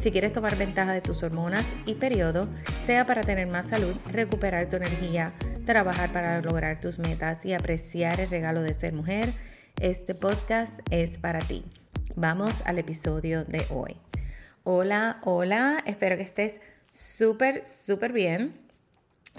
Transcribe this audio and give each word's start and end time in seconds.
Si 0.00 0.12
quieres 0.12 0.32
tomar 0.32 0.56
ventaja 0.56 0.92
de 0.92 1.00
tus 1.00 1.22
hormonas 1.22 1.74
y 1.86 1.94
periodo, 1.94 2.48
sea 2.84 3.06
para 3.06 3.22
tener 3.22 3.50
más 3.50 3.70
salud, 3.70 3.94
recuperar 4.12 4.68
tu 4.68 4.76
energía, 4.76 5.32
trabajar 5.64 6.12
para 6.12 6.40
lograr 6.42 6.80
tus 6.80 6.98
metas 6.98 7.44
y 7.46 7.54
apreciar 7.54 8.20
el 8.20 8.30
regalo 8.30 8.62
de 8.62 8.74
ser 8.74 8.92
mujer, 8.92 9.26
este 9.80 10.14
podcast 10.14 10.80
es 10.90 11.18
para 11.18 11.38
ti. 11.38 11.64
Vamos 12.14 12.62
al 12.66 12.78
episodio 12.78 13.44
de 13.44 13.64
hoy. 13.70 13.96
Hola, 14.64 15.18
hola, 15.22 15.82
espero 15.86 16.16
que 16.16 16.22
estés 16.22 16.60
súper, 16.92 17.64
súper 17.64 18.12
bien. 18.12 18.54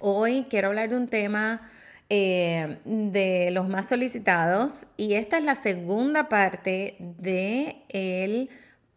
Hoy 0.01 0.47
quiero 0.49 0.69
hablar 0.69 0.89
de 0.89 0.97
un 0.97 1.07
tema 1.07 1.69
eh, 2.09 2.79
de 2.83 3.51
los 3.51 3.69
más 3.69 3.89
solicitados 3.89 4.87
y 4.97 5.13
esta 5.13 5.37
es 5.37 5.43
la 5.43 5.55
segunda 5.55 6.29
parte 6.29 6.95
de 6.99 7.83
el 7.89 8.49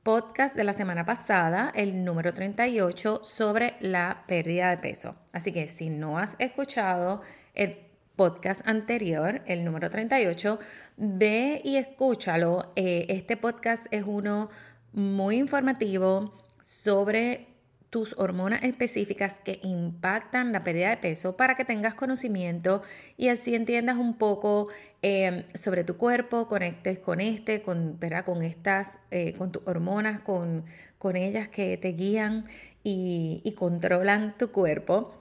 podcast 0.02 0.56
de 0.56 0.64
la 0.64 0.72
semana 0.72 1.04
pasada, 1.04 1.70
el 1.74 2.04
número 2.04 2.32
38, 2.32 3.20
sobre 3.22 3.74
la 3.80 4.24
pérdida 4.26 4.70
de 4.70 4.78
peso. 4.78 5.14
Así 5.32 5.52
que 5.52 5.68
si 5.68 5.90
no 5.90 6.18
has 6.18 6.36
escuchado 6.38 7.20
el 7.54 7.76
podcast 8.16 8.66
anterior, 8.66 9.42
el 9.46 9.64
número 9.64 9.90
38, 9.90 10.58
ve 10.96 11.60
y 11.64 11.76
escúchalo. 11.76 12.72
Eh, 12.76 13.06
este 13.10 13.36
podcast 13.36 13.86
es 13.90 14.04
uno 14.06 14.48
muy 14.92 15.36
informativo 15.36 16.38
sobre 16.62 17.49
tus 17.90 18.14
hormonas 18.18 18.62
específicas 18.62 19.40
que 19.40 19.58
impactan 19.64 20.52
la 20.52 20.62
pérdida 20.62 20.90
de 20.90 20.96
peso 20.96 21.36
para 21.36 21.56
que 21.56 21.64
tengas 21.64 21.94
conocimiento 21.94 22.82
y 23.16 23.28
así 23.28 23.56
entiendas 23.56 23.96
un 23.96 24.14
poco 24.14 24.68
em, 25.02 25.42
sobre 25.54 25.82
tu 25.82 25.96
cuerpo, 25.96 26.46
conectes 26.46 27.00
con 27.00 27.20
este, 27.20 27.62
con, 27.62 27.98
con 28.24 28.42
estas, 28.42 29.00
eh, 29.10 29.34
con 29.36 29.50
tus 29.50 29.62
hormonas, 29.66 30.20
con, 30.20 30.64
con, 30.98 31.16
ellas 31.16 31.48
que 31.48 31.76
te 31.76 31.88
guían 31.88 32.46
y, 32.84 33.54
controlan 33.56 34.36
tu 34.38 34.52
cuerpo. 34.52 35.14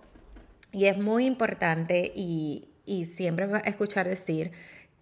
Y 0.72 0.86
es 0.86 0.98
muy 1.00 1.26
importante 1.26 2.12
y, 2.16 2.70
y 2.86 3.06
siempre 3.06 3.48
vas 3.48 3.64
a 3.66 3.70
escuchar 3.70 4.08
decir 4.08 4.52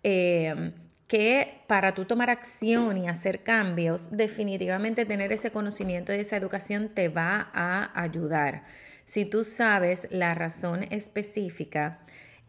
em, 0.03 0.71
que 1.07 1.61
para 1.67 1.93
tú 1.93 2.05
tomar 2.05 2.29
acción 2.29 2.97
y 2.97 3.07
hacer 3.07 3.43
cambios, 3.43 4.11
definitivamente 4.11 5.05
tener 5.05 5.31
ese 5.31 5.51
conocimiento 5.51 6.13
y 6.13 6.17
esa 6.17 6.35
educación 6.35 6.89
te 6.89 7.07
va 7.07 7.49
a 7.53 8.01
ayudar. 8.01 8.63
Si 9.05 9.23
tú 9.23 9.45
sabes 9.45 10.07
la 10.11 10.35
razón 10.35 10.83
específica 10.91 11.99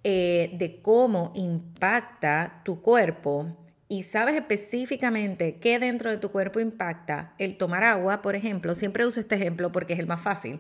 eh, 0.03 0.51
de 0.55 0.83
cómo 0.83 1.33
impacta 1.37 2.63
tu 2.65 2.83
cuerpo 2.83 3.57
y 3.89 4.03
sabes 4.03 4.35
específicamente 4.35 5.59
qué 5.61 5.79
dentro 5.79 6.11
de 6.11 6.19
tu 6.19 6.31
cuerpo 6.33 6.59
impacta 6.59 7.35
el 7.39 7.57
tomar 7.57 7.85
agua, 7.85 8.23
por 8.23 8.35
ejemplo, 8.35 8.75
siempre 8.75 9.07
uso 9.07 9.21
este 9.21 9.37
ejemplo 9.37 9.71
porque 9.71 9.93
es 9.93 10.01
el 10.01 10.09
más 10.09 10.21
fácil. 10.21 10.59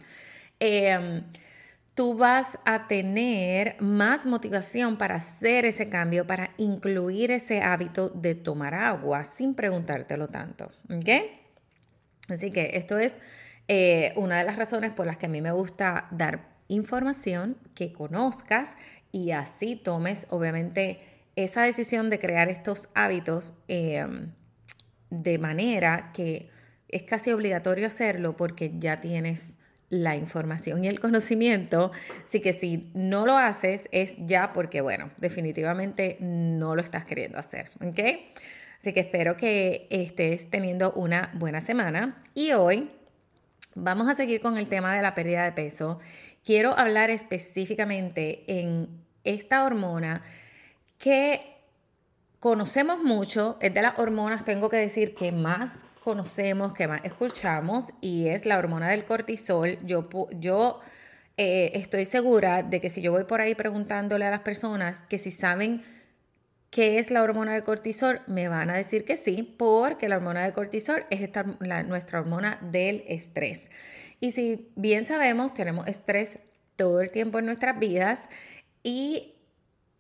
Eh, 0.60 1.22
tú 1.98 2.14
vas 2.14 2.60
a 2.64 2.86
tener 2.86 3.74
más 3.80 4.24
motivación 4.24 4.98
para 4.98 5.16
hacer 5.16 5.64
ese 5.64 5.88
cambio, 5.88 6.28
para 6.28 6.50
incluir 6.56 7.33
ese 7.33 7.61
hábito 7.61 8.08
de 8.08 8.36
tomar 8.36 8.73
agua 8.73 9.24
sin 9.24 9.55
preguntártelo 9.55 10.28
tanto. 10.28 10.70
¿Ok? 10.84 11.08
Así 12.28 12.52
que 12.52 12.70
esto 12.74 13.00
es 13.00 13.18
eh, 13.67 14.12
una 14.14 14.39
de 14.39 14.45
las 14.45 14.55
razones 14.55 14.92
por 14.92 15.06
las 15.06 15.18
que 15.18 15.27
a 15.27 15.28
mí 15.28 15.40
me 15.40 15.50
gusta 15.50 16.06
dar 16.12 16.50
información, 16.68 17.56
que 17.74 17.92
conozcas 17.92 18.77
y 19.11 19.33
así 19.33 19.74
tomes, 19.74 20.28
obviamente, 20.30 21.00
esa 21.34 21.62
decisión 21.62 22.11
de 22.11 22.20
crear 22.20 22.48
estos 22.48 22.89
hábitos 22.94 23.55
em, 23.67 24.30
de 25.11 25.39
manera 25.39 26.12
que 26.14 26.48
es 26.86 27.02
casi 27.02 27.33
obligatorio 27.33 27.89
hacerlo 27.89 28.36
porque 28.36 28.73
ya 28.78 29.00
tienes 29.00 29.58
la 29.90 30.16
información 30.16 30.84
y 30.84 30.88
el 30.88 31.00
conocimiento. 31.00 31.92
Así 32.26 32.40
que 32.40 32.52
si 32.52 32.90
no 32.94 33.26
lo 33.26 33.36
haces 33.36 33.88
es 33.92 34.16
ya 34.18 34.52
porque, 34.52 34.80
bueno, 34.80 35.10
definitivamente 35.18 36.18
no 36.20 36.76
lo 36.76 36.82
estás 36.82 37.04
queriendo 37.04 37.38
hacer. 37.38 37.70
Así 38.80 38.92
que 38.92 39.00
espero 39.00 39.36
que 39.36 39.86
estés 39.90 40.50
teniendo 40.50 40.92
una 40.92 41.30
buena 41.34 41.60
semana. 41.60 42.20
Y 42.34 42.52
hoy 42.52 42.90
vamos 43.74 44.08
a 44.08 44.14
seguir 44.14 44.40
con 44.40 44.56
el 44.56 44.68
tema 44.68 44.94
de 44.94 45.02
la 45.02 45.14
pérdida 45.14 45.44
de 45.44 45.52
peso. 45.52 45.98
Quiero 46.44 46.78
hablar 46.78 47.10
específicamente 47.10 48.44
en 48.46 48.88
esta 49.24 49.64
hormona 49.64 50.22
que 50.98 51.58
conocemos 52.40 53.02
mucho, 53.02 53.56
es 53.60 53.74
de 53.74 53.82
las 53.82 53.98
hormonas, 53.98 54.44
tengo 54.44 54.68
que 54.68 54.76
decir 54.76 55.14
que 55.14 55.32
más 55.32 55.84
conocemos, 56.08 56.73
que 56.73 56.89
más 56.89 57.05
escuchamos, 57.05 57.92
y 58.01 58.29
es 58.29 58.46
la 58.46 58.57
hormona 58.57 58.89
del 58.89 59.05
cortisol. 59.05 59.79
Yo, 59.85 60.08
yo 60.30 60.80
eh, 61.36 61.73
estoy 61.74 62.07
segura 62.07 62.63
de 62.63 62.80
que 62.80 62.89
si 62.89 63.02
yo 63.02 63.13
voy 63.13 63.24
por 63.24 63.42
ahí 63.42 63.55
preguntándole 63.55 64.24
a 64.24 64.30
las 64.30 64.41
personas 64.41 65.02
que 65.02 65.18
si 65.18 65.30
saben 65.30 65.83
qué 66.70 66.98
es 66.98 67.11
la 67.11 67.23
hormona 67.23 67.52
del 67.52 67.63
cortisol, 67.63 68.23
me 68.27 68.48
van 68.48 68.70
a 68.70 68.77
decir 68.79 69.05
que 69.05 69.17
sí, 69.17 69.42
porque 69.42 70.08
la 70.08 70.17
hormona 70.17 70.45
del 70.45 70.55
cortisol 70.55 71.05
es 71.11 71.29
nuestra 71.86 72.20
hormona 72.20 72.58
del 72.63 73.05
estrés. 73.07 73.70
Y 74.18 74.30
si 74.30 74.73
bien 74.77 75.05
sabemos, 75.05 75.52
tenemos 75.52 75.89
estrés 75.89 76.39
todo 76.77 77.02
el 77.02 77.11
tiempo 77.11 77.39
en 77.39 77.45
nuestras 77.45 77.79
vidas 77.79 78.30
y 78.83 79.35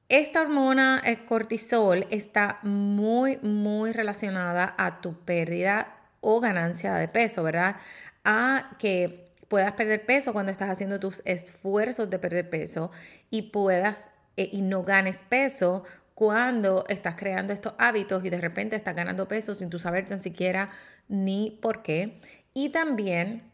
esta 0.08 0.40
hormona, 0.40 1.02
el 1.04 1.26
cortisol, 1.26 2.06
está 2.08 2.60
muy, 2.62 3.36
muy 3.42 3.92
relacionada 3.92 4.74
a 4.78 5.02
tu 5.02 5.12
pérdida 5.12 5.97
o 6.20 6.40
ganancia 6.40 6.94
de 6.94 7.08
peso, 7.08 7.42
¿verdad? 7.42 7.76
A 8.24 8.76
que 8.78 9.32
puedas 9.48 9.72
perder 9.72 10.04
peso 10.04 10.32
cuando 10.32 10.52
estás 10.52 10.70
haciendo 10.70 11.00
tus 11.00 11.22
esfuerzos 11.24 12.10
de 12.10 12.18
perder 12.18 12.50
peso 12.50 12.90
y 13.30 13.42
puedas 13.50 14.10
eh, 14.36 14.48
y 14.52 14.62
no 14.62 14.84
ganes 14.84 15.18
peso 15.28 15.84
cuando 16.14 16.84
estás 16.88 17.14
creando 17.16 17.52
estos 17.52 17.74
hábitos 17.78 18.24
y 18.24 18.30
de 18.30 18.40
repente 18.40 18.76
estás 18.76 18.94
ganando 18.94 19.28
peso 19.28 19.54
sin 19.54 19.70
tú 19.70 19.78
saber 19.78 20.08
tan 20.08 20.20
siquiera 20.20 20.68
ni 21.08 21.58
por 21.62 21.82
qué. 21.82 22.20
Y 22.54 22.70
también 22.70 23.50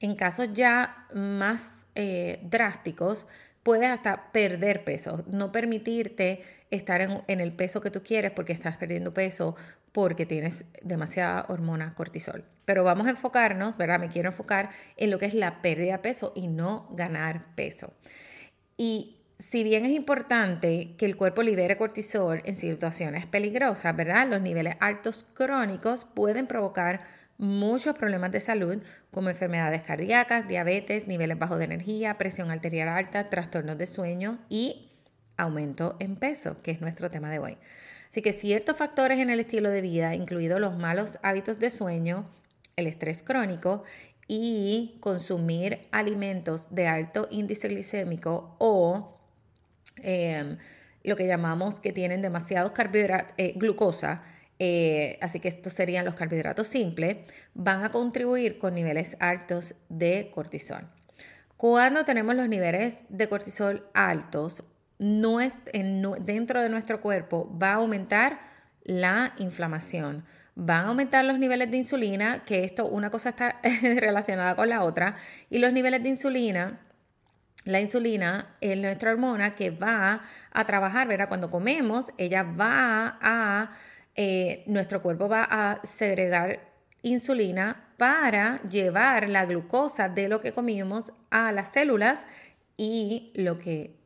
en 0.00 0.16
casos 0.16 0.48
ya 0.52 1.06
más 1.12 1.86
eh, 1.94 2.40
drásticos, 2.44 3.26
puedes 3.62 3.88
hasta 3.90 4.32
perder 4.32 4.84
peso, 4.84 5.24
no 5.26 5.52
permitirte 5.52 6.42
estar 6.70 7.00
en, 7.00 7.22
en, 7.26 7.40
el 7.40 7.52
peso 7.52 7.80
que 7.80 7.90
tú 7.90 8.02
quieres 8.02 8.32
porque 8.32 8.52
estás 8.52 8.76
perdiendo 8.76 9.14
peso 9.14 9.56
porque 9.92 10.26
tienes 10.26 10.64
demasiada 10.82 11.44
hormona 11.48 11.94
cortisol. 11.94 12.44
Pero 12.64 12.82
vamos 12.82 13.06
a 13.06 13.10
enfocarnos, 13.10 13.76
¿verdad? 13.76 14.00
Me 14.00 14.08
quiero 14.08 14.30
enfocar 14.30 14.70
en 14.96 15.10
lo 15.10 15.18
que 15.18 15.26
es 15.26 15.34
la 15.34 15.60
pérdida 15.60 15.92
de 15.92 15.98
peso 15.98 16.32
y 16.34 16.48
no 16.48 16.88
ganar 16.92 17.54
peso. 17.54 17.92
Y 18.76 19.18
si 19.38 19.64
bien 19.64 19.84
es 19.84 19.92
importante 19.92 20.94
que 20.96 21.04
el 21.04 21.16
cuerpo 21.16 21.42
libere 21.42 21.76
cortisol 21.76 22.40
en 22.44 22.56
situaciones 22.56 23.26
peligrosas, 23.26 23.94
¿verdad? 23.94 24.28
Los 24.28 24.40
niveles 24.40 24.76
altos 24.80 25.26
crónicos 25.34 26.04
pueden 26.04 26.46
provocar 26.46 27.00
muchos 27.42 27.96
problemas 27.96 28.30
de 28.30 28.38
salud 28.38 28.78
como 29.10 29.28
enfermedades 29.28 29.82
cardíacas, 29.82 30.46
diabetes, 30.46 31.08
niveles 31.08 31.38
bajos 31.38 31.58
de 31.58 31.64
energía, 31.64 32.16
presión 32.16 32.52
arterial 32.52 32.88
alta, 32.88 33.28
trastornos 33.30 33.76
de 33.76 33.86
sueño 33.86 34.38
y 34.48 34.92
aumento 35.36 35.96
en 35.98 36.14
peso, 36.14 36.62
que 36.62 36.70
es 36.70 36.80
nuestro 36.80 37.10
tema 37.10 37.30
de 37.30 37.40
hoy. 37.40 37.58
Así 38.08 38.22
que 38.22 38.32
ciertos 38.32 38.76
factores 38.76 39.18
en 39.18 39.28
el 39.28 39.40
estilo 39.40 39.70
de 39.70 39.80
vida, 39.80 40.14
incluidos 40.14 40.60
los 40.60 40.78
malos 40.78 41.18
hábitos 41.22 41.58
de 41.58 41.70
sueño, 41.70 42.30
el 42.76 42.86
estrés 42.86 43.24
crónico 43.24 43.82
y 44.28 44.98
consumir 45.00 45.88
alimentos 45.90 46.72
de 46.72 46.86
alto 46.86 47.26
índice 47.32 47.66
glicémico 47.66 48.54
o 48.60 49.18
em, 49.96 50.58
lo 51.02 51.16
que 51.16 51.26
llamamos 51.26 51.80
que 51.80 51.92
tienen 51.92 52.22
demasiados 52.22 52.70
carbohidratos, 52.70 53.34
eh, 53.36 53.54
glucosa, 53.56 54.22
eh, 54.64 55.18
así 55.20 55.40
que 55.40 55.48
estos 55.48 55.72
serían 55.72 56.04
los 56.04 56.14
carbohidratos 56.14 56.68
simples, 56.68 57.16
van 57.52 57.82
a 57.82 57.90
contribuir 57.90 58.58
con 58.58 58.76
niveles 58.76 59.16
altos 59.18 59.74
de 59.88 60.30
cortisol. 60.32 60.86
Cuando 61.56 62.04
tenemos 62.04 62.36
los 62.36 62.48
niveles 62.48 63.02
de 63.08 63.28
cortisol 63.28 63.88
altos, 63.92 64.62
dentro 65.00 66.60
de 66.60 66.68
nuestro 66.68 67.00
cuerpo 67.00 67.52
va 67.60 67.70
a 67.70 67.74
aumentar 67.74 68.38
la 68.84 69.34
inflamación, 69.38 70.24
van 70.54 70.84
a 70.84 70.88
aumentar 70.90 71.24
los 71.24 71.40
niveles 71.40 71.68
de 71.72 71.78
insulina, 71.78 72.44
que 72.44 72.62
esto, 72.62 72.86
una 72.86 73.10
cosa 73.10 73.30
está 73.30 73.60
relacionada 73.82 74.54
con 74.54 74.68
la 74.68 74.84
otra, 74.84 75.16
y 75.50 75.58
los 75.58 75.72
niveles 75.72 76.04
de 76.04 76.10
insulina, 76.10 76.78
la 77.64 77.80
insulina 77.80 78.54
es 78.60 78.76
nuestra 78.76 79.10
hormona 79.10 79.56
que 79.56 79.70
va 79.70 80.22
a 80.52 80.64
trabajar, 80.66 81.08
¿verdad? 81.08 81.28
Cuando 81.28 81.50
comemos, 81.50 82.12
ella 82.16 82.44
va 82.44 83.18
a, 83.20 83.72
eh, 84.14 84.62
nuestro 84.66 85.02
cuerpo 85.02 85.28
va 85.28 85.44
a 85.44 85.80
segregar 85.84 86.60
insulina 87.02 87.88
para 87.96 88.62
llevar 88.68 89.28
la 89.28 89.44
glucosa 89.44 90.08
de 90.08 90.28
lo 90.28 90.40
que 90.40 90.52
comimos 90.52 91.12
a 91.30 91.52
las 91.52 91.72
células 91.72 92.26
y 92.76 93.32
lo 93.34 93.58
que 93.58 94.02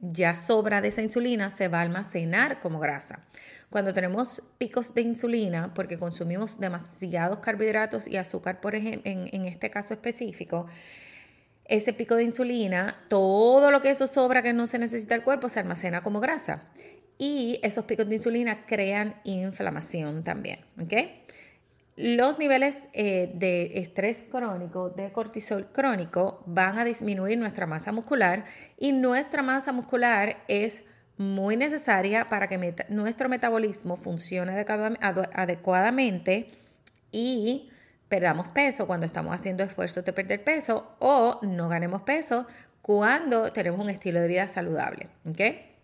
ya 0.00 0.34
sobra 0.36 0.80
de 0.80 0.88
esa 0.88 1.02
insulina 1.02 1.50
se 1.50 1.68
va 1.68 1.78
a 1.78 1.82
almacenar 1.82 2.60
como 2.60 2.78
grasa. 2.78 3.26
Cuando 3.68 3.92
tenemos 3.92 4.42
picos 4.58 4.94
de 4.94 5.02
insulina, 5.02 5.74
porque 5.74 5.98
consumimos 5.98 6.60
demasiados 6.60 7.40
carbohidratos 7.40 8.06
y 8.06 8.16
azúcar, 8.16 8.60
por 8.60 8.76
ejemplo, 8.76 9.10
en, 9.10 9.46
este 9.46 9.70
caso 9.70 9.92
específico, 9.92 10.66
ese 11.64 11.92
pico 11.92 12.14
de 12.14 12.22
insulina, 12.22 13.04
todo 13.08 13.72
lo 13.72 13.80
que 13.80 13.90
eso 13.90 14.06
sobra 14.06 14.42
que 14.42 14.52
no 14.52 14.68
se 14.68 14.78
necesita 14.78 15.16
el 15.16 15.24
cuerpo 15.24 15.48
se 15.48 15.58
almacena 15.58 16.02
como 16.02 16.20
grasa. 16.20 16.62
Y 17.18 17.58
esos 17.62 17.84
picos 17.84 18.08
de 18.08 18.16
insulina 18.16 18.66
crean 18.66 19.16
inflamación 19.24 20.22
también. 20.22 20.60
¿ok? 20.80 20.92
Los 21.96 22.38
niveles 22.38 22.82
eh, 22.92 23.30
de 23.34 23.78
estrés 23.78 24.24
crónico, 24.30 24.90
de 24.90 25.10
cortisol 25.12 25.68
crónico, 25.72 26.42
van 26.44 26.78
a 26.78 26.84
disminuir 26.84 27.38
nuestra 27.38 27.66
masa 27.66 27.90
muscular 27.90 28.44
y 28.78 28.92
nuestra 28.92 29.42
masa 29.42 29.72
muscular 29.72 30.36
es 30.46 30.82
muy 31.16 31.56
necesaria 31.56 32.26
para 32.26 32.46
que 32.46 32.74
nuestro 32.90 33.30
metabolismo 33.30 33.96
funcione 33.96 34.66
adecuadamente 35.32 36.50
y 37.10 37.70
perdamos 38.08 38.48
peso 38.48 38.86
cuando 38.86 39.06
estamos 39.06 39.34
haciendo 39.34 39.64
esfuerzos 39.64 40.04
de 40.04 40.12
perder 40.12 40.44
peso 40.44 40.94
o 40.98 41.40
no 41.42 41.70
ganemos 41.70 42.02
peso 42.02 42.46
cuando 42.82 43.52
tenemos 43.52 43.80
un 43.80 43.88
estilo 43.88 44.20
de 44.20 44.28
vida 44.28 44.46
saludable. 44.48 45.08
¿okay? 45.28 45.75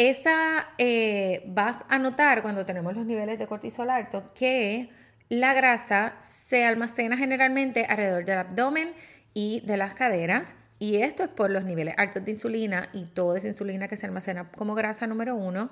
Esta 0.00 0.70
eh, 0.78 1.42
vas 1.44 1.84
a 1.90 1.98
notar 1.98 2.40
cuando 2.40 2.64
tenemos 2.64 2.96
los 2.96 3.04
niveles 3.04 3.38
de 3.38 3.46
cortisol 3.46 3.90
altos 3.90 4.22
que 4.34 4.88
la 5.28 5.52
grasa 5.52 6.14
se 6.20 6.64
almacena 6.64 7.18
generalmente 7.18 7.84
alrededor 7.84 8.24
del 8.24 8.38
abdomen 8.38 8.94
y 9.34 9.60
de 9.66 9.76
las 9.76 9.92
caderas. 9.92 10.54
Y 10.78 11.02
esto 11.02 11.24
es 11.24 11.28
por 11.28 11.50
los 11.50 11.64
niveles 11.64 11.96
altos 11.98 12.24
de 12.24 12.30
insulina 12.30 12.88
y 12.94 13.04
toda 13.12 13.36
esa 13.36 13.48
insulina 13.48 13.88
que 13.88 13.98
se 13.98 14.06
almacena 14.06 14.50
como 14.52 14.74
grasa 14.74 15.06
número 15.06 15.36
uno, 15.36 15.68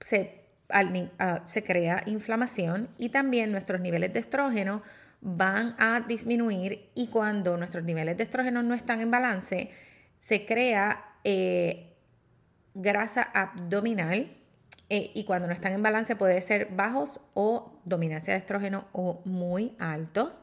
se, 0.00 0.40
ah, 0.70 1.42
se 1.44 1.62
crea 1.62 2.02
inflamación 2.06 2.88
y 2.98 3.10
también 3.10 3.52
nuestros 3.52 3.80
niveles 3.80 4.12
de 4.12 4.18
estrógeno 4.18 4.82
van 5.20 5.76
a 5.78 6.00
disminuir 6.00 6.90
y 6.96 7.06
cuando 7.06 7.56
nuestros 7.56 7.84
niveles 7.84 8.16
de 8.16 8.24
estrógeno 8.24 8.64
no 8.64 8.74
están 8.74 9.00
en 9.00 9.12
balance, 9.12 9.70
se 10.18 10.44
crea 10.44 11.04
eh, 11.22 11.89
grasa 12.74 13.22
abdominal 13.22 14.36
eh, 14.88 15.12
y 15.14 15.24
cuando 15.24 15.46
no 15.46 15.54
están 15.54 15.72
en 15.72 15.82
balance 15.82 16.16
puede 16.16 16.40
ser 16.40 16.68
bajos 16.72 17.20
o 17.34 17.80
dominancia 17.84 18.34
de 18.34 18.40
estrógeno 18.40 18.86
o 18.92 19.22
muy 19.24 19.74
altos. 19.78 20.42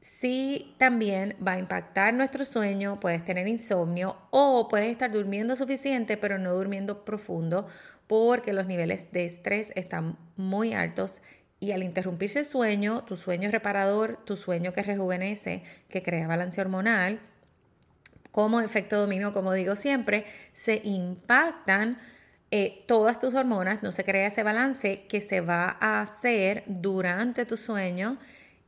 Sí, 0.00 0.74
también 0.78 1.36
va 1.46 1.52
a 1.52 1.58
impactar 1.58 2.12
nuestro 2.12 2.44
sueño, 2.44 2.98
puedes 3.00 3.24
tener 3.24 3.46
insomnio 3.46 4.16
o 4.30 4.66
puedes 4.68 4.90
estar 4.90 5.10
durmiendo 5.10 5.54
suficiente 5.56 6.16
pero 6.16 6.38
no 6.38 6.54
durmiendo 6.54 7.04
profundo 7.04 7.66
porque 8.08 8.52
los 8.52 8.66
niveles 8.66 9.12
de 9.12 9.24
estrés 9.24 9.72
están 9.76 10.18
muy 10.36 10.74
altos 10.74 11.22
y 11.60 11.70
al 11.70 11.84
interrumpirse 11.84 12.40
el 12.40 12.44
sueño, 12.44 13.04
tu 13.04 13.16
sueño 13.16 13.48
reparador, 13.50 14.18
tu 14.24 14.36
sueño 14.36 14.72
que 14.72 14.82
rejuvenece, 14.82 15.62
que 15.88 16.02
crea 16.02 16.26
balance 16.26 16.60
hormonal, 16.60 17.20
como 18.32 18.60
efecto 18.60 18.98
dominio, 18.98 19.32
como 19.32 19.52
digo 19.52 19.76
siempre, 19.76 20.26
se 20.52 20.80
impactan 20.82 21.98
eh, 22.50 22.84
todas 22.86 23.18
tus 23.18 23.34
hormonas, 23.34 23.82
no 23.82 23.92
se 23.92 24.04
crea 24.04 24.26
ese 24.26 24.42
balance 24.42 25.06
que 25.08 25.20
se 25.20 25.40
va 25.40 25.76
a 25.80 26.00
hacer 26.00 26.64
durante 26.66 27.46
tu 27.46 27.56
sueño 27.56 28.18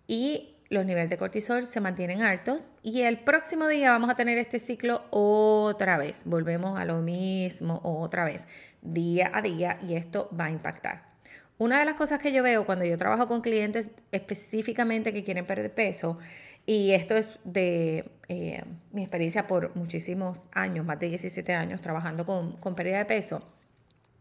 y 0.07 0.55
los 0.71 0.87
niveles 0.87 1.11
de 1.11 1.19
cortisol 1.19 1.67
se 1.67 1.81
mantienen 1.81 2.23
altos 2.23 2.71
y 2.83 3.03
el 3.03 3.21
próximo 3.21 3.69
día 3.69 3.91
vamos 3.91 4.11
a 4.11 4.15
tener 4.15 4.39
este 4.39 4.59
ciclo 4.59 5.03
otra 5.11 5.99
vez. 5.99 6.23
Volvemos 6.25 6.79
a 6.79 6.85
lo 6.85 7.01
mismo 7.01 7.81
otra 7.85 8.25
vez, 8.25 8.47
día 8.83 9.31
a 9.35 9.43
día 9.43 9.79
y 9.83 9.95
esto 9.95 10.31
va 10.39 10.47
a 10.47 10.51
impactar. 10.51 11.15
Una 11.57 11.79
de 11.79 11.85
las 11.85 11.95
cosas 11.95 12.21
que 12.21 12.33
yo 12.33 12.43
veo 12.43 12.67
cuando 12.67 12.85
yo 12.85 12.99
trabajo 12.99 13.29
con 13.29 13.41
clientes 13.41 13.89
específicamente 14.11 15.13
que 15.13 15.23
quieren 15.23 15.47
perder 15.47 15.73
peso 15.73 16.19
y 16.67 16.93
esto 16.93 17.17
es 17.17 17.29
de 17.45 18.11
eh, 18.29 18.65
mi 18.93 19.03
experiencia 19.03 19.47
por 19.47 19.75
muchísimos 19.77 20.41
años, 20.53 20.85
más 20.87 20.99
de 20.99 21.09
17 21.09 21.53
años 21.55 21.81
trabajando 21.81 22.25
con, 22.25 22.57
con 22.57 22.75
pérdida 22.75 22.99
de 22.99 23.05
peso, 23.05 23.43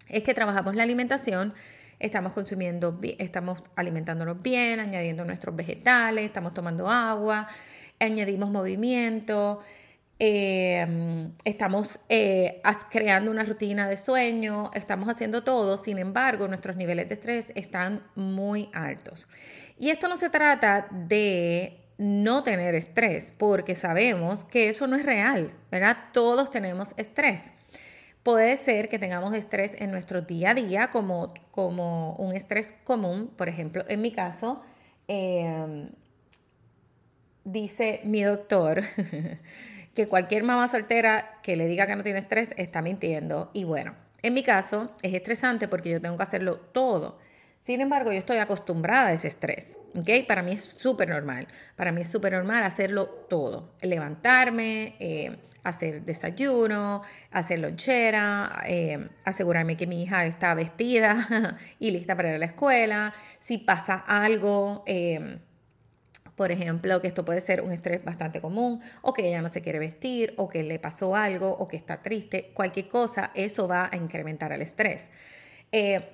es 0.10 0.24
que 0.24 0.34
trabajamos 0.34 0.76
la 0.76 0.84
alimentación, 0.84 1.54
estamos 2.00 2.34
consumiendo, 2.34 3.00
estamos 3.18 3.64
alimentándonos 3.76 4.42
bien, 4.42 4.80
añadiendo 4.80 5.24
nuestros 5.24 5.56
vegetales, 5.56 6.26
estamos 6.26 6.54
tomando 6.54 6.90
agua, 6.90 7.48
añadimos 8.00 8.50
movimiento, 8.50 9.62
eh, 10.20 11.32
estamos 11.44 12.00
eh, 12.10 12.62
creando 12.92 13.32
una 13.32 13.44
rutina 13.44 13.88
de 13.88 13.98
sueño, 13.98 14.72
estamos 14.74 15.10
haciendo 15.10 15.44
todo, 15.44 15.78
sin 15.78 15.98
embargo, 15.98 16.48
nuestros 16.48 16.76
niveles 16.76 17.10
de 17.10 17.16
estrés 17.16 17.52
están 17.56 18.04
muy 18.16 18.70
altos. 18.74 19.28
Y 19.80 19.90
esto 19.90 20.08
no 20.08 20.16
se 20.16 20.30
trata 20.30 20.88
de 20.92 21.83
no 21.98 22.44
tener 22.44 22.76
estrés, 22.76 23.34
porque 23.38 23.76
sabemos 23.76 24.46
que 24.46 24.70
eso 24.70 24.88
no 24.88 24.96
es 24.96 25.06
real, 25.06 25.54
¿verdad? 25.72 25.98
Todos 26.12 26.52
tenemos 26.52 26.94
estrés. 26.98 27.54
Puede 28.24 28.56
ser 28.58 28.90
que 28.90 29.00
tengamos 29.00 29.34
estrés 29.36 29.74
en 29.80 29.92
nuestro 29.92 30.22
día 30.22 30.52
a 30.52 30.54
día 30.54 30.90
como, 30.92 31.34
como 31.52 32.14
un 32.16 32.34
estrés 32.34 32.74
común, 32.84 33.32
por 33.36 33.50
ejemplo, 33.50 33.84
en 33.88 34.02
mi 34.02 34.12
caso, 34.12 34.62
em, 35.08 35.90
dice 37.44 38.00
mi 38.06 38.24
doctor 38.24 38.84
que 39.94 40.08
cualquier 40.08 40.44
mamá 40.44 40.68
soltera 40.70 41.40
que 41.44 41.56
le 41.56 41.68
diga 41.68 41.86
que 41.86 41.96
no 41.96 42.04
tiene 42.04 42.20
estrés 42.20 42.50
está 42.58 42.82
mintiendo. 42.82 43.52
Y 43.54 43.66
bueno, 43.66 43.94
en 44.22 44.34
mi 44.34 44.44
caso 44.44 44.92
es 45.02 45.14
estresante 45.14 45.68
porque 45.68 45.92
yo 45.92 46.02
tengo 46.02 46.18
que 46.18 46.24
hacerlo 46.24 46.58
todo. 46.58 47.20
Sin 47.64 47.80
embargo, 47.80 48.12
yo 48.12 48.20
estoy 48.20 48.40
acostumbrada 48.40 49.08
a 49.08 49.14
ese 49.14 49.30
estrés, 49.30 49.78
¿ok? 49.96 50.28
Para 50.28 50.44
mí 50.44 50.52
es 50.52 50.66
súper 50.66 51.08
normal. 51.08 51.48
Para 51.78 51.94
mí 51.94 52.02
es 52.02 52.12
súper 52.12 52.34
normal 52.34 52.62
hacerlo 52.66 53.08
todo. 53.08 53.72
Levantarme, 53.80 54.98
eh, 55.00 55.38
hacer 55.64 56.04
desayuno, 56.04 57.04
hacer 57.32 57.60
lonchera, 57.60 58.64
eh, 58.68 59.08
asegurarme 59.24 59.78
que 59.78 59.88
mi 59.88 60.04
hija 60.04 60.26
está 60.26 60.54
vestida 60.56 61.56
y 61.80 61.92
lista 61.92 62.18
para 62.18 62.32
ir 62.32 62.36
a 62.36 62.38
la 62.38 62.48
escuela. 62.48 63.14
Si 63.40 63.58
pasa 63.58 63.96
algo... 63.96 64.84
Eh, 64.86 65.40
por 66.36 66.52
ejemplo, 66.52 67.00
que 67.00 67.08
esto 67.08 67.24
puede 67.24 67.42
ser 67.42 67.62
un 67.62 67.72
estrés 67.72 68.04
bastante 68.04 68.42
común, 68.42 68.82
o 69.04 69.14
que 69.14 69.28
ella 69.28 69.44
no 69.44 69.50
se 69.50 69.62
quiere 69.62 69.78
vestir, 69.78 70.34
o 70.36 70.50
que 70.50 70.64
le 70.64 70.80
pasó 70.80 71.16
algo, 71.16 71.52
o 71.52 71.68
que 71.68 71.78
está 71.78 72.02
triste, 72.02 72.50
cualquier 72.56 72.88
cosa, 72.88 73.30
eso 73.36 73.68
va 73.68 73.88
a 73.92 73.96
incrementar 73.96 74.52
el 74.52 74.64
estrés. 74.64 75.12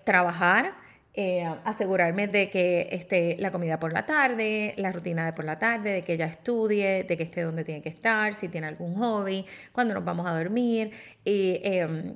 trabajar, 0.03 0.74
eh, 1.13 1.43
asegurarme 1.65 2.27
de 2.27 2.49
que 2.49 2.87
esté 2.91 3.35
la 3.39 3.51
comida 3.51 3.79
por 3.79 3.91
la 3.91 4.05
tarde, 4.05 4.73
la 4.77 4.91
rutina 4.91 5.25
de 5.25 5.33
por 5.33 5.43
la 5.43 5.57
tarde, 5.57 5.91
de 5.91 6.01
que 6.03 6.13
ella 6.13 6.27
estudie, 6.27 7.03
de 7.03 7.17
que 7.17 7.23
esté 7.23 7.41
donde 7.41 7.63
tiene 7.63 7.81
que 7.81 7.89
estar, 7.89 8.33
si 8.33 8.47
tiene 8.47 8.67
algún 8.67 8.95
hobby, 8.95 9.45
cuando 9.71 9.95
nos 9.95 10.05
vamos 10.05 10.27
a 10.27 10.37
dormir, 10.37 10.91
y, 11.25 11.59
em, 11.63 12.15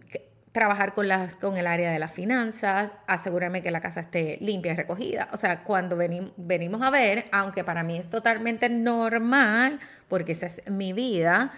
trabajar 0.52 0.94
con, 0.94 1.08
las, 1.08 1.36
con 1.36 1.58
el 1.58 1.66
área 1.66 1.92
de 1.92 1.98
las 1.98 2.12
finanzas, 2.12 2.92
asegurarme 3.08 3.64
que 3.64 3.72
la 3.72 3.82
casa 3.82 4.02
esté 4.02 4.38
limpia 4.40 4.74
y 4.74 4.76
recogida. 4.76 5.28
O 5.34 5.38
sea, 5.38 5.64
cuando 5.64 5.98
venimos 5.98 6.82
a 6.84 6.92
ver, 6.92 7.26
aunque 7.32 7.64
para 7.64 7.84
mí 7.84 7.98
es 7.98 8.08
totalmente 8.10 8.70
normal, 8.70 9.80
porque 10.08 10.34
esa 10.34 10.46
es 10.46 10.62
mi 10.70 10.94
vida, 10.94 11.52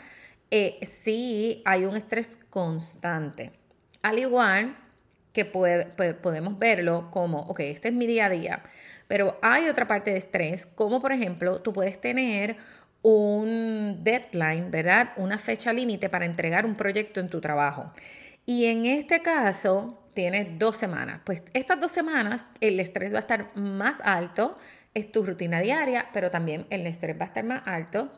eh, 0.49 0.79
sí 0.83 1.61
hay 1.65 1.85
un 1.85 1.97
estrés 1.97 2.39
constante. 2.49 3.51
Al 4.01 4.19
igual 4.19 4.77
que 5.35 5.43
podemos 5.43 6.57
verlo 6.57 7.11
como, 7.11 7.41
ok, 7.41 7.59
este 7.59 7.89
es 7.89 7.93
mi 7.93 8.07
día 8.07 8.27
a 8.27 8.29
día, 8.29 8.63
pero 9.07 9.37
hay 9.41 9.67
otra 9.67 9.85
parte 9.85 10.11
de 10.11 10.17
estrés, 10.17 10.65
como 10.65 11.01
por 11.01 11.11
ejemplo, 11.11 11.61
tú 11.61 11.73
puedes 11.73 11.99
tener 11.99 12.55
un 13.01 13.99
deadline, 14.01 14.71
¿verdad? 14.71 15.09
Una 15.17 15.37
fecha 15.37 15.73
límite 15.73 16.09
para 16.09 16.25
entregar 16.25 16.65
un 16.65 16.75
proyecto 16.75 17.19
en 17.19 17.27
tu 17.27 17.41
trabajo. 17.41 17.91
Y 18.45 18.65
en 18.65 18.85
este 18.85 19.21
caso, 19.21 20.01
tienes 20.13 20.57
dos 20.57 20.77
semanas. 20.77 21.19
Pues 21.25 21.43
estas 21.53 21.79
dos 21.81 21.91
semanas 21.91 22.45
el 22.61 22.79
estrés 22.79 23.11
va 23.13 23.17
a 23.17 23.19
estar 23.19 23.55
más 23.55 23.97
alto, 24.03 24.55
es 24.93 25.11
tu 25.11 25.25
rutina 25.25 25.59
diaria, 25.59 26.07
pero 26.13 26.31
también 26.31 26.65
el 26.69 26.87
estrés 26.87 27.19
va 27.19 27.25
a 27.25 27.27
estar 27.27 27.43
más 27.43 27.61
alto. 27.65 28.09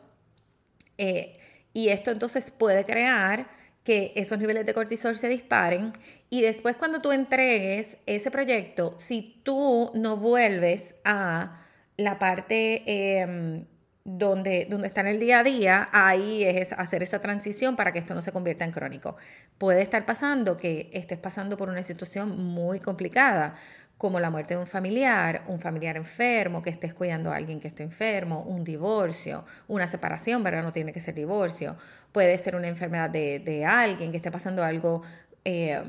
Eh, 0.98 1.36
y 1.74 1.88
esto 1.88 2.12
entonces 2.12 2.52
puede 2.52 2.84
crear 2.84 3.57
que 3.88 4.12
esos 4.16 4.38
niveles 4.38 4.66
de 4.66 4.74
cortisol 4.74 5.16
se 5.16 5.28
disparen 5.28 5.94
y 6.28 6.42
después 6.42 6.76
cuando 6.76 7.00
tú 7.00 7.10
entregues 7.10 7.96
ese 8.04 8.30
proyecto, 8.30 8.92
si 8.98 9.40
tú 9.44 9.90
no 9.94 10.18
vuelves 10.18 10.94
a 11.06 11.62
la 11.96 12.18
parte 12.18 12.82
em, 13.22 13.64
donde, 14.04 14.66
donde 14.68 14.88
está 14.88 15.00
en 15.00 15.06
el 15.06 15.18
día 15.18 15.38
a 15.38 15.42
día, 15.42 15.88
ahí 15.90 16.44
es 16.44 16.74
hacer 16.74 17.02
esa 17.02 17.22
transición 17.22 17.76
para 17.76 17.94
que 17.94 17.98
esto 17.98 18.12
no 18.12 18.20
se 18.20 18.30
convierta 18.30 18.66
en 18.66 18.72
crónico. 18.72 19.16
Puede 19.56 19.80
estar 19.80 20.04
pasando 20.04 20.58
que 20.58 20.90
estés 20.92 21.18
pasando 21.18 21.56
por 21.56 21.70
una 21.70 21.82
situación 21.82 22.36
muy 22.38 22.80
complicada, 22.80 23.54
como 23.98 24.20
la 24.20 24.30
muerte 24.30 24.54
de 24.54 24.60
un 24.60 24.66
familiar, 24.66 25.42
un 25.48 25.60
familiar 25.60 25.96
enfermo, 25.96 26.62
que 26.62 26.70
estés 26.70 26.94
cuidando 26.94 27.32
a 27.32 27.36
alguien 27.36 27.60
que 27.60 27.66
esté 27.66 27.82
enfermo, 27.82 28.42
un 28.42 28.62
divorcio, 28.62 29.44
una 29.66 29.88
separación, 29.88 30.44
¿verdad? 30.44 30.62
No 30.62 30.72
tiene 30.72 30.92
que 30.92 31.00
ser 31.00 31.16
divorcio. 31.16 31.76
Puede 32.12 32.38
ser 32.38 32.54
una 32.54 32.68
enfermedad 32.68 33.10
de, 33.10 33.64
alguien 33.66 34.12
que 34.12 34.18
esté 34.18 34.30
pasando 34.30 34.62
algo 34.62 35.02
eh, 35.44 35.82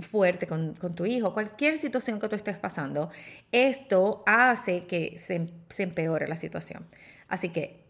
fuerte 0.00 0.46
con, 0.46 0.74
tu 0.74 1.04
hijo, 1.04 1.34
cualquier 1.34 1.76
situación 1.76 2.18
que 2.18 2.28
tú 2.28 2.34
estés 2.34 2.56
pasando, 2.56 3.10
esto 3.52 4.22
hace 4.26 4.86
que 4.86 5.18
se, 5.18 5.50
se 5.68 5.82
empeore 5.82 6.26
la 6.26 6.36
situación. 6.36 6.86
Así 7.28 7.50
que 7.50 7.83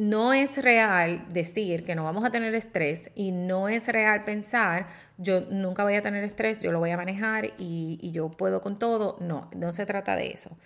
no 0.00 0.32
es 0.32 0.56
real 0.56 1.26
decir 1.30 1.84
que 1.84 1.94
no 1.94 2.04
vamos 2.04 2.24
a 2.24 2.30
tener 2.30 2.54
estrés 2.54 3.10
y 3.14 3.32
no 3.32 3.68
es 3.68 3.86
real 3.86 4.24
pensar 4.24 4.86
yo 5.20 5.42
nunca 5.50 5.82
voy 5.82 5.94
a 5.94 6.02
tener 6.02 6.24
estrés, 6.24 6.58
yo 6.60 6.72
lo 6.72 6.78
voy 6.78 6.90
a 6.90 6.96
manejar 6.96 7.52
y, 7.58 8.10
yo 8.10 8.30
puedo 8.30 8.62
con 8.62 8.78
todo. 8.78 9.18
No, 9.20 9.50
no 9.54 9.72
se 9.72 9.84
trata 9.84 10.16
de 10.16 10.28
eso. 10.28 10.56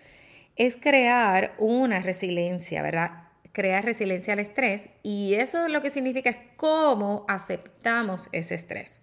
Es 0.54 0.76
crear 0.76 1.54
una 1.58 1.98
resiliencia, 1.98 2.80
¿verdad? 2.80 3.24
Crear 3.50 3.84
resiliencia 3.84 4.32
al 4.32 4.38
estrés 4.38 4.88
y 5.02 5.34
eso 5.34 5.68
lo 5.68 5.80
que 5.80 5.90
significa 5.90 6.30
es 6.30 6.38
cómo 6.56 7.24
aceptamos 7.26 8.28
ese 8.30 8.54
estrés. 8.54 9.02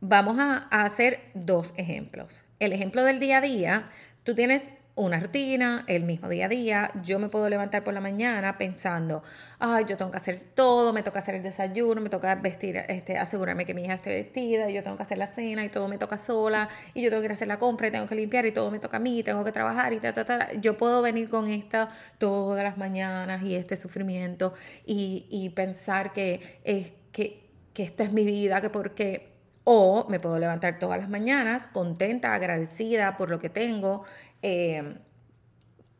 Vamos 0.00 0.38
a 0.38 0.68
hacer 0.70 1.20
dos 1.32 1.72
ejemplos. 1.78 2.44
El 2.60 2.74
ejemplo 2.74 3.02
del 3.04 3.20
día 3.20 3.38
a 3.38 3.40
día, 3.40 3.90
tú 4.22 4.34
tienes 4.34 4.62
una 4.98 5.20
rutina, 5.20 5.84
el 5.86 6.02
mismo 6.02 6.28
día 6.28 6.46
a 6.46 6.48
día. 6.48 6.90
Yo 7.02 7.18
me 7.18 7.28
puedo 7.28 7.48
levantar 7.48 7.84
por 7.84 7.94
la 7.94 8.00
mañana 8.00 8.58
pensando, 8.58 9.22
ay, 9.60 9.84
yo 9.88 9.96
tengo 9.96 10.10
que 10.10 10.16
hacer 10.16 10.40
todo, 10.54 10.92
me 10.92 11.02
toca 11.02 11.20
hacer 11.20 11.36
el 11.36 11.42
desayuno, 11.42 12.00
me 12.00 12.10
toca 12.10 12.34
vestir, 12.34 12.76
este, 12.88 13.16
asegurarme 13.16 13.64
que 13.64 13.74
mi 13.74 13.84
hija 13.84 13.94
esté 13.94 14.10
vestida, 14.10 14.68
yo 14.68 14.82
tengo 14.82 14.96
que 14.96 15.04
hacer 15.04 15.18
la 15.18 15.28
cena 15.28 15.64
y 15.64 15.68
todo 15.68 15.86
me 15.88 15.98
toca 15.98 16.18
sola, 16.18 16.68
y 16.94 17.02
yo 17.02 17.10
tengo 17.10 17.22
que 17.22 17.26
ir 17.26 17.30
a 17.30 17.34
hacer 17.34 17.48
la 17.48 17.58
compra 17.58 17.88
y 17.88 17.90
tengo 17.92 18.06
que 18.06 18.16
limpiar 18.16 18.44
y 18.46 18.52
todo 18.52 18.70
me 18.70 18.80
toca 18.80 18.96
a 18.96 19.00
mí, 19.00 19.22
tengo 19.22 19.44
que 19.44 19.52
trabajar 19.52 19.92
y 19.92 20.00
ta, 20.00 20.12
ta, 20.12 20.24
ta. 20.24 20.52
Yo 20.54 20.76
puedo 20.76 21.00
venir 21.00 21.30
con 21.30 21.48
esto 21.48 21.88
todas 22.18 22.64
las 22.64 22.76
mañanas 22.76 23.42
y 23.44 23.54
este 23.54 23.76
sufrimiento 23.76 24.52
y, 24.84 25.26
y 25.30 25.50
pensar 25.50 26.12
que, 26.12 26.58
es, 26.64 26.92
que, 27.12 27.48
que 27.72 27.84
esta 27.84 28.02
es 28.02 28.12
mi 28.12 28.24
vida, 28.24 28.60
que 28.60 28.70
porque 28.70 29.38
o 29.70 30.06
me 30.08 30.18
puedo 30.18 30.38
levantar 30.38 30.78
todas 30.78 30.98
las 30.98 31.10
mañanas 31.10 31.66
contenta, 31.66 32.32
agradecida 32.32 33.18
por 33.18 33.28
lo 33.28 33.38
que 33.38 33.50
tengo, 33.50 34.02
eh, 34.42 34.96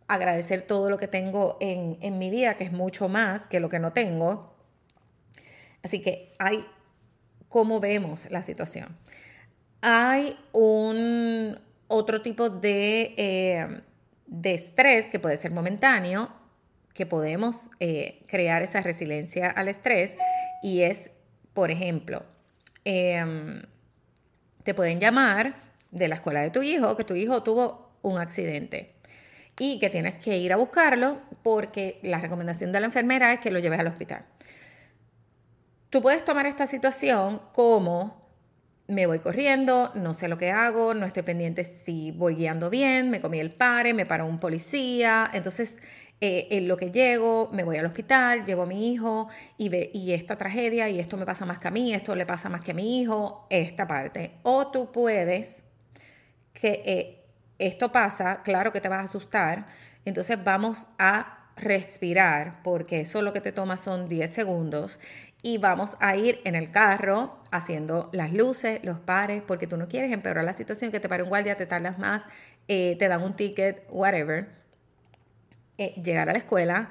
agradecer 0.06 0.62
todo 0.62 0.90
lo 0.90 0.96
que 0.96 1.08
tengo 1.08 1.56
en, 1.60 1.98
en, 2.00 2.18
mi 2.18 2.30
vida, 2.30 2.54
que 2.54 2.64
es 2.64 2.72
mucho 2.72 3.08
más 3.08 3.46
que 3.46 3.60
lo 3.60 3.68
que 3.68 3.78
no 3.78 3.92
tengo. 3.92 4.54
Así 5.82 6.00
que 6.00 6.34
hay 6.38 6.64
cómo 7.48 7.80
vemos 7.80 8.30
la 8.30 8.42
situación. 8.42 8.96
Hay 9.80 10.36
un 10.52 11.58
otro 11.86 12.22
tipo 12.22 12.50
de, 12.50 13.14
eh, 13.16 13.82
de 14.26 14.54
estrés 14.54 15.08
que 15.08 15.18
puede 15.18 15.36
ser 15.36 15.52
momentáneo, 15.52 16.30
que 16.94 17.06
podemos 17.06 17.70
eh, 17.80 18.24
crear 18.26 18.62
esa 18.62 18.80
resiliencia 18.80 19.48
al 19.48 19.68
estrés 19.68 20.16
y 20.62 20.82
es, 20.82 21.10
por 21.54 21.70
ejemplo, 21.70 22.24
Em, 22.90 23.60
te 24.62 24.72
pueden 24.72 24.98
llamar 24.98 25.56
de 25.90 26.08
la 26.08 26.14
escuela 26.14 26.40
de 26.40 26.48
tu 26.48 26.62
hijo 26.62 26.96
que 26.96 27.04
tu 27.04 27.14
hijo 27.14 27.42
tuvo 27.42 27.87
un 28.02 28.18
accidente 28.18 28.94
y 29.58 29.78
que 29.78 29.90
tienes 29.90 30.14
que 30.16 30.38
ir 30.38 30.52
a 30.52 30.56
buscarlo 30.56 31.18
porque 31.42 31.98
la 32.02 32.18
recomendación 32.18 32.72
de 32.72 32.80
la 32.80 32.86
enfermera 32.86 33.32
es 33.32 33.40
que 33.40 33.50
lo 33.50 33.58
lleves 33.58 33.80
al 33.80 33.88
hospital. 33.88 34.24
Tú 35.90 36.02
puedes 36.02 36.24
tomar 36.24 36.46
esta 36.46 36.66
situación 36.66 37.40
como 37.52 38.28
me 38.88 39.06
voy 39.06 39.18
corriendo, 39.18 39.92
no 39.94 40.14
sé 40.14 40.28
lo 40.28 40.38
que 40.38 40.50
hago, 40.50 40.94
no 40.94 41.04
estoy 41.04 41.22
pendiente 41.22 41.62
si 41.64 42.10
voy 42.10 42.36
guiando 42.36 42.70
bien, 42.70 43.10
me 43.10 43.20
comí 43.20 43.38
el 43.38 43.52
pare, 43.52 43.92
me 43.92 44.06
paró 44.06 44.24
un 44.26 44.40
policía, 44.40 45.30
entonces 45.34 45.78
eh, 46.20 46.48
en 46.50 46.66
lo 46.66 46.76
que 46.76 46.90
llego, 46.90 47.50
me 47.52 47.64
voy 47.64 47.76
al 47.76 47.86
hospital, 47.86 48.44
llevo 48.44 48.62
a 48.62 48.66
mi 48.66 48.92
hijo 48.92 49.28
y, 49.56 49.68
ve, 49.68 49.90
y 49.92 50.12
esta 50.12 50.36
tragedia 50.36 50.88
y 50.88 50.98
esto 50.98 51.16
me 51.16 51.26
pasa 51.26 51.44
más 51.44 51.58
que 51.58 51.68
a 51.68 51.70
mí, 51.70 51.94
esto 51.94 52.14
le 52.14 52.26
pasa 52.26 52.48
más 52.48 52.62
que 52.62 52.72
a 52.72 52.74
mi 52.74 53.00
hijo, 53.00 53.46
esta 53.50 53.86
parte. 53.86 54.32
O 54.42 54.68
tú 54.68 54.90
puedes, 54.90 55.64
que 56.54 56.82
eh, 56.84 57.18
esto 57.58 57.92
pasa, 57.92 58.42
claro 58.42 58.72
que 58.72 58.80
te 58.80 58.88
vas 58.88 59.00
a 59.00 59.04
asustar, 59.04 59.66
entonces 60.04 60.42
vamos 60.42 60.88
a 60.98 61.50
respirar, 61.56 62.62
porque 62.62 63.00
eso 63.00 63.20
lo 63.20 63.32
que 63.32 63.40
te 63.40 63.52
toma 63.52 63.76
son 63.76 64.08
10 64.08 64.32
segundos, 64.32 65.00
y 65.42 65.58
vamos 65.58 65.96
a 66.00 66.16
ir 66.16 66.40
en 66.44 66.54
el 66.54 66.70
carro 66.70 67.38
haciendo 67.50 68.10
las 68.12 68.32
luces, 68.32 68.80
los 68.82 68.98
pares, 68.98 69.42
porque 69.46 69.66
tú 69.66 69.76
no 69.76 69.88
quieres 69.88 70.12
empeorar 70.12 70.44
la 70.44 70.52
situación, 70.52 70.90
que 70.90 71.00
te 71.00 71.08
pare 71.08 71.22
un 71.22 71.28
guardia, 71.28 71.56
te 71.56 71.66
tardas 71.66 71.98
más, 71.98 72.22
eh, 72.66 72.96
te 72.98 73.08
dan 73.08 73.22
un 73.22 73.34
ticket, 73.34 73.86
whatever. 73.90 74.48
Eh, 75.78 75.94
llegar 76.02 76.28
a 76.28 76.32
la 76.32 76.38
escuela, 76.38 76.90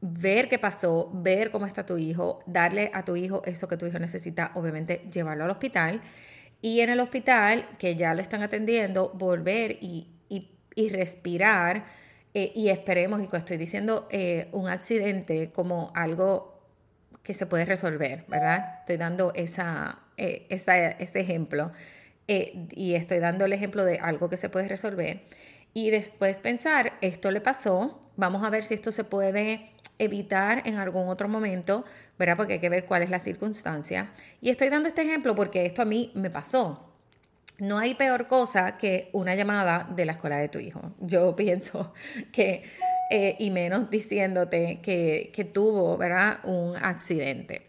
ver 0.00 0.48
qué 0.48 0.58
pasó, 0.58 1.10
ver 1.12 1.50
cómo 1.50 1.66
está 1.66 1.84
tu 1.84 1.98
hijo, 1.98 2.42
darle 2.46 2.90
a 2.94 3.04
tu 3.04 3.16
hijo 3.16 3.42
eso 3.44 3.66
que 3.66 3.76
tu 3.76 3.86
hijo 3.86 3.98
necesita, 3.98 4.52
obviamente 4.54 5.04
llevarlo 5.12 5.44
al 5.44 5.50
hospital. 5.50 6.00
Y 6.62 6.80
en 6.80 6.90
el 6.90 7.00
hospital, 7.00 7.68
que 7.78 7.96
ya 7.96 8.14
lo 8.14 8.20
están 8.20 8.42
atendiendo, 8.42 9.10
volver 9.14 9.78
y, 9.80 10.06
respirar. 10.90 11.84
Eh, 12.32 12.52
y 12.54 12.68
esperemos, 12.68 13.20
y 13.20 13.36
estoy 13.36 13.58
diciendo 13.58 14.08
eh, 14.10 14.48
un 14.52 14.68
accidente 14.68 15.50
como 15.50 15.92
algo 15.94 16.58
que 17.22 17.34
se 17.34 17.44
puede 17.44 17.66
resolver, 17.66 18.24
¿verdad? 18.28 18.78
Estoy 18.80 18.96
dando 18.96 19.32
esa, 19.34 19.98
ese 20.16 21.20
ejemplo. 21.20 21.72
y 22.26 22.94
estoy 22.94 23.18
dando 23.18 23.44
el 23.44 23.52
ejemplo 23.52 23.84
de 23.84 23.98
algo 23.98 24.30
que 24.30 24.36
se 24.36 24.48
puede 24.48 24.68
resolver 24.68 25.22
y 25.72 25.90
después 25.90 26.40
pensar, 26.40 26.94
esto 27.00 27.30
le 27.30 27.40
pasó, 27.40 28.00
vamos 28.16 28.42
a 28.42 28.50
ver 28.50 28.64
si 28.64 28.74
esto 28.74 28.90
se 28.90 29.04
puede 29.04 29.70
evitar 29.98 30.62
en 30.66 30.76
algún 30.76 31.08
otro 31.08 31.28
momento, 31.28 31.84
¿verdad? 32.18 32.36
Porque 32.36 32.54
hay 32.54 32.58
que 32.58 32.68
ver 32.68 32.86
cuál 32.86 33.02
es 33.02 33.10
la 33.10 33.18
circunstancia. 33.18 34.10
Y 34.40 34.50
estoy 34.50 34.68
dando 34.68 34.88
este 34.88 35.02
ejemplo 35.02 35.34
porque 35.34 35.66
esto 35.66 35.82
a 35.82 35.84
mí 35.84 36.10
me 36.14 36.30
pasó. 36.30 36.86
No 37.58 37.78
hay 37.78 37.94
peor 37.94 38.26
cosa 38.26 38.78
que 38.78 39.10
una 39.12 39.34
llamada 39.34 39.86
de 39.94 40.06
la 40.06 40.12
escuela 40.12 40.38
de 40.38 40.48
tu 40.48 40.58
hijo. 40.58 40.80
Yo 40.98 41.36
pienso 41.36 41.92
que, 42.32 42.64
eh, 43.10 43.36
y 43.38 43.50
menos 43.50 43.90
diciéndote 43.90 44.80
que, 44.82 45.30
que 45.34 45.44
tuvo, 45.44 45.96
¿verdad? 45.96 46.40
Un 46.44 46.76
accidente. 46.76 47.66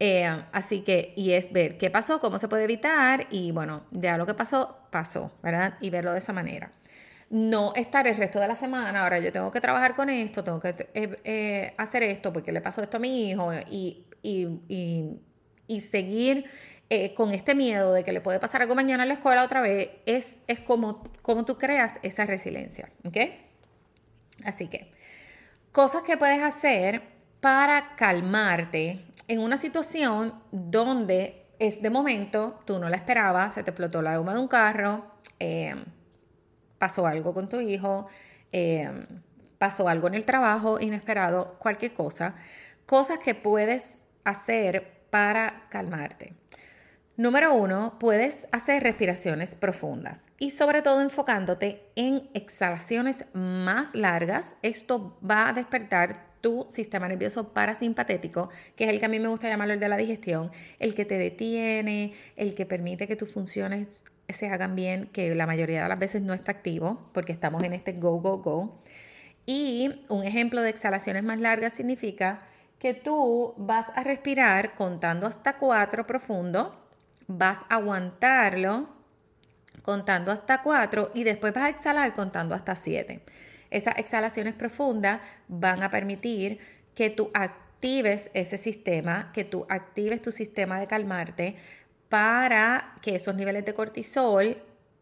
Eh, 0.00 0.26
así 0.52 0.80
que, 0.80 1.12
y 1.16 1.32
es 1.32 1.52
ver 1.52 1.78
qué 1.78 1.90
pasó, 1.90 2.20
cómo 2.20 2.38
se 2.38 2.48
puede 2.48 2.64
evitar, 2.64 3.28
y 3.30 3.50
bueno, 3.52 3.84
ya 3.92 4.18
lo 4.18 4.26
que 4.26 4.34
pasó, 4.34 4.76
pasó, 4.90 5.32
¿verdad? 5.42 5.74
Y 5.80 5.88
verlo 5.90 6.12
de 6.12 6.18
esa 6.18 6.34
manera 6.34 6.70
no 7.30 7.72
estar 7.74 8.06
el 8.06 8.16
resto 8.16 8.38
de 8.38 8.48
la 8.48 8.56
semana, 8.56 9.02
ahora 9.02 9.18
yo 9.18 9.32
tengo 9.32 9.50
que 9.50 9.60
trabajar 9.60 9.96
con 9.96 10.08
esto, 10.08 10.44
tengo 10.44 10.60
que 10.60 10.68
eh, 10.94 11.20
eh, 11.24 11.74
hacer 11.76 12.02
esto 12.04 12.32
porque 12.32 12.52
le 12.52 12.60
pasó 12.60 12.82
esto 12.82 12.98
a 12.98 13.00
mi 13.00 13.30
hijo 13.30 13.50
y, 13.70 14.04
seguir 15.80 16.48
eh, 16.88 17.12
con 17.14 17.32
este 17.32 17.54
miedo 17.54 17.92
de 17.92 18.04
que 18.04 18.12
le 18.12 18.20
puede 18.20 18.38
pasar 18.38 18.62
algo 18.62 18.74
mañana 18.76 19.02
en 19.02 19.08
la 19.08 19.14
escuela 19.14 19.44
otra 19.44 19.60
vez, 19.60 19.90
es, 20.06 20.36
es 20.46 20.60
como, 20.60 21.02
como 21.22 21.44
tú 21.44 21.58
creas 21.58 21.94
esa 22.02 22.24
resiliencia, 22.26 22.90
¿ok? 23.04 23.16
Así 24.44 24.68
que, 24.68 24.92
cosas 25.72 26.02
que 26.02 26.16
puedes 26.16 26.40
hacer 26.40 27.02
para 27.40 27.96
calmarte 27.96 29.04
en 29.26 29.40
una 29.40 29.58
situación 29.58 30.34
donde 30.52 31.46
es 31.58 31.82
de 31.82 31.90
momento, 31.90 32.60
tú 32.64 32.78
no 32.78 32.88
la 32.88 32.96
esperabas, 32.96 33.54
se 33.54 33.64
te 33.64 33.70
explotó 33.70 34.00
la 34.02 34.16
goma 34.16 34.34
de 34.34 34.40
un 34.40 34.48
carro, 34.48 35.06
pasó 36.78 37.06
algo 37.06 37.34
con 37.34 37.48
tu 37.48 37.60
hijo, 37.60 38.06
em, 38.52 39.04
pasó 39.58 39.88
algo 39.88 40.08
en 40.08 40.14
el 40.14 40.24
trabajo 40.24 40.80
inesperado, 40.80 41.56
cualquier 41.58 41.94
cosa, 41.94 42.34
cosas 42.86 43.18
que 43.18 43.34
puedes 43.34 44.04
hacer 44.24 45.02
para 45.10 45.66
calmarte. 45.70 46.34
Número 47.16 47.54
uno, 47.54 47.98
puedes 47.98 48.46
hacer 48.52 48.82
respiraciones 48.82 49.54
profundas 49.54 50.26
y 50.38 50.50
sobre 50.50 50.82
todo 50.82 51.00
enfocándote 51.00 51.82
en 51.96 52.28
exhalaciones 52.34 53.24
más 53.32 53.94
largas. 53.94 54.56
Esto 54.60 55.18
va 55.28 55.48
a 55.48 55.52
despertar 55.54 56.26
tu 56.42 56.66
sistema 56.68 57.08
nervioso 57.08 57.54
parasimpatético, 57.54 58.50
que 58.76 58.84
es 58.84 58.90
el 58.90 59.00
que 59.00 59.06
a 59.06 59.08
mí 59.08 59.18
me 59.18 59.28
gusta 59.28 59.48
llamarlo 59.48 59.72
el 59.72 59.80
de 59.80 59.88
la 59.88 59.96
digestión, 59.96 60.50
el 60.78 60.94
que 60.94 61.06
te 61.06 61.16
detiene, 61.16 62.12
el 62.36 62.54
que 62.54 62.66
permite 62.66 63.08
que 63.08 63.16
tus 63.16 63.32
funciones 63.32 64.04
se 64.28 64.48
hagan 64.48 64.74
bien, 64.74 65.06
que 65.12 65.34
la 65.34 65.46
mayoría 65.46 65.82
de 65.82 65.88
las 65.88 65.98
veces 65.98 66.22
no 66.22 66.34
está 66.34 66.52
activo 66.52 67.10
porque 67.12 67.32
estamos 67.32 67.62
en 67.62 67.72
este 67.72 67.92
go, 67.92 68.20
go, 68.20 68.38
go. 68.38 68.82
Y 69.46 70.04
un 70.08 70.24
ejemplo 70.24 70.60
de 70.62 70.70
exhalaciones 70.70 71.22
más 71.22 71.40
largas 71.40 71.72
significa 71.72 72.42
que 72.78 72.94
tú 72.94 73.54
vas 73.56 73.86
a 73.94 74.02
respirar 74.02 74.74
contando 74.74 75.26
hasta 75.26 75.56
cuatro 75.56 76.06
profundo, 76.06 76.88
vas 77.26 77.58
a 77.68 77.76
aguantarlo 77.76 78.88
contando 79.82 80.32
hasta 80.32 80.62
cuatro 80.62 81.10
y 81.14 81.24
después 81.24 81.54
vas 81.54 81.64
a 81.64 81.68
exhalar 81.68 82.14
contando 82.14 82.54
hasta 82.54 82.74
siete. 82.74 83.22
Esas 83.70 83.98
exhalaciones 83.98 84.54
profundas 84.54 85.20
van 85.48 85.82
a 85.82 85.90
permitir 85.90 86.58
que 86.94 87.10
tú 87.10 87.30
actives 87.34 88.30
ese 88.34 88.56
sistema, 88.56 89.30
que 89.32 89.44
tú 89.44 89.66
actives 89.68 90.22
tu 90.22 90.32
sistema 90.32 90.80
de 90.80 90.86
calmarte 90.86 91.56
para 92.08 92.94
que 93.02 93.16
esos 93.16 93.34
niveles 93.34 93.64
de 93.64 93.74
cortisol 93.74 94.56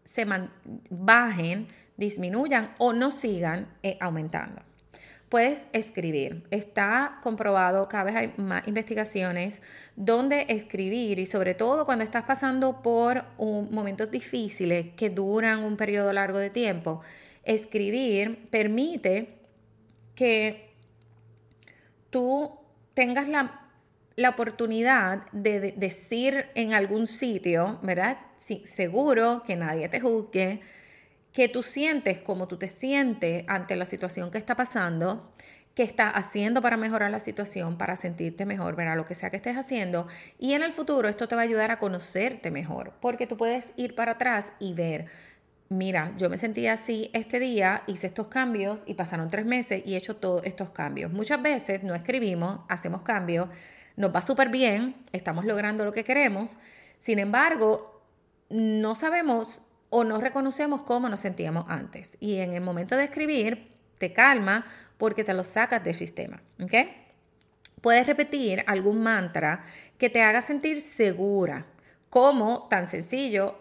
se 0.04 0.26
bajen, 0.90 1.68
disminuyan 1.96 2.74
o 2.78 2.92
no 2.92 3.10
sigan 3.10 3.68
eh, 3.82 3.96
aumentando. 4.00 4.62
Puedes 5.28 5.64
escribir. 5.72 6.44
Está 6.50 7.18
comprobado, 7.22 7.88
cada 7.88 8.04
vez 8.04 8.14
hay 8.14 8.34
más 8.36 8.68
investigaciones 8.68 9.62
donde 9.96 10.46
escribir 10.48 11.18
y 11.18 11.26
sobre 11.26 11.54
todo 11.54 11.86
cuando 11.86 12.04
estás 12.04 12.24
pasando 12.24 12.82
por 12.82 13.24
momentos 13.38 14.10
difíciles 14.10 14.94
que 14.94 15.10
duran 15.10 15.64
un 15.64 15.76
periodo 15.76 16.12
largo 16.12 16.38
de 16.38 16.50
tiempo, 16.50 17.00
escribir 17.42 18.48
permite 18.50 19.38
que 20.14 20.74
tú 22.10 22.52
tengas 22.94 23.28
la, 23.28 23.63
oportunidad 24.30 25.30
de, 25.32 25.72
decir 25.76 26.46
en 26.54 26.72
algún 26.72 27.06
sitio, 27.06 27.78
¿verdad? 27.82 28.18
Sí, 28.38 28.62
seguro 28.66 29.42
que 29.46 29.56
nadie 29.56 29.88
te 29.88 30.00
juzgue, 30.00 30.60
que 31.32 31.48
tú 31.48 31.62
sientes 31.62 32.18
como 32.18 32.46
tú 32.46 32.56
te 32.56 32.68
sientes 32.68 33.44
ante 33.48 33.74
la 33.74 33.84
situación 33.84 34.30
que 34.30 34.38
está 34.38 34.54
pasando, 34.54 35.32
qué 35.74 35.82
estás 35.82 36.12
haciendo 36.14 36.62
para 36.62 36.76
mejorar 36.76 37.10
la 37.10 37.18
situación, 37.18 37.76
para 37.76 37.96
sentirte 37.96 38.46
mejor, 38.46 38.76
verá 38.76 38.94
lo 38.94 39.04
que 39.04 39.16
sea 39.16 39.30
que 39.30 39.36
estés 39.36 39.56
haciendo. 39.56 40.06
Y 40.38 40.52
en 40.52 40.62
el 40.62 40.70
futuro 40.70 41.08
esto 41.08 41.26
te 41.26 41.34
va 41.34 41.42
a 41.42 41.44
ayudar 41.44 41.72
a 41.72 41.80
conocerte 41.80 42.52
mejor, 42.52 42.92
porque 43.00 43.26
tú 43.26 43.36
puedes 43.36 43.66
ir 43.76 43.96
para 43.96 44.12
atrás 44.12 44.52
y 44.60 44.74
ver, 44.74 45.06
mira, 45.68 46.12
yo 46.16 46.30
me 46.30 46.38
sentía 46.38 46.74
así 46.74 47.10
este 47.12 47.40
día, 47.40 47.82
hice 47.88 48.06
estos 48.06 48.28
cambios 48.28 48.78
y 48.86 48.94
pasaron 48.94 49.30
tres 49.30 49.44
meses 49.44 49.82
y 49.84 49.94
he 49.94 49.96
hecho 49.96 50.16
todos 50.16 50.44
estos 50.44 50.70
cambios. 50.70 51.12
Muchas 51.12 51.42
veces 51.42 51.82
no 51.82 51.96
escribimos, 51.96 52.60
hacemos 52.68 53.02
cambios, 53.02 53.48
nos 53.96 54.14
va 54.14 54.22
súper 54.22 54.48
bien, 54.48 54.96
estamos 55.12 55.44
logrando 55.44 55.84
lo 55.84 55.92
que 55.92 56.04
queremos, 56.04 56.58
sin 56.98 57.18
embargo, 57.18 58.02
no 58.48 58.94
sabemos 58.94 59.62
o 59.90 60.04
no 60.04 60.20
reconocemos 60.20 60.82
cómo 60.82 61.08
nos 61.08 61.20
sentíamos 61.20 61.66
antes. 61.68 62.16
Y 62.18 62.38
en 62.38 62.52
el 62.52 62.60
momento 62.60 62.96
de 62.96 63.04
escribir, 63.04 63.68
te 63.98 64.12
calma 64.12 64.66
porque 64.98 65.24
te 65.24 65.34
lo 65.34 65.44
sacas 65.44 65.84
del 65.84 65.94
sistema. 65.94 66.42
¿ok? 66.60 66.74
Puedes 67.80 68.06
repetir 68.06 68.64
algún 68.66 69.02
mantra 69.02 69.64
que 69.98 70.10
te 70.10 70.22
haga 70.22 70.40
sentir 70.40 70.80
segura, 70.80 71.66
como 72.10 72.66
tan 72.68 72.88
sencillo, 72.88 73.56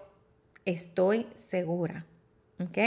estoy 0.66 1.28
segura. 1.34 2.06
¿ok? 2.60 2.78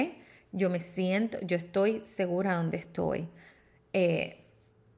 Yo 0.52 0.70
me 0.70 0.80
siento, 0.80 1.38
yo 1.42 1.56
estoy 1.56 2.00
segura 2.04 2.54
donde 2.54 2.78
estoy. 2.78 3.28
Eh, 3.92 4.44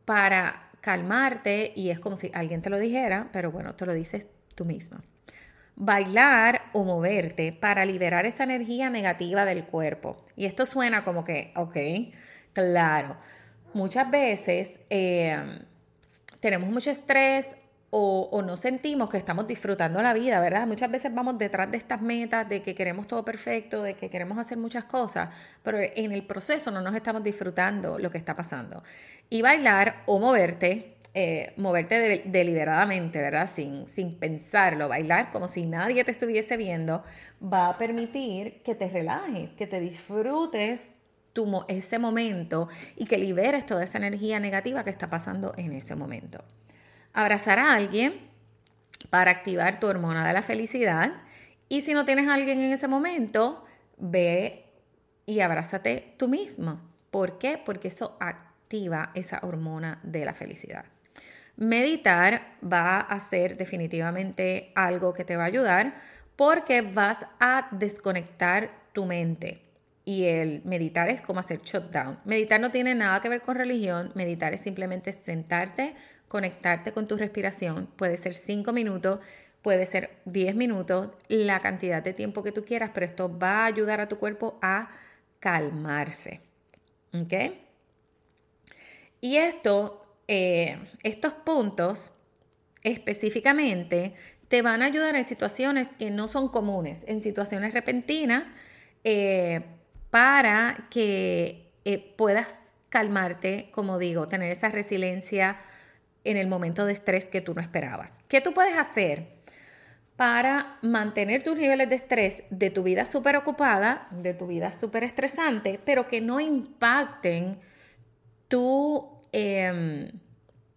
para 0.04 0.67
calmarte, 0.80 1.72
y 1.74 1.90
es 1.90 2.00
como 2.00 2.16
si 2.16 2.30
alguien 2.34 2.62
te 2.62 2.70
lo 2.70 2.78
dijera, 2.78 3.28
pero 3.32 3.50
bueno, 3.50 3.74
te 3.74 3.86
lo 3.86 3.94
dices 3.94 4.26
tú 4.54 4.64
misma 4.64 5.02
bailar 5.80 6.62
o 6.72 6.82
moverte 6.82 7.52
para 7.52 7.84
liberar 7.84 8.26
esa 8.26 8.42
energía 8.42 8.90
negativa 8.90 9.44
del 9.44 9.64
cuerpo. 9.64 10.16
Y 10.34 10.46
esto 10.46 10.66
suena 10.66 11.04
como 11.04 11.24
que, 11.24 11.52
ok, 11.54 11.76
claro, 12.52 13.16
muchas 13.74 14.10
veces 14.10 14.80
eh, 14.90 15.60
tenemos 16.40 16.68
mucho 16.68 16.90
estrés 16.90 17.56
o, 17.90 18.42
no 18.42 18.56
sentimos 18.56 19.08
que 19.08 19.16
estamos 19.16 19.46
disfrutando 19.46 20.02
la 20.02 20.12
vida, 20.12 20.40
¿verdad? 20.40 20.66
Muchas 20.66 20.90
veces 20.90 21.14
vamos 21.14 21.38
detrás 21.38 21.70
de 21.70 21.78
estas 21.78 22.02
metas, 22.02 22.48
de 22.48 22.62
que 22.62 22.74
queremos 22.74 23.06
todo 23.06 23.24
perfecto, 23.24 23.82
de 23.82 23.94
que 23.94 24.10
queremos 24.10 24.36
hacer 24.38 24.58
muchas 24.58 24.84
cosas, 24.84 25.30
pero 25.62 25.78
en 25.80 26.12
el 26.12 26.24
proceso 26.24 26.70
no 26.70 26.82
nos 26.82 26.94
estamos 26.94 27.22
disfrutando 27.22 27.98
lo 27.98 28.10
que 28.10 28.18
está 28.18 28.36
pasando. 28.36 28.82
Y 29.30 29.42
bailar 29.42 30.02
o 30.06 30.18
moverte 30.18 30.98
eh, 31.14 31.54
moverte 31.56 32.22
deliberadamente, 32.26 33.20
¿verdad? 33.20 33.50
Sin, 33.52 33.88
sin 33.88 34.18
pensarlo, 34.18 34.88
bailar 34.88 35.32
como 35.32 35.48
si 35.48 35.62
nadie 35.62 36.04
te 36.04 36.10
estuviese 36.10 36.56
viendo, 36.56 37.02
va 37.42 37.70
a 37.70 37.78
permitir 37.78 38.62
que 38.62 38.74
te 38.74 38.88
relajes, 38.88 39.50
que 39.56 39.66
te 39.66 39.80
disfrutes 39.80 40.92
tu, 41.32 41.64
ese 41.66 41.98
momento 41.98 42.68
y 42.94 43.06
que 43.06 43.18
liberes 43.18 43.66
toda 43.66 43.82
esa 43.82 43.98
energía 43.98 44.38
negativa 44.38 44.84
que 44.84 44.90
está 44.90 45.08
pasando 45.08 45.54
en 45.56 45.72
ese 45.72 45.96
momento. 45.96 46.44
Abrazar 47.12 47.58
a 47.58 47.72
alguien 47.72 48.28
para 49.10 49.30
activar 49.30 49.80
tu 49.80 49.86
hormona 49.86 50.26
de 50.26 50.32
la 50.32 50.42
felicidad 50.42 51.12
y 51.68 51.82
si 51.82 51.94
no 51.94 52.04
tienes 52.04 52.28
a 52.28 52.34
alguien 52.34 52.60
en 52.60 52.72
ese 52.72 52.88
momento, 52.88 53.64
ve 53.98 54.64
y 55.26 55.40
abrázate 55.40 56.14
tú 56.16 56.28
mismo. 56.28 56.80
¿Por 57.10 57.38
qué? 57.38 57.60
Porque 57.64 57.88
eso 57.88 58.16
activa 58.20 59.10
esa 59.14 59.40
hormona 59.42 60.00
de 60.02 60.24
la 60.24 60.34
felicidad. 60.34 60.86
Meditar 61.56 62.56
va 62.62 63.00
a 63.00 63.18
ser 63.20 63.56
definitivamente 63.56 64.72
algo 64.74 65.12
que 65.12 65.24
te 65.24 65.36
va 65.36 65.42
a 65.42 65.46
ayudar 65.46 65.96
porque 66.36 66.82
vas 66.82 67.26
a 67.40 67.68
desconectar 67.72 68.70
tu 68.92 69.04
mente. 69.06 69.62
Y 70.04 70.24
el 70.24 70.62
meditar 70.64 71.10
es 71.10 71.20
como 71.20 71.40
hacer 71.40 71.60
shutdown. 71.62 72.20
Meditar 72.24 72.60
no 72.60 72.70
tiene 72.70 72.94
nada 72.94 73.20
que 73.20 73.28
ver 73.28 73.42
con 73.42 73.56
religión. 73.56 74.12
Meditar 74.14 74.54
es 74.54 74.60
simplemente 74.60 75.12
sentarte, 75.12 75.96
conectarte 76.28 76.92
con 76.92 77.08
tu 77.08 77.16
respiración. 77.16 77.86
Puede 77.96 78.16
ser 78.16 78.34
5 78.34 78.72
minutos, 78.72 79.20
puede 79.62 79.86
ser 79.86 80.10
10 80.26 80.54
minutos, 80.54 81.12
la 81.28 81.60
cantidad 81.60 82.02
de 82.02 82.12
tiempo 82.12 82.42
que 82.42 82.52
tú 82.52 82.64
quieras, 82.64 82.90
pero 82.94 83.06
esto 83.06 83.38
va 83.38 83.62
a 83.62 83.66
ayudar 83.66 84.00
a 84.00 84.08
tu 84.08 84.18
cuerpo 84.18 84.58
a 84.62 84.90
calmarse. 85.40 86.40
¿Ok? 87.12 87.32
Y 89.20 89.36
esto 89.36 90.04
eh, 90.28 90.78
estos 91.02 91.32
puntos 91.32 92.12
específicamente 92.82 94.12
te 94.48 94.60
van 94.60 94.82
a 94.82 94.84
ayudar 94.84 95.16
en 95.16 95.24
situaciones 95.24 95.88
que 95.98 96.10
no 96.10 96.28
son 96.28 96.48
comunes, 96.48 97.04
en 97.08 97.22
situaciones 97.22 97.72
repentinas, 97.72 98.52
eh, 99.04 99.62
para 100.10 100.86
que 100.90 101.72
eh, 101.84 102.14
puedas 102.16 102.74
calmarte, 102.90 103.70
como 103.72 103.98
digo, 103.98 104.28
tener 104.28 104.52
esa 104.52 104.68
resiliencia 104.68 105.58
en 106.24 106.36
el 106.36 106.46
momento 106.46 106.84
de 106.84 106.92
estrés 106.92 107.26
que 107.26 107.40
tú 107.40 107.54
no 107.54 107.60
esperabas. 107.60 108.20
¿Qué 108.28 108.40
tú 108.40 108.52
puedes 108.52 108.76
hacer 108.76 109.38
para 110.16 110.78
mantener 110.82 111.44
tus 111.44 111.56
niveles 111.56 111.88
de 111.88 111.94
estrés 111.94 112.42
de 112.50 112.70
tu 112.70 112.82
vida 112.82 113.06
súper 113.06 113.36
ocupada, 113.36 114.08
de 114.10 114.34
tu 114.34 114.46
vida 114.46 114.72
súper 114.72 115.04
estresante, 115.04 115.78
pero 115.84 116.08
que 116.08 116.20
no 116.20 116.40
impacten 116.40 117.58
tu 118.48 119.18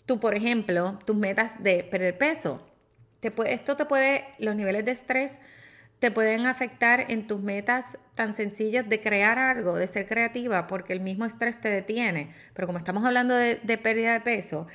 tú, 0.06 0.20
por 0.20 0.36
ejemplo, 0.36 1.00
tus 1.06 1.16
metas 1.16 1.62
de 1.64 1.84
perder 1.84 2.18
peso. 2.18 2.62
Te 3.20 3.32
esto 3.46 3.76
te 3.76 3.86
puede, 3.86 4.26
los 4.40 4.56
niveles 4.56 4.86
de 4.86 4.92
estrés 4.92 5.40
te 6.00 6.12
pueden 6.12 6.48
afectar 6.48 7.12
en 7.12 7.28
tus 7.28 7.40
metas 7.40 7.98
tan 8.16 8.34
sencillas 8.34 8.90
de 8.90 9.00
crear 9.00 9.38
algo, 9.38 9.78
de 9.78 9.86
ser 9.88 10.08
creativa, 10.08 10.66
porque 10.66 10.94
el 10.94 11.00
mismo 11.00 11.26
estrés 11.26 11.62
te 11.62 11.70
detiene. 11.70 12.32
Pero 12.54 12.68
como 12.68 12.80
estamos 12.80 13.06
hablando 13.06 13.36
de, 13.36 13.60
de 13.62 13.78
pérdida 13.78 14.14
de 14.14 14.22
peso, 14.22 14.68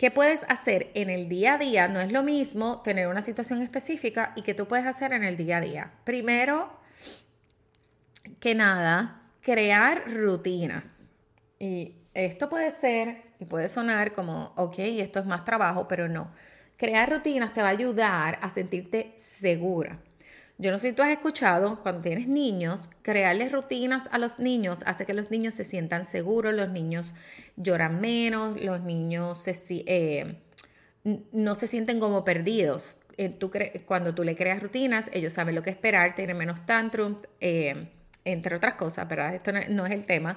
¿Qué 0.00 0.10
puedes 0.10 0.46
hacer 0.48 0.90
en 0.94 1.10
el 1.10 1.28
día 1.28 1.52
a 1.52 1.58
día? 1.58 1.86
No 1.86 2.00
es 2.00 2.10
lo 2.10 2.22
mismo 2.22 2.80
tener 2.80 3.06
una 3.08 3.20
situación 3.20 3.60
específica 3.60 4.32
y 4.34 4.40
que 4.40 4.54
tú 4.54 4.66
puedes 4.66 4.86
hacer 4.86 5.12
en 5.12 5.24
el 5.24 5.36
día 5.36 5.58
a 5.58 5.60
día. 5.60 5.92
Primero 6.04 6.72
que 8.38 8.54
nada, 8.54 9.20
crear 9.42 10.10
rutinas. 10.10 10.86
Y 11.58 11.96
esto 12.14 12.48
puede 12.48 12.70
ser 12.70 13.34
y 13.40 13.44
puede 13.44 13.68
sonar 13.68 14.14
como, 14.14 14.54
ok, 14.56 14.76
esto 14.78 15.18
es 15.18 15.26
más 15.26 15.44
trabajo, 15.44 15.86
pero 15.86 16.08
no. 16.08 16.32
Crear 16.78 17.10
rutinas 17.10 17.52
te 17.52 17.60
va 17.60 17.68
a 17.68 17.72
ayudar 17.72 18.38
a 18.40 18.48
sentirte 18.48 19.14
segura. 19.18 19.98
Yo 20.60 20.70
no 20.70 20.78
sé 20.78 20.90
si 20.90 20.94
tú 20.94 21.00
has 21.00 21.08
escuchado, 21.08 21.80
cuando 21.82 22.02
tienes 22.02 22.28
niños, 22.28 22.90
crearles 23.00 23.50
rutinas 23.50 24.04
a 24.12 24.18
los 24.18 24.38
niños 24.38 24.80
hace 24.84 25.06
que 25.06 25.14
los 25.14 25.30
niños 25.30 25.54
se 25.54 25.64
sientan 25.64 26.04
seguros, 26.04 26.52
los 26.52 26.68
niños 26.68 27.14
lloran 27.56 27.98
menos, 28.02 28.60
los 28.60 28.82
niños 28.82 29.42
eh, 29.46 30.36
no 31.32 31.54
se 31.54 31.66
sienten 31.66 31.98
como 31.98 32.24
perdidos. 32.24 32.98
Eh, 33.16 33.38
cuando 33.86 34.14
tú 34.14 34.22
le 34.22 34.36
creas 34.36 34.62
rutinas, 34.62 35.08
ellos 35.14 35.32
saben 35.32 35.54
lo 35.54 35.62
que 35.62 35.70
esperar, 35.70 36.14
tienen 36.14 36.36
menos 36.36 36.66
tantrums, 36.66 37.26
eh, 37.40 37.88
entre 38.26 38.54
otras 38.54 38.74
cosas, 38.74 39.08
¿verdad? 39.08 39.34
Esto 39.34 39.52
no 39.70 39.86
es 39.86 39.92
el 39.92 40.04
tema. 40.04 40.36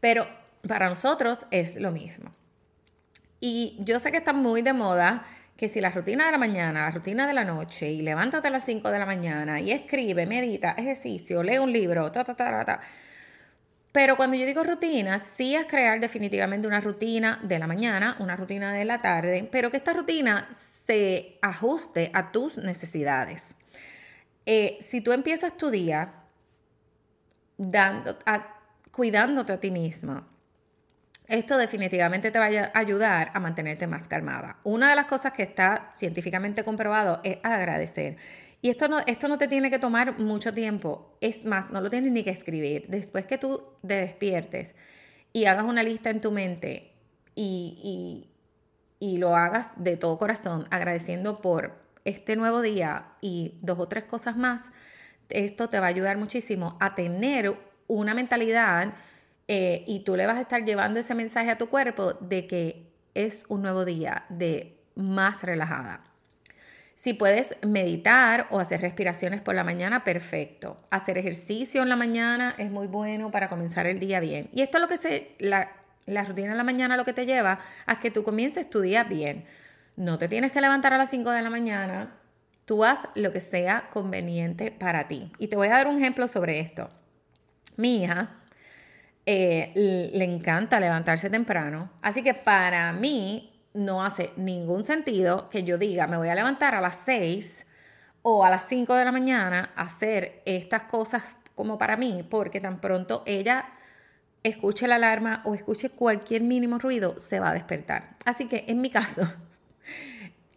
Pero 0.00 0.26
para 0.66 0.88
nosotros 0.88 1.44
es 1.50 1.76
lo 1.76 1.92
mismo. 1.92 2.32
Y 3.38 3.76
yo 3.80 4.00
sé 4.00 4.12
que 4.12 4.16
está 4.16 4.32
muy 4.32 4.62
de 4.62 4.72
moda 4.72 5.26
que 5.58 5.66
si 5.66 5.80
la 5.80 5.90
rutina 5.90 6.26
de 6.26 6.30
la 6.30 6.38
mañana, 6.38 6.82
la 6.82 6.90
rutina 6.92 7.26
de 7.26 7.32
la 7.34 7.42
noche, 7.42 7.90
y 7.90 8.00
levántate 8.00 8.46
a 8.46 8.50
las 8.50 8.64
5 8.64 8.92
de 8.92 8.98
la 9.00 9.06
mañana 9.06 9.60
y 9.60 9.72
escribe, 9.72 10.24
medita, 10.24 10.70
ejercicio, 10.78 11.42
lee 11.42 11.58
un 11.58 11.72
libro, 11.72 12.12
ta, 12.12 12.22
ta, 12.22 12.36
ta, 12.36 12.48
ta, 12.48 12.64
ta. 12.64 12.80
Pero 13.90 14.16
cuando 14.16 14.36
yo 14.36 14.46
digo 14.46 14.62
rutina, 14.62 15.18
sí 15.18 15.56
es 15.56 15.66
crear 15.66 15.98
definitivamente 15.98 16.68
una 16.68 16.80
rutina 16.80 17.40
de 17.42 17.58
la 17.58 17.66
mañana, 17.66 18.14
una 18.20 18.36
rutina 18.36 18.72
de 18.72 18.84
la 18.84 19.02
tarde, 19.02 19.48
pero 19.50 19.72
que 19.72 19.78
esta 19.78 19.92
rutina 19.92 20.48
se 20.56 21.38
ajuste 21.42 22.12
a 22.14 22.30
tus 22.30 22.56
necesidades. 22.58 23.56
Eh, 24.46 24.78
si 24.80 25.00
tú 25.00 25.10
empiezas 25.10 25.56
tu 25.56 25.70
día 25.70 26.14
dando, 27.56 28.16
cuidándote 28.92 29.54
a 29.54 29.58
ti 29.58 29.72
misma, 29.72 30.24
esto 31.28 31.58
definitivamente 31.58 32.30
te 32.30 32.38
va 32.38 32.46
a 32.46 32.78
ayudar 32.78 33.30
a 33.34 33.40
mantenerte 33.40 33.86
más 33.86 34.08
calmada. 34.08 34.56
Una 34.64 34.90
de 34.90 34.96
las 34.96 35.06
cosas 35.06 35.32
que 35.32 35.42
está 35.42 35.92
científicamente 35.94 36.64
comprobado 36.64 37.20
es 37.22 37.38
agradecer. 37.42 38.16
Y 38.62 38.70
esto 38.70 38.88
no, 38.88 39.00
esto 39.06 39.28
no 39.28 39.38
te 39.38 39.46
tiene 39.46 39.70
que 39.70 39.78
tomar 39.78 40.18
mucho 40.18 40.52
tiempo. 40.54 41.16
Es 41.20 41.44
más, 41.44 41.70
no 41.70 41.80
lo 41.80 41.90
tienes 41.90 42.12
ni 42.12 42.24
que 42.24 42.30
escribir. 42.30 42.86
Después 42.88 43.26
que 43.26 43.36
tú 43.36 43.62
te 43.86 43.94
despiertes 43.94 44.74
y 45.32 45.44
hagas 45.44 45.64
una 45.64 45.82
lista 45.82 46.10
en 46.10 46.20
tu 46.20 46.32
mente 46.32 46.92
y, 47.34 48.26
y 48.98 49.18
lo 49.18 49.36
hagas 49.36 49.74
de 49.76 49.96
todo 49.96 50.18
corazón, 50.18 50.66
agradeciendo 50.70 51.40
por 51.42 51.78
este 52.04 52.36
nuevo 52.36 52.62
día 52.62 53.12
y 53.20 53.58
dos 53.60 53.78
o 53.78 53.86
tres 53.86 54.04
cosas 54.04 54.36
más, 54.36 54.72
esto 55.28 55.68
te 55.68 55.78
va 55.78 55.86
a 55.86 55.90
ayudar 55.90 56.16
muchísimo 56.16 56.78
a 56.80 56.94
tener 56.94 57.54
una 57.86 58.14
mentalidad 58.14 58.94
eh, 59.48 59.82
y 59.86 60.00
tú 60.00 60.14
le 60.14 60.26
vas 60.26 60.36
a 60.36 60.42
estar 60.42 60.64
llevando 60.64 61.00
ese 61.00 61.14
mensaje 61.14 61.50
a 61.50 61.58
tu 61.58 61.68
cuerpo 61.70 62.12
de 62.14 62.46
que 62.46 62.86
es 63.14 63.46
un 63.48 63.62
nuevo 63.62 63.86
día, 63.86 64.24
de 64.28 64.76
más 64.94 65.42
relajada. 65.42 66.04
Si 66.94 67.14
puedes 67.14 67.56
meditar 67.66 68.48
o 68.50 68.58
hacer 68.58 68.80
respiraciones 68.80 69.40
por 69.40 69.54
la 69.54 69.64
mañana, 69.64 70.04
perfecto. 70.04 70.78
Hacer 70.90 71.16
ejercicio 71.16 71.82
en 71.82 71.88
la 71.88 71.96
mañana 71.96 72.54
es 72.58 72.70
muy 72.70 72.88
bueno 72.88 73.30
para 73.30 73.48
comenzar 73.48 73.86
el 73.86 74.00
día 74.00 74.20
bien. 74.20 74.50
Y 74.52 74.62
esto 74.62 74.78
es 74.78 74.82
lo 74.82 74.88
que 74.88 74.96
se, 74.96 75.32
la, 75.38 75.70
la 76.06 76.24
rutina 76.24 76.50
en 76.50 76.56
la 76.56 76.64
mañana 76.64 76.96
lo 76.96 77.04
que 77.04 77.12
te 77.12 77.24
lleva 77.24 77.60
a 77.86 78.00
que 78.00 78.10
tú 78.10 78.24
comiences 78.24 78.68
tu 78.68 78.80
día 78.80 79.04
bien. 79.04 79.46
No 79.96 80.18
te 80.18 80.28
tienes 80.28 80.52
que 80.52 80.60
levantar 80.60 80.92
a 80.92 80.98
las 80.98 81.10
5 81.10 81.30
de 81.30 81.42
la 81.42 81.50
mañana. 81.50 82.16
Tú 82.64 82.84
haz 82.84 83.08
lo 83.14 83.32
que 83.32 83.40
sea 83.40 83.88
conveniente 83.92 84.72
para 84.72 85.08
ti. 85.08 85.32
Y 85.38 85.46
te 85.46 85.56
voy 85.56 85.68
a 85.68 85.72
dar 85.72 85.86
un 85.86 85.98
ejemplo 85.98 86.26
sobre 86.28 86.60
esto. 86.60 86.90
Mi 87.76 88.02
hija 88.02 88.37
eh, 89.26 89.72
le 89.74 90.24
encanta 90.24 90.80
levantarse 90.80 91.30
temprano. 91.30 91.90
Así 92.02 92.22
que 92.22 92.34
para 92.34 92.92
mí 92.92 93.52
no 93.74 94.04
hace 94.04 94.32
ningún 94.36 94.84
sentido 94.84 95.48
que 95.50 95.64
yo 95.64 95.78
diga, 95.78 96.06
me 96.06 96.16
voy 96.16 96.28
a 96.28 96.34
levantar 96.34 96.74
a 96.74 96.80
las 96.80 96.96
6 97.04 97.66
o 98.22 98.44
a 98.44 98.50
las 98.50 98.66
5 98.68 98.94
de 98.94 99.04
la 99.04 99.12
mañana 99.12 99.70
a 99.76 99.82
hacer 99.82 100.42
estas 100.44 100.84
cosas 100.84 101.36
como 101.54 101.78
para 101.78 101.96
mí, 101.96 102.24
porque 102.28 102.60
tan 102.60 102.80
pronto 102.80 103.22
ella 103.26 103.66
escuche 104.42 104.86
la 104.86 104.96
alarma 104.96 105.42
o 105.44 105.54
escuche 105.54 105.90
cualquier 105.90 106.42
mínimo 106.42 106.78
ruido, 106.78 107.18
se 107.18 107.40
va 107.40 107.50
a 107.50 107.54
despertar. 107.54 108.16
Así 108.24 108.46
que 108.46 108.64
en 108.68 108.80
mi 108.80 108.90
caso, 108.90 109.22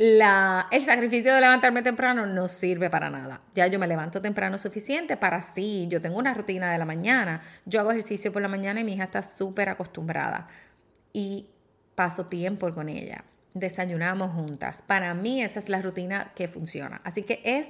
la, 0.02 0.68
el 0.72 0.82
sacrificio 0.82 1.32
de 1.32 1.42
levantarme 1.42 1.84
temprano 1.84 2.26
no 2.26 2.48
sirve 2.48 2.90
para 2.90 3.12
nada. 3.12 3.42
Ya 3.54 3.68
yo 3.68 3.78
me 3.78 3.86
levanto 3.86 4.20
temprano 4.20 4.58
suficiente 4.58 5.16
para 5.16 5.42
sí, 5.42 5.86
yo 5.90 6.02
tengo 6.02 6.18
una 6.18 6.34
rutina 6.34 6.72
de 6.72 6.80
la 6.80 6.86
mañana, 6.86 7.44
yo 7.66 7.80
hago 7.80 7.92
ejercicio 7.92 8.34
por 8.34 8.42
la 8.42 8.48
mañana 8.48 8.80
y 8.80 8.84
mi 8.84 8.94
hija 8.94 9.04
está 9.04 9.22
súper 9.22 9.70
acostumbrada. 9.70 10.48
Y 11.14 11.50
paso 11.94 12.26
tiempo 12.26 12.74
con 12.74 12.90
ella, 12.90 13.26
desayunamos 13.54 14.34
juntas. 14.34 14.82
Para 14.82 15.14
mí 15.14 15.44
esa 15.44 15.60
es 15.60 15.70
la 15.70 15.84
rutina 15.84 16.32
que 16.34 16.48
funciona. 16.48 17.00
Así 17.04 17.22
que 17.22 17.40
es 17.46 17.68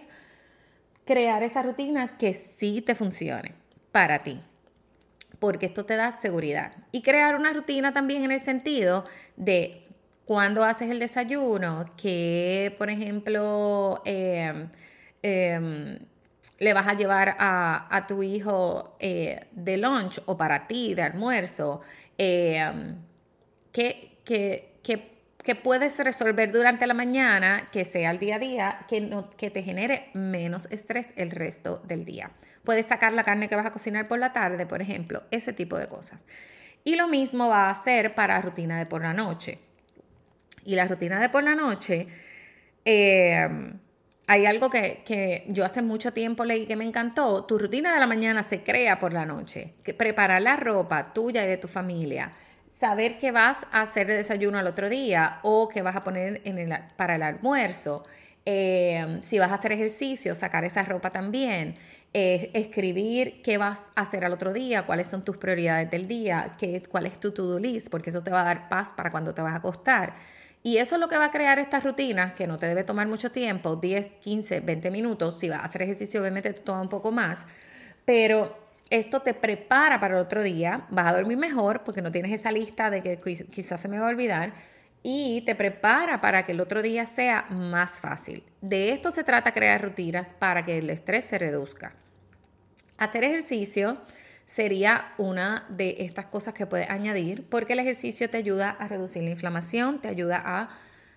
crear 1.06 1.44
esa 1.44 1.64
rutina 1.64 2.16
que 2.18 2.34
sí 2.34 2.82
te 2.82 2.96
funcione 2.96 3.56
para 3.92 4.24
ti, 4.24 4.42
porque 5.40 5.66
esto 5.66 5.86
te 5.86 5.98
da 5.98 6.14
seguridad. 6.14 6.72
Y 6.94 7.02
crear 7.02 7.36
una 7.36 7.52
rutina 7.52 7.92
también 7.92 8.24
en 8.24 8.32
el 8.32 8.40
sentido 8.40 9.04
de 9.36 9.81
cuando 10.32 10.64
haces 10.64 10.90
el 10.90 10.98
desayuno, 10.98 11.92
que 11.98 12.74
por 12.78 12.90
ejemplo 12.90 14.02
em, 14.06 14.70
em, 15.22 16.00
le 16.58 16.74
vas 16.74 16.88
a 16.88 16.94
llevar 16.94 17.36
a, 17.38 18.06
tu 18.08 18.24
hijo 18.24 18.96
eh, 19.02 19.48
de 19.52 19.76
lunch 19.76 20.22
o 20.28 20.38
para 20.38 20.68
ti 20.68 20.94
de 20.94 21.02
almuerzo, 21.02 21.82
em, 22.18 22.96
que 23.74 24.22
que, 24.24 25.56
puedes 25.62 26.00
resolver 26.00 26.50
durante 26.50 26.88
la 26.88 26.94
mañana, 26.94 27.68
que 27.70 27.84
sea 27.84 28.12
el 28.12 28.18
día 28.18 28.38
a 28.38 28.40
día, 28.40 28.86
que, 28.88 29.02
no, 29.02 29.30
que 29.32 29.50
te 29.50 29.64
genere 29.64 30.12
menos 30.14 30.66
estrés 30.72 31.10
el 31.18 31.32
resto 31.32 31.82
del 31.86 32.06
día. 32.06 32.32
Puedes 32.64 32.86
sacar 32.86 33.12
la 33.12 33.26
carne 33.26 33.50
que 33.50 33.58
vas 33.58 33.66
a 33.66 33.72
cocinar 33.72 34.08
por 34.08 34.18
la 34.18 34.32
tarde, 34.32 34.66
por 34.66 34.82
ejemplo, 34.82 35.24
ese 35.30 35.52
tipo 35.52 35.78
de 35.78 35.90
cosas. 35.90 36.24
Y 36.86 36.96
lo 36.96 37.10
mismo 37.10 37.50
va 37.50 37.66
a 37.66 37.72
hacer 37.72 38.16
para 38.16 38.42
rutina 38.42 38.80
de 38.80 38.86
por 38.86 39.02
la 39.02 39.14
noche. 39.14 39.60
Y 40.66 40.76
la 40.76 40.88
rutina 40.88 41.20
de 41.20 41.30
por 41.30 41.44
la 41.44 41.56
noche, 41.56 42.08
eh, 42.86 43.48
hay 44.28 44.46
algo 44.46 44.70
que, 44.70 45.04
que, 45.06 45.46
yo 45.50 45.66
hace 45.66 45.82
mucho 45.82 46.14
tiempo 46.14 46.46
leí 46.46 46.66
que 46.66 46.76
me 46.76 46.86
encantó. 46.86 47.46
Tu 47.46 47.58
rutina 47.58 47.94
de 47.94 48.00
la 48.00 48.08
mañana 48.08 48.44
se 48.44 48.64
crea 48.64 49.00
por 49.00 49.14
la 49.14 49.26
noche. 49.26 49.74
Que 49.84 49.94
preparar 49.94 50.42
la 50.42 50.56
ropa 50.56 51.14
tuya 51.14 51.44
y 51.44 51.48
de 51.48 51.58
tu 51.58 51.68
familia 51.68 52.32
saber 52.82 53.20
qué 53.20 53.30
vas 53.30 53.68
a 53.72 53.82
hacer 53.82 54.08
de 54.08 54.16
desayuno 54.16 54.58
al 54.58 54.66
otro 54.66 54.90
día 54.90 55.38
o 55.44 55.70
qué 55.70 55.84
vas 55.84 55.96
a 55.96 56.04
poner 56.04 56.42
en 56.46 56.58
el, 56.58 56.74
para 56.96 57.16
el 57.16 57.22
almuerzo. 57.22 58.04
Eh, 58.44 59.20
si 59.22 59.38
vas 59.38 59.52
a 59.52 59.54
hacer 59.54 59.72
ejercicio, 59.74 60.34
sacar 60.34 60.66
esa 60.66 60.84
ropa 60.84 61.12
también. 61.12 61.76
Escribir 62.12 63.42
qué 63.44 63.58
vas 63.60 63.92
a 63.96 64.02
hacer 64.02 64.26
al 64.26 64.34
otro 64.34 64.52
día, 64.52 64.86
cuáles 64.88 65.08
son 65.08 65.24
tus 65.24 65.38
prioridades 65.38 65.92
del 65.92 66.08
día, 66.08 66.56
qué, 66.58 66.82
cuál 66.90 67.06
es 67.06 67.20
tu 67.20 67.32
to-do 67.32 67.60
list, 67.60 67.90
porque 67.90 68.10
eso 68.10 68.24
te 68.24 68.32
va 68.32 68.42
a 68.42 68.46
dar 68.46 68.68
paz 68.68 68.94
para 68.94 69.12
cuando 69.12 69.34
te 69.34 69.44
vas 69.44 69.54
a 69.54 69.58
acostar. 69.58 70.16
Y 70.64 70.78
eso 70.78 70.96
es 70.96 71.02
lo 71.02 71.08
que 71.08 71.18
va 71.18 71.26
a 71.26 71.32
crear 71.32 71.58
estas 71.58 71.84
rutinas, 71.84 72.34
que 72.34 72.46
no 72.46 72.60
te 72.60 72.68
debe 72.68 72.84
tomar 72.84 73.08
mucho 73.08 73.32
tiempo, 73.32 73.76
10, 73.76 74.12
15, 74.22 74.60
20 74.60 74.92
minutos. 74.92 75.40
Si 75.40 75.50
vas 75.50 75.62
a 75.62 75.66
hacer 75.66 75.82
ejercicio, 75.82 76.22
obviamente 76.22 76.54
te 76.54 76.62
toma 76.62 76.82
un 76.82 76.90
poco 76.90 77.12
más. 77.12 77.46
Pero 78.06 78.58
esto 78.92 79.22
te 79.22 79.34
prepara 79.34 80.00
para 80.00 80.16
el 80.16 80.22
otro 80.22 80.44
día, 80.44 80.86
vas 80.90 81.08
a 81.08 81.16
dormir 81.16 81.38
mejor 81.38 81.82
porque 81.84 82.02
no 82.02 82.12
tienes 82.12 82.32
esa 82.32 82.52
lista 82.52 82.90
de 82.90 83.02
que 83.02 83.20
quizás 83.50 83.82
se 83.82 83.88
me 83.88 83.98
va 83.98 84.08
a 84.08 84.10
olvidar 84.10 84.54
y 85.02 85.42
te 85.46 85.56
prepara 85.56 86.22
para 86.22 86.44
que 86.46 86.52
el 86.52 86.60
otro 86.60 86.82
día 86.82 87.06
sea 87.06 87.46
más 87.50 88.00
fácil. 88.00 88.44
De 88.62 88.92
esto 88.92 89.10
se 89.10 89.24
trata 89.24 89.52
crear 89.52 89.82
rutinas 89.82 90.34
para 90.34 90.64
que 90.66 90.78
el 90.78 90.90
estrés 90.90 91.24
se 91.24 91.40
reduzca. 91.40 91.94
Hacer 92.98 93.24
ejercicio 93.24 93.98
sería 94.52 95.14
una 95.18 95.66
de 95.70 95.96
estas 96.00 96.26
cosas 96.26 96.54
que 96.54 96.66
puedes 96.66 96.90
añadir 96.90 97.46
porque 97.48 97.72
el 97.72 97.80
ejercicio 97.80 98.30
te 98.30 98.38
ayuda 98.38 98.70
a 98.70 98.90
reducir 98.90 99.24
la 99.24 99.30
inflamación, 99.30 100.02
te 100.02 100.10
ayuda 100.10 100.42
a 100.44 100.70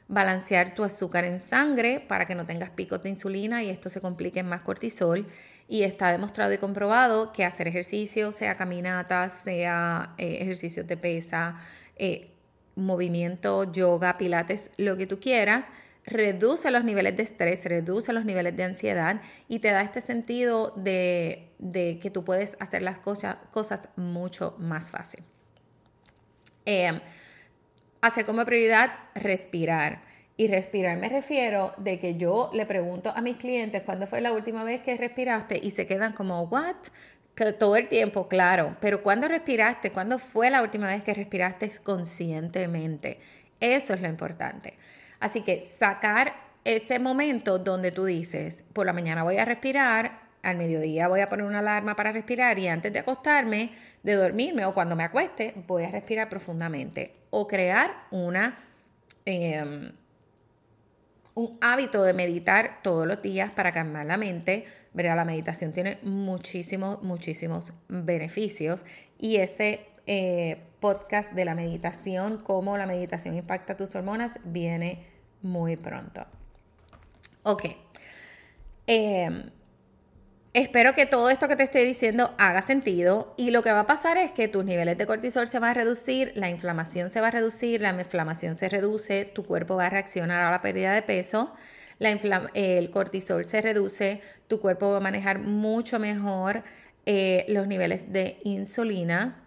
balancear 0.07 0.77
tu 0.77 0.85
azúcar 0.85 1.25
en 1.25 1.41
sangre 1.41 1.99
para 1.99 2.27
que 2.27 2.37
no 2.37 2.47
tengas 2.47 2.71
picos 2.71 3.03
de 3.03 3.09
insulina 3.09 3.65
y 3.65 3.71
esto 3.71 3.91
se 3.91 4.01
complique 4.01 4.39
en 4.39 4.47
más 4.47 4.61
cortisol. 4.61 5.27
Y 5.67 5.83
está 5.83 6.13
demostrado 6.13 6.53
y 6.53 6.59
comprobado 6.59 7.33
que 7.33 7.45
hacer 7.45 7.67
ejercicio, 7.67 8.31
sea 8.31 8.55
caminatas, 8.55 9.41
sea 9.41 10.15
eh, 10.17 10.39
ejercicios 10.41 10.87
de 10.87 10.97
pesa, 10.97 11.57
eh, 11.97 12.31
movimiento, 12.77 13.73
yoga, 13.73 14.17
pilates, 14.17 14.71
lo 14.77 14.97
que 14.97 15.09
tú 15.09 15.19
quieras, 15.19 15.73
reduce 16.07 16.71
los 16.71 16.85
niveles 16.85 17.17
de 17.17 17.23
estrés, 17.23 17.65
reduce 17.65 18.13
los 18.13 18.25
niveles 18.25 18.57
de 18.57 18.65
ansiedad 18.65 19.21
y 19.49 19.61
te 19.61 19.71
da 19.71 19.83
este 19.83 20.01
sentido 20.01 20.73
de, 20.77 21.51
que 22.03 22.11
tú 22.13 22.25
puedes 22.25 22.57
hacer 22.61 22.83
las 22.83 22.99
cosas, 22.99 23.89
mucho 23.97 24.55
más 24.59 24.91
fácil. 24.91 25.23
Eh, 26.67 27.01
hacer 28.01 28.25
como 28.25 28.45
prioridad 28.45 28.91
respirar. 29.15 30.03
Y 30.37 30.49
respirar 30.49 30.99
me 30.99 31.09
refiero 31.09 31.75
de 31.77 32.01
que 32.01 32.17
yo 32.17 32.51
le 32.53 32.67
pregunto 32.67 33.13
a 33.15 33.21
mis 33.21 33.37
clientes 33.37 33.83
cuándo 33.85 34.09
fue 34.09 34.21
la 34.21 34.33
última 34.33 34.65
vez 34.65 34.83
que 34.83 34.97
respiraste 34.97 35.61
y 35.63 35.71
se 35.71 35.87
quedan 35.87 36.13
como, 36.13 36.43
¿what? 36.43 36.75
todo 37.59 37.77
el 37.77 37.89
tiempo, 37.89 38.29
claro, 38.29 38.77
pero 38.81 39.03
¿cuándo 39.03 39.27
respiraste? 39.29 39.91
¿Cuándo 39.91 40.19
fue 40.19 40.51
la 40.51 40.63
última 40.63 40.87
vez 40.87 41.03
que 41.03 41.15
respiraste 41.15 41.71
conscientemente? 41.83 43.19
Eso 43.61 43.95
es 43.95 44.01
lo 44.01 44.09
importante. 44.09 44.75
Así 45.25 45.41
que 45.41 45.67
sacar 45.79 46.35
ese 46.65 46.99
momento 46.99 47.59
donde 47.59 47.93
tú 47.93 48.05
dices, 48.05 48.63
por 48.75 48.85
la 48.85 48.93
mañana 48.93 49.23
voy 49.23 49.39
a 49.39 49.47
respirar, 49.47 50.21
al 50.43 50.59
mediodía 50.59 51.09
voy 51.09 51.21
a 51.21 51.31
poner 51.31 51.47
una 51.47 51.61
alarma 51.61 51.97
para 51.97 52.13
respirar 52.13 52.59
y 52.59 52.69
antes 52.69 52.93
de 52.93 52.99
acostarme, 52.99 53.71
de 54.03 54.17
dormirme 54.17 54.67
o 54.67 54.75
cuando 54.75 54.97
me 54.97 55.03
acueste, 55.03 55.55
voy 55.67 55.85
a 55.85 55.91
respirar 55.91 56.29
profundamente 56.29 57.15
o 57.31 57.49
crear 57.49 58.05
una... 58.11 58.59
Em, 59.25 59.93
un 61.37 61.59
hábito 61.63 62.03
de 62.03 62.13
meditar 62.13 62.81
todos 62.83 63.07
los 63.07 63.23
días 63.23 63.51
para 63.51 63.73
calmar 63.73 64.05
la 64.05 64.19
mente. 64.19 64.67
¿verdad? 64.93 65.17
La 65.17 65.25
meditación 65.25 65.73
tiene 65.73 65.99
muchísimos, 66.03 67.03
muchísimos 67.03 67.73
beneficios 67.89 68.85
y 69.19 69.37
ese 69.37 69.87
eh, 70.07 70.59
podcast 70.81 71.33
de 71.33 71.47
la 71.47 71.55
meditación, 71.55 72.43
cómo 72.45 72.77
la 72.77 72.87
meditación 72.87 73.37
impacta 73.37 73.75
tus 73.75 73.97
hormonas, 73.97 74.39
viene 74.45 75.14
muy 75.45 75.77
pronto. 75.77 76.27
Ok. 77.45 77.65
Em, 78.87 79.51
Espero 80.55 80.93
que 80.93 81.05
todo 81.05 81.31
esto 81.31 81.49
que 81.49 81.57
te 81.57 81.65
estoy 81.65 81.85
diciendo 81.85 82.33
haga 82.39 82.63
sentido 82.63 83.35
y 83.37 83.51
lo 83.51 83.65
que 83.65 83.73
va 83.73 83.81
a 83.81 83.87
pasar 83.87 84.19
es 84.19 84.31
que 84.31 84.47
tus 84.47 84.65
niveles 84.65 84.97
de 84.97 85.05
cortisol 85.05 85.49
se 85.49 85.59
van 85.59 85.71
a 85.71 85.75
reducir, 85.75 86.31
la 86.37 86.49
inflamación 86.49 87.11
se 87.11 87.21
va 87.21 87.27
a 87.27 87.31
reducir, 87.33 87.81
la 87.81 87.91
inflamación 87.91 88.55
se 88.55 88.69
reduce, 88.69 89.25
tu 89.25 89.45
cuerpo 89.45 89.75
va 89.75 89.87
a 89.87 89.91
reaccionar 89.91 90.45
a 90.45 90.53
la 90.53 90.63
pérdida 90.63 90.95
de 90.95 91.03
peso, 91.03 91.53
el 91.99 92.91
cortisol 92.91 93.47
se 93.47 93.63
reduce, 93.63 94.21
tu 94.47 94.61
cuerpo 94.61 94.93
va 94.93 94.99
a 94.99 95.01
manejar 95.01 95.41
mucho 95.41 95.99
mejor 95.99 96.63
eh, 97.05 97.45
los 97.49 97.67
niveles 97.67 98.13
de 98.13 98.39
insulina, 98.45 99.43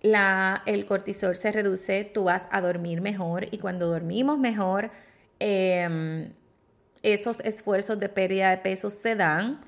la, 0.00 0.64
el 0.66 0.86
cortisol 0.86 1.36
se 1.36 1.52
reduce, 1.52 2.02
tú 2.02 2.24
vas 2.24 2.42
a 2.50 2.60
dormir 2.60 3.00
mejor 3.00 3.46
y 3.52 3.58
cuando 3.58 3.86
dormimos 3.86 4.40
mejor, 4.40 4.90
em, 5.40 6.32
esos 7.02 7.40
esfuerzos 7.40 7.98
de 8.00 8.08
pérdida 8.08 8.50
de 8.50 8.58
peso 8.58 8.90
se 8.90 9.14
dan 9.14 9.60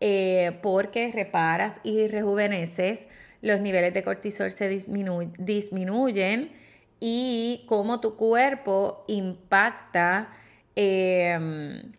eh, 0.00 0.58
porque 0.62 1.12
reparas 1.12 1.76
y 1.84 2.08
rejuveneces, 2.08 3.06
los 3.40 3.60
niveles 3.60 3.94
de 3.94 4.02
cortisol 4.02 4.50
se 4.50 4.68
disminuyen 4.68 6.52
y 6.98 7.64
cómo 7.68 8.00
tu 8.00 8.16
cuerpo 8.16 9.04
impacta 9.08 10.30
em, 10.74 11.92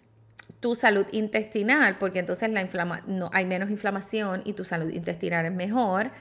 tu 0.60 0.76
salud 0.76 1.06
intestinal, 1.12 1.98
porque 1.98 2.20
entonces 2.20 2.50
la 2.50 3.04
no, 3.08 3.30
hay 3.34 3.46
menos 3.46 3.70
inflamación 3.70 4.42
y 4.46 4.54
tu 4.54 4.66
salud 4.66 4.92
intestinal 4.92 5.46
es 5.46 5.52
mejor, 5.52 6.12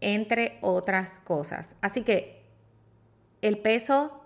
entre 0.00 0.58
otras 0.62 1.18
cosas. 1.20 1.74
Así 1.80 2.02
que 2.02 2.42
el 3.42 3.58
peso 3.58 4.17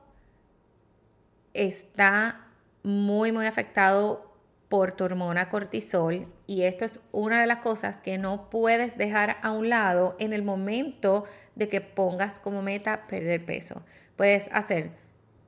está 1.54 2.46
muy, 2.82 3.32
muy 3.32 3.46
afectado 3.46 4.32
por 4.68 4.92
tu 4.92 5.04
hormona 5.04 5.50
cortisol 5.50 6.26
y 6.46 6.62
esto 6.62 6.86
es 6.86 7.00
una 7.12 7.42
de 7.42 7.46
las 7.46 7.58
cosas 7.58 8.00
que 8.00 8.16
no 8.16 8.48
puedes 8.48 8.96
dejar 8.96 9.36
a 9.42 9.52
un 9.52 9.68
lado 9.68 10.16
en 10.18 10.32
el 10.32 10.42
momento 10.42 11.24
de 11.54 11.68
que 11.68 11.82
pongas 11.82 12.38
como 12.38 12.62
meta 12.62 13.06
perder 13.06 13.44
peso. 13.44 13.82
Puedes 14.16 14.48
hacer 14.50 14.92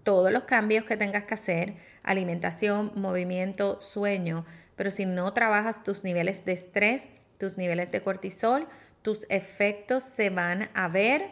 todos 0.02 0.30
los 0.30 0.44
cambios 0.44 0.84
que 0.84 0.98
tengas 0.98 1.24
que 1.24 1.34
hacer, 1.34 1.74
alimentación, 2.02 2.92
movimiento, 2.94 3.80
sueño, 3.80 4.44
pero 4.76 4.90
si 4.90 5.06
no 5.06 5.32
trabajas 5.32 5.82
tus 5.82 6.04
niveles 6.04 6.44
de 6.44 6.52
estrés, 6.52 7.08
tus 7.38 7.56
niveles 7.56 7.90
de 7.90 8.02
cortisol, 8.02 8.68
tus 9.00 9.24
efectos 9.30 10.02
se 10.02 10.30
van 10.30 10.68
a 10.74 10.88
ver 10.88 11.30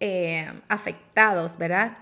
eh, 0.00 0.48
afectados, 0.68 1.58
¿verdad? 1.58 1.98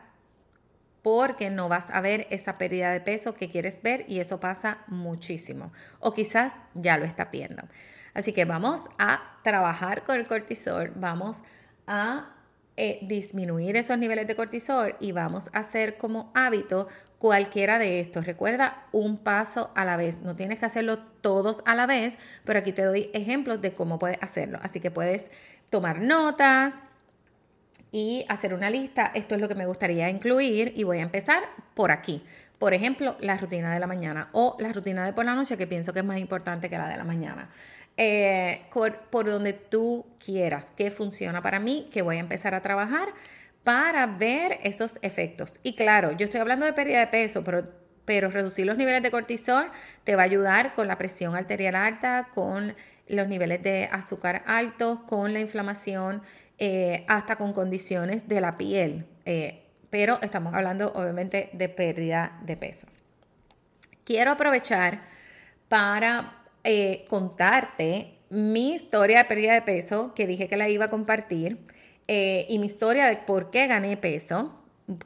Porque 1.06 1.50
no 1.50 1.68
vas 1.68 1.90
a 1.90 2.00
ver 2.00 2.26
esa 2.30 2.58
pérdida 2.58 2.90
de 2.90 3.00
peso 3.00 3.36
que 3.36 3.48
quieres 3.48 3.80
ver 3.80 4.04
y 4.08 4.18
eso 4.18 4.40
pasa 4.40 4.78
muchísimo. 4.88 5.70
O 6.00 6.12
quizás 6.12 6.52
ya 6.74 6.98
lo 6.98 7.04
está 7.04 7.26
viendo. 7.26 7.62
Así 8.12 8.32
que 8.32 8.44
vamos 8.44 8.80
a 8.98 9.38
trabajar 9.44 10.02
con 10.02 10.16
el 10.16 10.26
cortisol, 10.26 10.90
vamos 10.96 11.44
a 11.86 12.34
eh, 12.76 12.98
disminuir 13.02 13.76
esos 13.76 13.96
niveles 13.98 14.26
de 14.26 14.34
cortisol 14.34 14.96
y 14.98 15.12
vamos 15.12 15.48
a 15.52 15.60
hacer 15.60 15.96
como 15.96 16.32
hábito 16.34 16.88
cualquiera 17.20 17.78
de 17.78 18.00
estos. 18.00 18.26
Recuerda, 18.26 18.88
un 18.90 19.16
paso 19.16 19.70
a 19.76 19.84
la 19.84 19.96
vez. 19.96 20.22
No 20.22 20.34
tienes 20.34 20.58
que 20.58 20.66
hacerlo 20.66 20.98
todos 21.20 21.62
a 21.66 21.76
la 21.76 21.86
vez, 21.86 22.18
pero 22.44 22.58
aquí 22.58 22.72
te 22.72 22.82
doy 22.82 23.10
ejemplos 23.12 23.60
de 23.60 23.74
cómo 23.74 24.00
puedes 24.00 24.18
hacerlo. 24.20 24.58
Así 24.60 24.80
que 24.80 24.90
puedes 24.90 25.30
tomar 25.70 26.00
notas, 26.00 26.74
y 27.92 28.24
hacer 28.28 28.54
una 28.54 28.70
lista. 28.70 29.10
Esto 29.14 29.34
es 29.34 29.40
lo 29.40 29.48
que 29.48 29.54
me 29.54 29.66
gustaría 29.66 30.08
incluir 30.10 30.72
y 30.76 30.84
voy 30.84 30.98
a 30.98 31.02
empezar 31.02 31.42
por 31.74 31.90
aquí. 31.90 32.22
Por 32.58 32.72
ejemplo, 32.74 33.16
la 33.20 33.36
rutina 33.36 33.72
de 33.72 33.80
la 33.80 33.86
mañana 33.86 34.28
o 34.32 34.56
la 34.58 34.72
rutina 34.72 35.04
de 35.04 35.12
por 35.12 35.24
la 35.24 35.34
noche, 35.34 35.56
que 35.56 35.66
pienso 35.66 35.92
que 35.92 36.00
es 36.00 36.04
más 36.04 36.18
importante 36.18 36.70
que 36.70 36.78
la 36.78 36.88
de 36.88 36.96
la 36.96 37.04
mañana. 37.04 37.48
Eh, 37.98 38.62
por, 39.10 39.24
donde 39.24 39.54
tú 39.54 40.04
quieras, 40.22 40.70
que 40.70 40.90
funciona 40.90 41.40
para 41.40 41.60
mí, 41.60 41.88
que 41.92 42.02
voy 42.02 42.16
a 42.16 42.20
empezar 42.20 42.54
a 42.54 42.60
trabajar 42.60 43.08
para 43.64 44.06
ver 44.06 44.58
esos 44.62 44.98
efectos. 45.02 45.60
Y 45.62 45.74
claro, 45.74 46.12
yo 46.12 46.26
estoy 46.26 46.40
hablando 46.40 46.66
de 46.66 46.72
pérdida 46.72 47.00
de 47.00 47.06
peso, 47.06 47.42
pero, 47.42 47.66
pero 48.04 48.30
reducir 48.30 48.66
los 48.66 48.76
niveles 48.76 49.02
de 49.02 49.10
cortisol 49.10 49.70
te 50.04 50.14
va 50.14 50.22
a 50.22 50.24
ayudar 50.26 50.74
con 50.74 50.88
la 50.88 50.98
presión 50.98 51.34
arterial 51.34 51.74
alta, 51.74 52.28
con 52.34 52.74
los 53.08 53.28
niveles 53.28 53.62
de 53.62 53.88
azúcar 53.90 54.42
altos, 54.46 55.00
con 55.06 55.32
la 55.32 55.40
inflamación, 55.40 56.22
eh, 56.58 57.04
hasta 57.08 57.36
con 57.36 57.52
condiciones 57.52 58.26
de 58.28 58.40
la 58.40 58.56
piel. 58.56 59.06
Eh, 59.24 59.62
pero 59.90 60.18
estamos 60.22 60.54
hablando 60.54 60.92
obviamente 60.94 61.50
de 61.52 61.68
pérdida 61.68 62.38
de 62.42 62.56
peso. 62.56 62.86
Quiero 64.04 64.32
aprovechar 64.32 65.02
para 65.68 66.44
eh, 66.64 67.04
contarte 67.08 68.14
mi 68.30 68.74
historia 68.74 69.18
de 69.18 69.24
pérdida 69.26 69.54
de 69.54 69.62
peso, 69.62 70.14
que 70.14 70.26
dije 70.26 70.48
que 70.48 70.56
la 70.56 70.68
iba 70.68 70.86
a 70.86 70.90
compartir, 70.90 71.58
y 72.08 72.58
mi 72.60 72.66
historia 72.66 73.06
de 73.06 73.16
por 73.16 73.50
qué 73.50 73.66
gané 73.66 73.96
peso. 73.96 74.54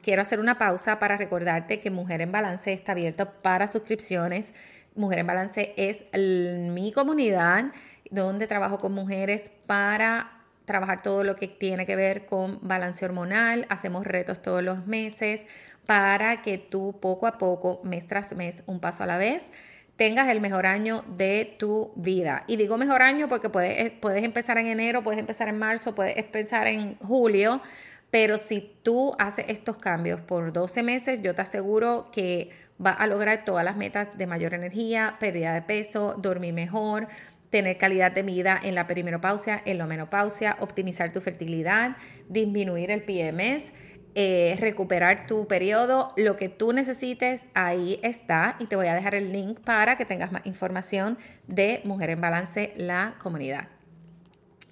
Quiero 0.03 0.21
hacer 0.21 0.39
una 0.39 0.59
pausa 0.59 0.99
para 0.99 1.17
recordarte 1.17 1.79
que 1.79 1.89
Mujer 1.89 2.21
en 2.21 2.31
Balance 2.31 2.71
está 2.73 2.91
abierto 2.91 3.31
para 3.41 3.65
suscripciones. 3.67 4.53
Mujer 4.95 5.19
en 5.19 5.27
Balance 5.27 5.73
es 5.77 6.03
mi 6.13 6.91
comunidad 6.91 7.71
donde 8.11 8.45
trabajo 8.45 8.79
con 8.79 8.93
mujeres 8.93 9.51
para 9.65 10.40
trabajar 10.65 11.01
todo 11.01 11.23
lo 11.23 11.35
que 11.35 11.47
tiene 11.47 11.85
que 11.85 11.95
ver 11.95 12.25
con 12.25 12.59
balance 12.61 13.03
hormonal, 13.03 13.65
hacemos 13.69 14.05
retos 14.05 14.41
todos 14.41 14.63
los 14.63 14.85
meses 14.87 15.45
para 15.85 16.41
que 16.41 16.57
tú 16.57 16.99
poco 17.01 17.27
a 17.27 17.37
poco, 17.37 17.81
mes 17.83 18.07
tras 18.07 18.35
mes, 18.35 18.63
un 18.65 18.79
paso 18.79 19.03
a 19.03 19.07
la 19.07 19.17
vez, 19.17 19.51
tengas 19.95 20.29
el 20.29 20.41
mejor 20.41 20.65
año 20.65 21.03
de 21.17 21.55
tu 21.59 21.91
vida. 21.95 22.43
Y 22.47 22.55
digo 22.55 22.77
mejor 22.77 23.01
año 23.01 23.27
porque 23.27 23.49
puedes, 23.49 23.77
eh, 23.79 23.97
puedes 23.99 24.23
empezar 24.23 24.57
en 24.57 24.67
enero, 24.67 25.03
puedes 25.03 25.19
empezar 25.19 25.47
en 25.47 25.59
marzo, 25.59 25.93
puedes 25.93 26.17
empezar 26.17 26.67
en 26.67 26.97
julio, 26.99 27.61
pero 28.09 28.37
si 28.37 28.75
tú 28.83 29.15
haces 29.19 29.45
estos 29.47 29.77
cambios 29.77 30.19
por 30.19 30.53
12 30.53 30.83
meses, 30.83 31.21
yo 31.21 31.33
te 31.35 31.41
aseguro 31.41 32.09
que 32.11 32.49
va 32.83 32.91
a 32.91 33.07
lograr 33.07 33.45
todas 33.45 33.63
las 33.63 33.77
metas 33.77 34.07
de 34.17 34.27
mayor 34.27 34.53
energía, 34.53 35.17
pérdida 35.19 35.53
de 35.53 35.61
peso, 35.61 36.15
dormir 36.17 36.53
mejor, 36.53 37.07
tener 37.51 37.77
calidad 37.77 38.11
de 38.11 38.23
vida 38.23 38.59
en 38.63 38.73
la 38.73 38.87
perimenopausia, 38.87 39.61
en 39.65 39.77
la 39.77 39.85
menopausia, 39.85 40.57
optimizar 40.61 41.11
tu 41.11 41.21
fertilidad, 41.21 41.97
disminuir 42.29 42.89
el 42.89 43.03
PMS, 43.03 43.73
eh, 44.15 44.57
recuperar 44.59 45.27
tu 45.27 45.47
periodo, 45.47 46.13
lo 46.17 46.37
que 46.37 46.49
tú 46.49 46.73
necesites, 46.73 47.43
ahí 47.53 47.99
está. 48.03 48.55
Y 48.59 48.65
te 48.65 48.75
voy 48.75 48.87
a 48.87 48.95
dejar 48.95 49.15
el 49.15 49.31
link 49.31 49.59
para 49.59 49.97
que 49.97 50.05
tengas 50.05 50.31
más 50.31 50.45
información 50.45 51.17
de 51.47 51.81
Mujer 51.83 52.09
en 52.09 52.21
Balance, 52.21 52.73
la 52.77 53.15
comunidad. 53.19 53.67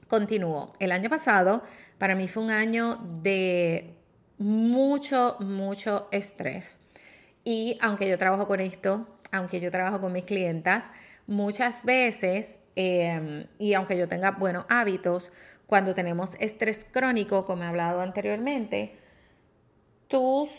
Continúo. 0.08 0.74
El 0.80 0.92
año 0.92 1.10
pasado 1.10 1.64
para 1.98 2.16
mí 2.16 2.28
fue 2.28 2.44
un 2.44 2.52
año 2.52 2.98
de 3.22 3.94
mucho, 4.38 5.36
mucho 5.42 6.08
estrés. 6.12 6.80
Y 7.44 7.78
aunque 7.82 8.10
yo 8.10 8.18
trabajo 8.18 8.48
con 8.48 8.62
esto, 8.62 9.06
aunque 9.32 9.60
yo 9.60 9.70
trabajo 9.70 10.00
con 10.00 10.14
mis 10.14 10.26
clientas, 10.26 10.86
muchas 11.30 11.86
veces 11.86 12.60
Em, 12.82 13.46
y 13.58 13.74
aunque 13.74 13.98
yo 13.98 14.08
tenga 14.08 14.32
buenos 14.32 14.66
hábitos, 14.70 15.34
cuando 15.68 15.94
tenemos 15.94 16.36
estrés 16.40 16.86
crónico, 16.90 17.46
como 17.46 17.64
he 17.64 17.66
hablado 17.68 18.00
anteriormente, 18.00 18.98
tus 20.08 20.50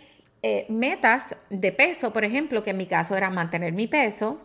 eh, 0.43 0.67
metas 0.69 1.35
de 1.49 1.73
peso, 1.73 2.13
por 2.13 2.25
ejemplo, 2.25 2.63
que 2.63 2.71
en 2.71 2.77
mi 2.77 2.85
caso 2.85 3.17
era 3.17 3.31
mantener 3.31 3.73
mi 3.73 3.87
peso, 3.89 4.39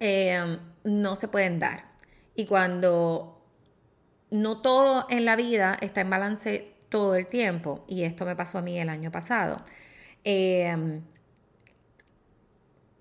em, 0.00 0.58
no 0.82 1.14
se 1.14 1.28
pueden 1.28 1.60
dar. 1.60 1.92
Y 2.34 2.46
cuando 2.46 3.40
no 4.32 4.60
todo 4.60 5.06
en 5.10 5.24
la 5.24 5.36
vida 5.36 5.76
está 5.80 6.00
en 6.00 6.10
balance 6.10 6.72
todo 6.88 7.14
el 7.14 7.28
tiempo, 7.28 7.84
y 7.86 8.02
esto 8.02 8.26
me 8.26 8.34
pasó 8.34 8.58
a 8.58 8.62
mí 8.62 8.80
el 8.80 8.88
año 8.88 9.12
pasado, 9.12 9.58
em, 10.24 11.02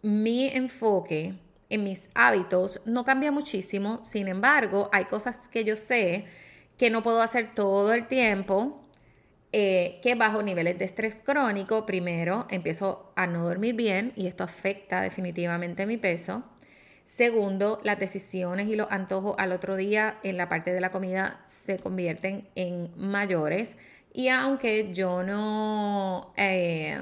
mi 0.04 0.48
enfoque 0.50 1.40
en 1.74 1.84
mis 1.84 2.02
hábitos 2.14 2.80
no 2.86 3.04
cambia 3.04 3.32
muchísimo, 3.32 4.00
sin 4.04 4.28
embargo, 4.28 4.90
hay 4.92 5.06
cosas 5.06 5.48
que 5.48 5.64
yo 5.64 5.76
sé 5.76 6.26
que 6.78 6.92
no 6.92 7.02
puedo 7.02 7.20
hacer 7.22 7.56
todo 7.56 7.94
el 7.94 8.08
tiempo, 8.08 8.84
eh, 9.52 10.00
que 10.04 10.14
bajo 10.14 10.44
niveles 10.44 10.78
de 10.78 10.86
estrés 10.86 11.22
crónico, 11.26 11.88
primero 11.88 12.46
empiezo 12.52 13.12
a 13.16 13.26
no 13.26 13.44
dormir 13.44 13.74
bien 13.74 14.14
y 14.16 14.28
esto 14.28 14.44
afecta 14.44 15.02
definitivamente 15.02 15.88
mi 15.88 15.98
peso. 15.98 16.44
Segundo, 17.08 17.80
las 17.84 17.98
decisiones 17.98 18.68
y 18.68 18.76
los 18.76 18.92
antojos 18.92 19.36
al 19.40 19.52
otro 19.52 19.76
día 19.76 20.20
en 20.24 20.38
la 20.38 20.50
parte 20.50 20.74
de 20.74 20.82
la 20.82 20.92
comida 20.92 21.44
se 21.48 21.80
convierten 21.80 22.48
en 22.54 22.92
mayores. 22.98 23.78
Y 24.14 24.30
aunque 24.30 24.94
yo 24.94 25.24
no... 25.24 26.34
Eh, 26.38 27.00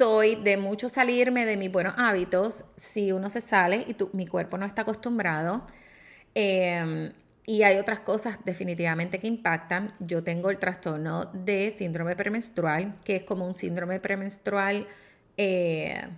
soy 0.00 0.36
de 0.36 0.56
mucho 0.56 0.88
salirme 0.88 1.44
de 1.44 1.58
mis 1.58 1.70
buenos 1.70 1.92
hábitos. 1.98 2.64
Si 2.74 3.12
uno 3.12 3.28
se 3.28 3.42
sale 3.42 3.84
y 3.86 3.94
mi 4.16 4.26
cuerpo 4.26 4.56
no 4.56 4.64
está 4.64 4.80
acostumbrado, 4.80 5.66
em, 6.34 7.12
y 7.44 7.64
hay 7.64 7.76
otras 7.76 8.00
cosas 8.00 8.38
definitivamente 8.46 9.18
que 9.18 9.26
impactan. 9.26 9.92
Yo 9.98 10.24
tengo 10.24 10.48
el 10.48 10.58
trastorno 10.58 11.26
de 11.34 11.70
síndrome 11.70 12.16
premenstrual, 12.16 12.94
que 13.04 13.16
es 13.16 13.24
como 13.24 13.46
un 13.46 13.54
síndrome 13.54 14.00
premenstrual 14.00 14.86
eh, 15.36 16.08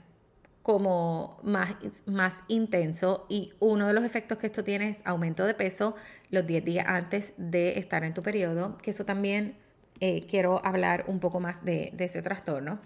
como 0.62 1.40
más, 1.42 1.74
más 2.06 2.44
intenso 2.46 3.26
y 3.28 3.52
uno 3.58 3.88
de 3.88 3.94
los 3.94 4.04
efectos 4.04 4.38
que 4.38 4.46
esto 4.46 4.62
tiene 4.62 4.90
es 4.90 4.98
aumento 5.04 5.44
de 5.44 5.54
peso 5.54 5.96
los 6.30 6.46
10 6.46 6.64
días 6.64 6.86
antes 6.88 7.34
de 7.36 7.80
estar 7.80 8.04
en 8.04 8.14
tu 8.14 8.22
periodo, 8.22 8.78
que 8.78 8.92
eso 8.92 9.04
también 9.04 9.56
eh, 10.04 10.26
quiero 10.28 10.60
hablar 10.64 11.04
un 11.06 11.20
poco 11.20 11.38
más 11.38 11.64
de, 11.64 11.92
ese 11.98 12.22
trastorno. 12.22 12.80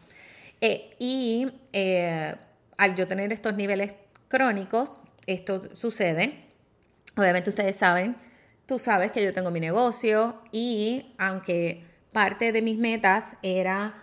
Eh, 0.61 0.97
y 0.99 1.51
eh, 1.73 2.35
al 2.77 2.95
yo 2.95 3.07
tener 3.07 3.33
estos 3.33 3.55
niveles 3.55 3.95
crónicos, 4.29 5.01
esto 5.27 5.75
sucede. 5.75 6.45
Obviamente 7.17 7.51
ustedes 7.51 7.77
saben, 7.77 8.17
tú 8.67 8.79
sabes 8.79 9.13
que 9.13 9.25
yo 9.25 9.33
tengo 9.33 9.51
mi 9.51 9.61
negocio 9.61 10.43
y 10.53 11.15
aunque 11.19 11.85
parte 12.13 12.53
de 12.53 12.63
mis 12.63 12.79
metas 12.79 13.37
era 13.43 14.03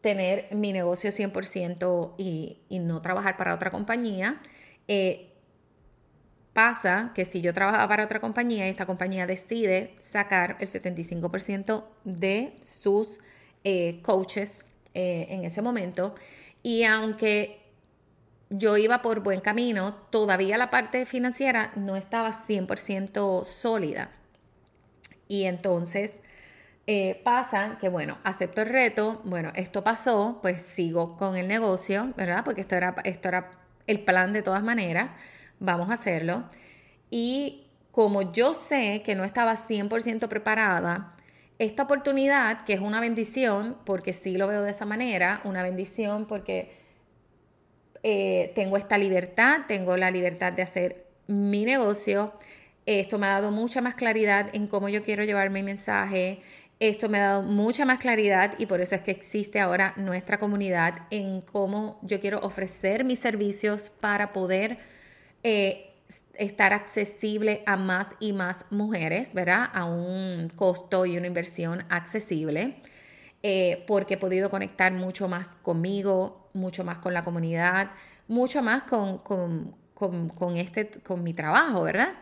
tener 0.00 0.54
mi 0.54 0.72
negocio 0.72 1.10
100% 1.10 2.14
y, 2.16 2.58
y, 2.68 2.78
no 2.78 3.02
trabajar 3.02 3.36
para 3.36 3.54
otra 3.54 3.70
compañía, 3.70 4.40
eh, 4.86 5.28
pasa 6.52 7.12
que 7.14 7.24
si 7.24 7.40
yo 7.40 7.52
trabajaba 7.52 7.86
para 7.86 8.04
otra 8.04 8.20
compañía 8.20 8.66
esta 8.66 8.86
compañía 8.86 9.26
decide 9.26 9.94
sacar 10.00 10.56
el 10.60 10.68
75% 10.68 11.84
de 12.04 12.56
sus 12.62 13.20
eh, 13.64 14.00
coaches 14.02 14.66
eh, 15.00 15.28
en 15.30 15.44
ese 15.44 15.62
momento, 15.62 16.16
y 16.60 16.82
aunque 16.82 17.60
yo 18.50 18.76
iba 18.76 19.00
por 19.00 19.20
buen 19.20 19.40
camino, 19.40 19.94
todavía 20.10 20.58
la 20.58 20.70
parte 20.70 21.06
financiera 21.06 21.70
no 21.76 21.94
estaba 21.94 22.32
100% 22.32 23.44
sólida. 23.44 24.10
Y 25.28 25.44
entonces 25.44 26.14
eh, 26.88 27.20
pasa 27.22 27.78
que, 27.80 27.88
bueno, 27.88 28.18
acepto 28.24 28.62
el 28.62 28.70
reto, 28.70 29.20
bueno, 29.22 29.52
esto 29.54 29.84
pasó, 29.84 30.40
pues 30.42 30.62
sigo 30.62 31.16
con 31.16 31.36
el 31.36 31.46
negocio, 31.46 32.12
¿verdad? 32.16 32.42
Porque 32.44 32.62
esto 32.62 32.74
era, 32.74 32.96
esto 33.04 33.28
era 33.28 33.52
el 33.86 34.00
plan 34.00 34.32
de 34.32 34.42
todas 34.42 34.64
maneras, 34.64 35.14
vamos 35.60 35.90
a 35.90 35.94
hacerlo. 35.94 36.42
Y 37.08 37.68
como 37.92 38.32
yo 38.32 38.52
sé 38.52 39.02
que 39.04 39.14
no 39.14 39.22
estaba 39.22 39.54
100% 39.56 40.26
preparada, 40.26 41.14
esta 41.58 41.82
oportunidad, 41.82 42.62
que 42.62 42.74
es 42.74 42.80
una 42.80 43.00
bendición, 43.00 43.76
porque 43.84 44.12
sí 44.12 44.36
lo 44.36 44.46
veo 44.46 44.62
de 44.62 44.70
esa 44.70 44.84
manera, 44.84 45.40
una 45.44 45.62
bendición 45.62 46.26
porque 46.26 46.76
eh, 48.02 48.52
tengo 48.54 48.76
esta 48.76 48.96
libertad, 48.96 49.62
tengo 49.66 49.96
la 49.96 50.10
libertad 50.10 50.52
de 50.52 50.62
hacer 50.62 51.06
mi 51.26 51.64
negocio. 51.64 52.32
Esto 52.86 53.18
me 53.18 53.26
ha 53.26 53.30
dado 53.30 53.50
mucha 53.50 53.80
más 53.80 53.94
claridad 53.94 54.48
en 54.54 54.66
cómo 54.66 54.88
yo 54.88 55.02
quiero 55.02 55.24
llevar 55.24 55.50
mi 55.50 55.62
mensaje, 55.62 56.40
esto 56.80 57.08
me 57.08 57.18
ha 57.18 57.22
dado 57.22 57.42
mucha 57.42 57.84
más 57.84 57.98
claridad 57.98 58.54
y 58.56 58.66
por 58.66 58.80
eso 58.80 58.94
es 58.94 59.00
que 59.00 59.10
existe 59.10 59.58
ahora 59.58 59.94
nuestra 59.96 60.38
comunidad 60.38 61.06
en 61.10 61.40
cómo 61.40 61.98
yo 62.02 62.20
quiero 62.20 62.38
ofrecer 62.40 63.02
mis 63.02 63.18
servicios 63.18 63.90
para 63.90 64.32
poder 64.32 64.78
eh, 65.42 65.87
estar 66.34 66.72
accesible 66.72 67.62
a 67.66 67.76
más 67.76 68.14
y 68.20 68.32
más 68.32 68.64
mujeres, 68.70 69.34
¿verdad? 69.34 69.68
A 69.72 69.84
un 69.84 70.50
costo 70.54 71.04
y 71.06 71.16
una 71.16 71.26
inversión 71.26 71.84
accesible, 71.90 72.76
eh, 73.42 73.84
porque 73.86 74.14
he 74.14 74.18
podido 74.18 74.50
conectar 74.50 74.92
mucho 74.92 75.28
más 75.28 75.48
conmigo, 75.62 76.48
mucho 76.54 76.84
más 76.84 76.98
con 76.98 77.14
la 77.14 77.24
comunidad, 77.24 77.90
mucho 78.26 78.62
más 78.62 78.84
con, 78.84 79.18
con, 79.18 80.56
este, 80.56 80.88
con 80.88 81.22
mi 81.22 81.34
trabajo, 81.34 81.82
¿verdad? 81.82 82.14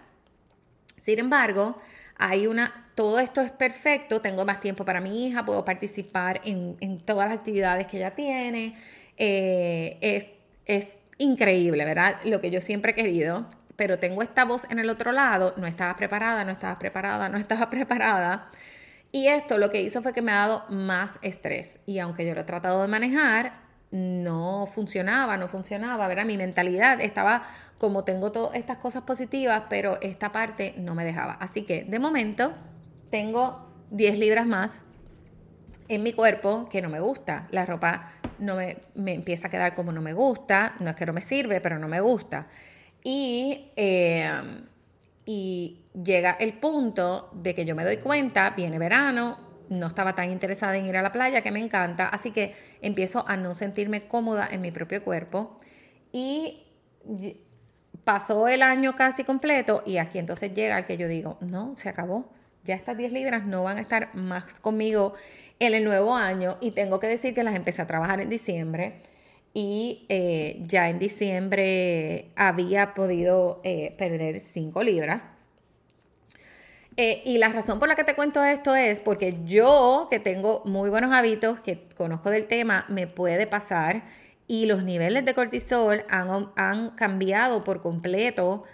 Sin 1.00 1.18
embargo, 1.18 1.78
hay 2.16 2.46
una 2.46 2.86
todo 2.96 3.20
esto 3.20 3.42
es 3.42 3.52
perfecto, 3.52 4.22
tengo 4.22 4.46
más 4.46 4.58
tiempo 4.58 4.84
para 4.86 5.02
mi 5.02 5.26
hija, 5.26 5.44
puedo 5.44 5.66
participar 5.66 6.40
en, 6.44 6.98
todas 7.04 7.28
las 7.28 7.38
actividades 7.38 7.86
que 7.86 7.98
ella 7.98 8.12
tiene. 8.12 8.74
Eh, 9.18 10.34
es, 10.64 10.98
increíble, 11.18 11.84
¿verdad? 11.84 12.16
Lo 12.24 12.40
que 12.40 12.50
yo 12.50 12.60
siempre 12.60 12.92
he 12.92 12.94
querido, 12.94 13.46
pero 13.76 13.98
tengo 13.98 14.22
esta 14.22 14.44
voz 14.44 14.64
en 14.70 14.78
el 14.78 14.90
otro 14.90 15.12
lado, 15.12 15.54
no 15.56 15.66
estaba 15.66 15.94
preparada, 15.96 16.44
no 16.44 16.50
estaba 16.50 16.78
preparada, 16.78 17.28
no 17.28 17.38
estaba 17.38 17.70
preparada. 17.70 18.50
Y 19.12 19.28
esto 19.28 19.58
lo 19.58 19.70
que 19.70 19.82
hizo 19.82 20.02
fue 20.02 20.12
que 20.12 20.22
me 20.22 20.32
ha 20.32 20.36
dado 20.36 20.64
más 20.68 21.18
estrés. 21.22 21.78
Y 21.86 21.98
aunque 22.00 22.26
yo 22.26 22.34
lo 22.34 22.40
he 22.40 22.44
tratado 22.44 22.82
de 22.82 22.88
manejar, 22.88 23.66
no 23.90 24.66
funcionaba, 24.66 25.36
no 25.36 25.48
funcionaba, 25.48 26.08
¿verdad? 26.08 26.24
Mi 26.24 26.36
mentalidad 26.36 27.00
estaba 27.00 27.42
como 27.78 28.04
tengo 28.04 28.32
todas 28.32 28.56
estas 28.56 28.78
cosas 28.78 29.02
positivas, 29.04 29.64
pero 29.68 29.98
esta 30.00 30.32
parte 30.32 30.74
no 30.76 30.94
me 30.94 31.04
dejaba. 31.04 31.34
Así 31.34 31.62
que 31.62 31.84
de 31.84 31.98
momento 31.98 32.52
tengo 33.10 33.70
10 33.90 34.18
libras 34.18 34.46
más 34.46 34.84
en 35.88 36.02
mi 36.02 36.12
cuerpo 36.12 36.68
que 36.70 36.82
no 36.82 36.88
me 36.88 37.00
gusta. 37.00 37.46
La 37.50 37.64
ropa 37.64 38.10
no 38.38 38.56
me, 38.56 39.12
empieza 39.12 39.46
a 39.46 39.50
quedar 39.50 39.74
como 39.74 39.92
no 39.92 40.02
me 40.02 40.12
gusta. 40.12 40.74
No 40.80 40.90
es 40.90 40.96
que 40.96 41.06
no 41.06 41.12
me 41.12 41.20
sirve, 41.20 41.60
pero 41.60 41.78
no 41.78 41.88
me 41.88 42.00
gusta. 42.00 42.46
Y, 43.08 43.70
eh, 43.76 44.28
y 45.24 45.84
llega 46.02 46.32
el 46.40 46.54
punto 46.54 47.30
de 47.34 47.54
que 47.54 47.64
yo 47.64 47.76
me 47.76 47.84
doy 47.84 47.98
cuenta, 47.98 48.50
viene 48.50 48.80
verano, 48.80 49.38
no 49.68 49.86
estaba 49.86 50.16
tan 50.16 50.32
interesada 50.32 50.76
en 50.76 50.86
ir 50.86 50.96
a 50.96 51.02
la 51.02 51.12
playa, 51.12 51.40
que 51.40 51.52
me 51.52 51.60
encanta, 51.60 52.08
así 52.08 52.32
que 52.32 52.54
empiezo 52.82 53.24
a 53.28 53.36
no 53.36 53.54
sentirme 53.54 54.08
cómoda 54.08 54.48
en 54.50 54.60
mi 54.60 54.72
propio 54.72 55.04
cuerpo. 55.04 55.56
Y 56.10 56.64
pasó 58.02 58.48
el 58.48 58.62
año 58.62 58.96
casi 58.96 59.22
completo 59.22 59.84
y 59.86 59.98
aquí 59.98 60.18
entonces 60.18 60.52
llega 60.52 60.76
el 60.76 60.86
que 60.86 60.96
yo 60.96 61.06
digo, 61.06 61.38
no, 61.40 61.74
se 61.76 61.88
acabó 61.88 62.32
ya 62.64 62.74
estas 62.74 62.96
10 62.96 63.12
libras 63.12 63.46
no 63.46 63.62
van 63.62 63.78
a 63.78 63.80
estar 63.80 64.12
más 64.14 64.58
conmigo 64.58 65.14
en 65.60 65.74
el 65.74 65.84
nuevo 65.84 66.16
año 66.16 66.56
y 66.60 66.72
tengo 66.72 66.98
que 66.98 67.06
decir 67.06 67.34
que 67.34 67.44
las 67.44 67.54
empecé 67.54 67.82
a 67.82 67.86
trabajar 67.86 68.20
en 68.20 68.28
diciembre 68.28 69.00
y 69.56 70.04
eh, 70.10 70.62
ya 70.66 70.90
en 70.90 70.98
diciembre 70.98 72.30
había 72.36 72.92
podido 72.92 73.62
eh, 73.64 73.94
perder 73.96 74.40
5 74.40 74.82
libras. 74.82 75.30
Eh, 76.98 77.22
y 77.24 77.38
la 77.38 77.48
razón 77.48 77.78
por 77.78 77.88
la 77.88 77.94
que 77.94 78.04
te 78.04 78.14
cuento 78.14 78.44
esto 78.44 78.74
es 78.74 79.00
porque 79.00 79.38
yo, 79.46 80.08
que 80.10 80.20
tengo 80.20 80.60
muy 80.66 80.90
buenos 80.90 81.10
hábitos, 81.10 81.60
que 81.60 81.88
conozco 81.96 82.30
del 82.30 82.46
tema, 82.46 82.84
me 82.90 83.06
puede 83.06 83.46
pasar 83.46 84.02
y 84.46 84.66
los 84.66 84.84
niveles 84.84 85.24
de 85.24 85.32
cortisol 85.32 86.04
han, 86.10 86.50
han 86.56 86.90
cambiado 86.90 87.64
por 87.64 87.80
completo 87.80 88.64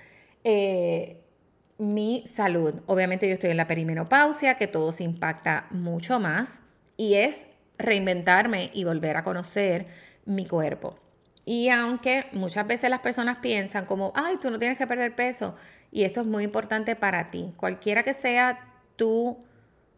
mi 1.79 2.25
salud. 2.27 2.75
Obviamente 2.87 3.29
yo 3.29 3.35
estoy 3.35 3.51
en 3.51 3.57
la 3.57 3.69
perimenopausia, 3.69 4.57
que 4.57 4.67
todo 4.67 4.91
se 4.91 5.05
impacta 5.05 5.69
mucho 5.71 6.19
más, 6.19 6.61
y 6.97 7.15
es 7.15 7.47
reinventarme 7.79 8.73
y 8.75 8.83
volver 8.83 9.17
a 9.17 9.23
conocer 9.23 9.87
mi 10.25 10.47
cuerpo. 10.47 10.97
Y 11.45 11.69
aunque 11.69 12.27
muchas 12.33 12.67
veces 12.67 12.89
las 12.91 13.01
personas 13.01 13.39
piensan 13.39 13.87
como, 13.87 14.13
ay, 14.15 14.37
tú 14.41 14.51
no 14.51 14.59
tienes 14.59 14.79
que 14.79 14.87
perder 14.87 15.15
peso, 15.15 15.57
y 15.91 16.05
esto 16.05 16.21
es 16.21 16.27
muy 16.27 16.45
importante 16.45 16.97
para 16.97 17.31
ti, 17.31 17.53
cualquiera 17.57 18.03
que 18.03 18.15
sea 18.15 18.59
tu 18.97 19.39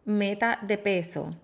meta 0.05 0.59
de 0.61 0.77
peso, 0.77 1.35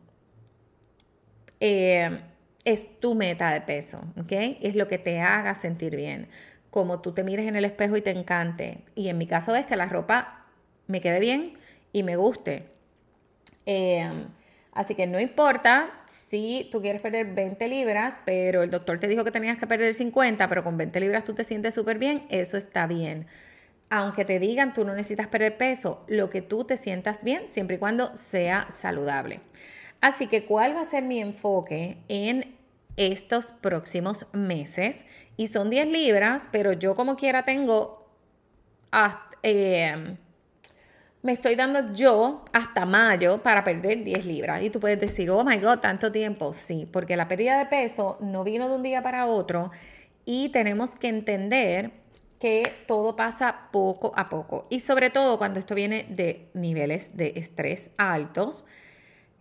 eh, 1.60 2.20
es 2.66 3.00
tu 3.00 3.16
meta 3.16 3.52
de 3.54 3.62
peso, 3.62 4.02
¿ok? 4.20 4.32
Es 4.62 4.76
lo 4.76 4.88
que 4.88 4.98
te 4.98 5.22
haga 5.22 5.54
sentir 5.54 5.96
bien 5.96 6.30
como 6.72 7.02
tú 7.02 7.12
te 7.12 7.24
mires 7.24 7.48
en 7.48 7.56
el 7.56 7.66
espejo 7.66 7.98
y 7.98 8.02
te 8.02 8.12
encante. 8.12 8.86
Y 8.96 9.10
en 9.10 9.18
mi 9.18 9.28
caso 9.28 9.56
es 9.56 9.66
que 9.66 9.76
la 9.76 9.86
ropa 9.86 10.46
me 10.88 11.02
quede 11.02 11.20
bien 11.20 11.58
y 11.92 12.02
me 12.02 12.16
guste. 12.16 12.70
Em, 13.66 14.28
así 14.74 14.96
que 14.96 15.08
no 15.08 15.20
importa 15.20 15.92
si 16.06 16.70
tú 16.72 16.82
quieres 16.82 17.02
perder 17.02 17.34
20 17.34 17.68
libras, 17.68 18.16
pero 18.26 18.64
el 18.64 18.72
doctor 18.72 19.00
te 19.00 19.08
dijo 19.08 19.24
que 19.24 19.32
tenías 19.32 19.58
que 19.58 19.68
perder 19.68 19.94
50, 19.94 20.48
pero 20.50 20.64
con 20.64 20.78
20 20.78 21.00
libras 21.00 21.24
tú 21.24 21.34
te 21.34 21.44
sientes 21.44 21.74
súper 21.74 21.98
bien, 21.98 22.26
eso 22.30 22.58
está 22.58 22.88
bien. 22.88 23.28
Aunque 23.90 24.24
te 24.26 24.40
digan 24.40 24.74
tú 24.74 24.86
no 24.86 24.94
necesitas 24.94 25.28
perder 25.28 25.58
peso, 25.58 26.04
lo 26.08 26.30
que 26.30 26.42
tú 26.42 26.64
te 26.64 26.78
sientas 26.78 27.24
bien, 27.24 27.48
siempre 27.48 27.76
y 27.76 27.80
cuando 27.80 28.16
sea 28.16 28.68
saludable. 28.72 29.42
Así 30.00 30.28
que, 30.28 30.46
¿cuál 30.46 30.76
va 30.76 30.82
a 30.82 30.86
ser 30.86 31.04
mi 31.04 31.20
enfoque 31.20 31.98
en 32.08 32.56
estos 32.96 33.52
próximos 33.52 34.26
meses? 34.34 35.06
y 35.42 35.48
son 35.48 35.72
10 35.72 35.88
libras, 35.88 36.48
pero 36.52 36.74
yo 36.74 36.94
como 36.94 37.16
quiera 37.16 37.44
tengo, 37.44 38.06
eh, 39.42 40.18
me 41.24 41.34
estoy 41.34 41.56
dando 41.56 41.94
yo 41.94 42.44
hasta 42.52 42.86
mayo 42.86 43.44
para 43.44 43.64
perder 43.64 44.04
10 44.04 44.26
libras. 44.26 44.64
Y 44.64 44.70
tú 44.70 44.80
puedes 44.80 45.00
decir, 45.00 45.30
oh 45.30 45.44
my 45.44 45.58
God, 45.58 45.80
tanto 45.80 46.12
tiempo. 46.12 46.54
Sí, 46.54 46.88
porque 46.92 47.16
la 47.16 47.28
pérdida 47.28 47.60
de 47.60 47.66
peso 47.68 48.18
no 48.22 48.44
vino 48.44 48.68
de 48.68 48.76
un 48.76 48.84
día 48.84 49.04
para 49.04 49.28
otro 49.28 49.72
y 50.26 50.50
tenemos 50.50 50.96
que 50.96 51.10
entender 51.10 51.92
que 52.40 52.74
todo 52.88 53.16
pasa 53.16 53.70
poco 53.72 54.14
a 54.16 54.30
poco. 54.30 54.66
Y 54.70 54.80
sobre 54.80 55.12
todo 55.12 55.38
cuando 55.38 55.60
esto 55.60 55.76
viene 55.76 56.08
de 56.10 56.50
niveles 56.56 57.16
de 57.16 57.34
estrés 57.36 57.92
altos 57.98 58.66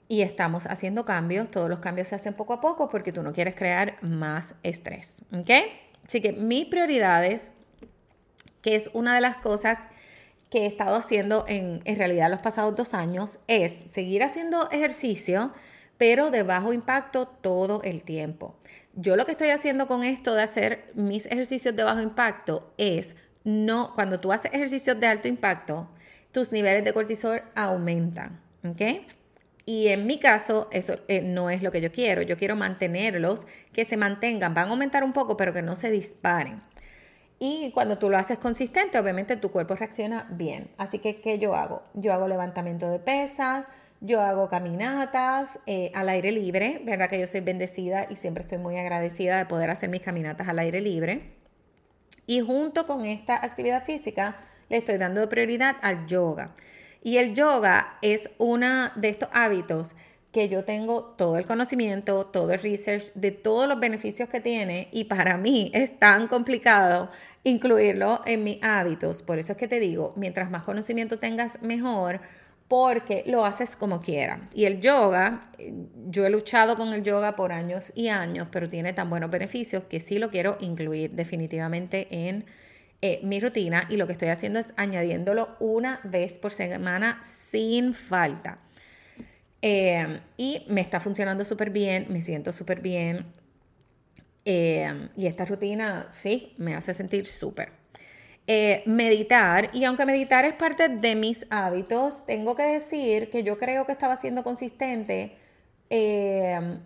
y 0.06 0.20
estamos 0.20 0.66
haciendo 0.66 1.06
cambios, 1.06 1.50
todos 1.50 1.70
los 1.70 1.78
cambios 1.78 2.08
se 2.08 2.16
hacen 2.16 2.34
poco 2.34 2.52
a 2.52 2.60
poco 2.60 2.90
porque 2.90 3.12
tú 3.12 3.22
no 3.22 3.32
quieres 3.32 3.54
crear 3.54 3.96
más 4.02 4.54
estrés. 4.62 5.14
¿Ok? 5.32 5.50
Así 6.04 6.20
que 6.20 6.32
mis 6.32 6.66
prioridades, 6.66 7.50
que 8.60 8.74
es 8.74 8.90
una 8.92 9.14
de 9.14 9.22
las 9.22 9.38
cosas 9.38 9.78
que 10.50 10.64
he 10.64 10.66
estado 10.66 10.96
haciendo 10.96 11.44
en, 11.48 11.80
en 11.84 11.96
realidad 11.96 12.30
los 12.30 12.40
pasados 12.40 12.74
dos 12.76 12.92
años, 12.94 13.38
es 13.46 13.72
seguir 13.90 14.22
haciendo 14.22 14.68
ejercicio, 14.70 15.52
pero 15.96 16.30
de 16.30 16.42
bajo 16.42 16.72
impacto 16.72 17.28
todo 17.28 17.82
el 17.82 18.02
tiempo. 18.02 18.56
Yo 18.94 19.16
lo 19.16 19.24
que 19.24 19.32
estoy 19.32 19.50
haciendo 19.50 19.86
con 19.86 20.02
esto 20.02 20.34
de 20.34 20.42
hacer 20.42 20.90
mis 20.94 21.26
ejercicios 21.26 21.76
de 21.76 21.84
bajo 21.84 22.00
impacto 22.00 22.72
es 22.76 23.14
no, 23.44 23.94
cuando 23.94 24.20
tú 24.20 24.32
haces 24.32 24.52
ejercicios 24.52 24.98
de 24.98 25.06
alto 25.06 25.28
impacto, 25.28 25.88
tus 26.32 26.52
niveles 26.52 26.84
de 26.84 26.92
cortisol 26.92 27.42
aumentan, 27.54 28.40
¿ok? 28.64 28.82
Y 29.66 29.88
en 29.88 30.06
mi 30.06 30.18
caso, 30.18 30.68
eso 30.72 30.98
eh, 31.06 31.22
no 31.22 31.48
es 31.48 31.62
lo 31.62 31.70
que 31.70 31.80
yo 31.80 31.92
quiero. 31.92 32.22
Yo 32.22 32.36
quiero 32.36 32.56
mantenerlos, 32.56 33.46
que 33.72 33.84
se 33.84 33.96
mantengan, 33.96 34.52
van 34.52 34.66
a 34.68 34.70
aumentar 34.70 35.04
un 35.04 35.12
poco, 35.12 35.36
pero 35.36 35.52
que 35.52 35.62
no 35.62 35.76
se 35.76 35.90
disparen. 35.90 36.60
Y 37.42 37.70
cuando 37.72 37.96
tú 37.96 38.10
lo 38.10 38.18
haces 38.18 38.38
consistente, 38.38 38.98
obviamente 38.98 39.34
tu 39.36 39.50
cuerpo 39.50 39.74
reacciona 39.74 40.28
bien. 40.30 40.70
Así 40.76 40.98
que, 40.98 41.22
¿qué 41.22 41.38
yo 41.38 41.54
hago? 41.54 41.82
Yo 41.94 42.12
hago 42.12 42.28
levantamiento 42.28 42.90
de 42.90 42.98
pesas, 42.98 43.64
yo 44.02 44.20
hago 44.20 44.50
caminatas 44.50 45.58
eh, 45.64 45.90
al 45.94 46.10
aire 46.10 46.32
libre, 46.32 46.82
¿verdad? 46.84 47.08
Que 47.08 47.18
yo 47.18 47.26
soy 47.26 47.40
bendecida 47.40 48.06
y 48.10 48.16
siempre 48.16 48.42
estoy 48.42 48.58
muy 48.58 48.76
agradecida 48.76 49.38
de 49.38 49.46
poder 49.46 49.70
hacer 49.70 49.88
mis 49.88 50.02
caminatas 50.02 50.48
al 50.48 50.58
aire 50.58 50.82
libre. 50.82 51.32
Y 52.26 52.42
junto 52.42 52.86
con 52.86 53.06
esta 53.06 53.42
actividad 53.42 53.84
física, 53.84 54.36
le 54.68 54.76
estoy 54.76 54.98
dando 54.98 55.26
prioridad 55.30 55.76
al 55.80 56.06
yoga. 56.06 56.54
Y 57.02 57.16
el 57.16 57.34
yoga 57.34 57.96
es 58.02 58.28
uno 58.36 58.90
de 58.96 59.08
estos 59.08 59.30
hábitos 59.32 59.96
que 60.32 60.48
yo 60.48 60.64
tengo 60.64 61.14
todo 61.18 61.38
el 61.38 61.46
conocimiento, 61.46 62.26
todo 62.26 62.52
el 62.52 62.60
research 62.60 63.12
de 63.14 63.32
todos 63.32 63.68
los 63.68 63.80
beneficios 63.80 64.28
que 64.28 64.40
tiene 64.40 64.88
y 64.92 65.04
para 65.04 65.36
mí 65.36 65.70
es 65.74 65.98
tan 65.98 66.28
complicado 66.28 67.10
incluirlo 67.42 68.22
en 68.26 68.44
mis 68.44 68.62
hábitos. 68.62 69.22
Por 69.22 69.38
eso 69.38 69.52
es 69.52 69.58
que 69.58 69.68
te 69.68 69.80
digo, 69.80 70.12
mientras 70.16 70.50
más 70.50 70.62
conocimiento 70.62 71.18
tengas, 71.18 71.60
mejor, 71.62 72.20
porque 72.68 73.24
lo 73.26 73.44
haces 73.44 73.74
como 73.74 74.00
quieras. 74.00 74.42
Y 74.54 74.66
el 74.66 74.80
yoga, 74.80 75.50
yo 76.06 76.24
he 76.24 76.30
luchado 76.30 76.76
con 76.76 76.92
el 76.92 77.02
yoga 77.02 77.34
por 77.34 77.50
años 77.50 77.92
y 77.96 78.06
años, 78.08 78.46
pero 78.52 78.68
tiene 78.68 78.92
tan 78.92 79.10
buenos 79.10 79.30
beneficios 79.30 79.82
que 79.90 79.98
sí 79.98 80.18
lo 80.18 80.30
quiero 80.30 80.56
incluir 80.60 81.10
definitivamente 81.10 82.06
en 82.10 82.44
eh, 83.02 83.18
mi 83.24 83.40
rutina 83.40 83.88
y 83.90 83.96
lo 83.96 84.06
que 84.06 84.12
estoy 84.12 84.28
haciendo 84.28 84.60
es 84.60 84.72
añadiéndolo 84.76 85.56
una 85.58 86.00
vez 86.04 86.38
por 86.38 86.52
semana 86.52 87.20
sin 87.24 87.94
falta. 87.94 88.58
Eh, 89.62 90.20
y 90.36 90.64
me 90.68 90.80
está 90.80 91.00
funcionando 91.00 91.44
súper 91.44 91.70
bien, 91.70 92.06
me 92.08 92.20
siento 92.20 92.52
súper 92.52 92.80
bien. 92.80 93.26
Eh, 94.44 95.08
y 95.16 95.26
esta 95.26 95.44
rutina, 95.44 96.08
sí, 96.12 96.54
me 96.58 96.74
hace 96.74 96.94
sentir 96.94 97.26
súper. 97.26 97.72
meditar, 98.86 99.70
y 99.72 99.84
aunque 99.84 100.04
meditar 100.06 100.44
es 100.44 100.54
parte 100.54 100.88
de 100.88 101.14
mis 101.14 101.46
hábitos, 101.50 102.26
tengo 102.26 102.56
que 102.56 102.64
decir 102.64 103.30
que 103.30 103.44
yo 103.44 103.58
creo 103.58 103.86
que 103.86 103.92
estaba 103.92 104.16
siendo 104.16 104.42
consistente. 104.42 105.36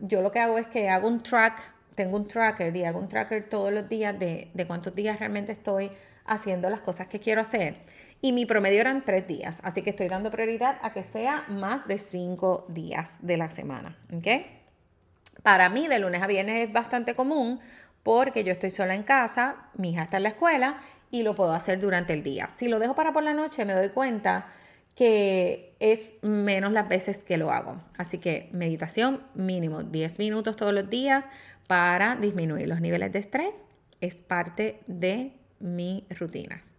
yo 0.01 0.23
lo 0.23 0.31
que 0.31 0.41
hago 0.41 0.59
es 0.59 0.67
que 0.67 0.89
hago 0.89 1.09
un 1.09 1.23
track 1.23 1.75
tengo 1.95 2.17
un 2.17 2.27
tracker 2.27 2.77
y 2.77 2.85
hago 2.85 2.99
un 2.99 3.09
tracker 3.09 3.49
todos 3.49 3.73
los 3.73 3.89
días 3.89 4.19
de, 4.19 4.51
de 4.53 4.67
cuántos 4.67 4.95
días 4.95 5.19
realmente 5.19 5.53
estoy 5.53 5.91
haciendo 6.25 6.71
las 6.71 6.81
cosas 6.81 7.09
que 7.09 7.21
quiero 7.21 7.41
hacer. 7.41 7.77
Y 8.21 8.33
mi 8.33 8.47
promedio 8.47 8.81
eran 8.81 9.05
tres 9.05 9.27
días, 9.27 9.61
así 9.63 9.83
que 9.83 9.91
estoy 9.91 10.09
dando 10.09 10.31
prioridad 10.31 10.79
a 10.83 10.93
que 10.93 11.03
sea 11.03 11.45
más 11.49 11.87
de 11.87 11.99
cinco 11.99 12.65
días 12.69 13.17
de 13.21 13.37
la 13.37 13.51
semana. 13.51 13.99
¿ok? 14.17 14.27
Para 15.43 15.69
mí, 15.69 15.89
de 15.89 15.99
lunes 15.99 16.23
a 16.23 16.27
viernes 16.27 16.67
es 16.69 16.73
bastante 16.73 17.15
común 17.15 17.61
porque 18.03 18.45
yo 18.45 18.53
estoy 18.53 18.71
sola 18.71 18.95
en 18.95 19.03
casa, 19.03 19.57
mi 19.75 19.91
hija 19.91 20.05
está 20.05 20.19
en 20.19 20.23
la 20.23 20.29
escuela 20.31 20.81
y 21.11 21.23
lo 21.23 21.35
puedo 21.35 21.53
hacer 21.53 21.81
durante 21.81 22.13
el 22.13 22.23
día. 22.23 22.49
Si 22.55 22.69
lo 22.69 22.79
dejo 22.79 22.95
para 22.95 23.13
por 23.13 23.23
la 23.23 23.35
noche, 23.35 23.65
me 23.65 23.73
doy 23.73 23.91
cuenta 23.91 24.47
que 24.95 25.75
es 25.81 26.15
menos 26.23 26.73
las 26.73 26.89
veces 26.89 27.25
que 27.25 27.37
lo 27.37 27.51
hago. 27.51 27.81
Así 27.97 28.19
que 28.19 28.49
meditación 28.53 29.23
mínimo 29.35 29.83
10 29.83 30.19
minutos 30.19 30.57
todos 30.57 30.73
los 30.73 30.89
días 30.89 31.25
para 31.67 32.17
disminuir 32.17 32.69
los 32.69 32.81
niveles 32.81 33.13
de 33.13 33.19
estrés 33.19 33.65
es 34.01 34.15
parte 34.15 34.81
de 34.87 35.33
mis 35.65 36.05
rutinas. 36.19 36.77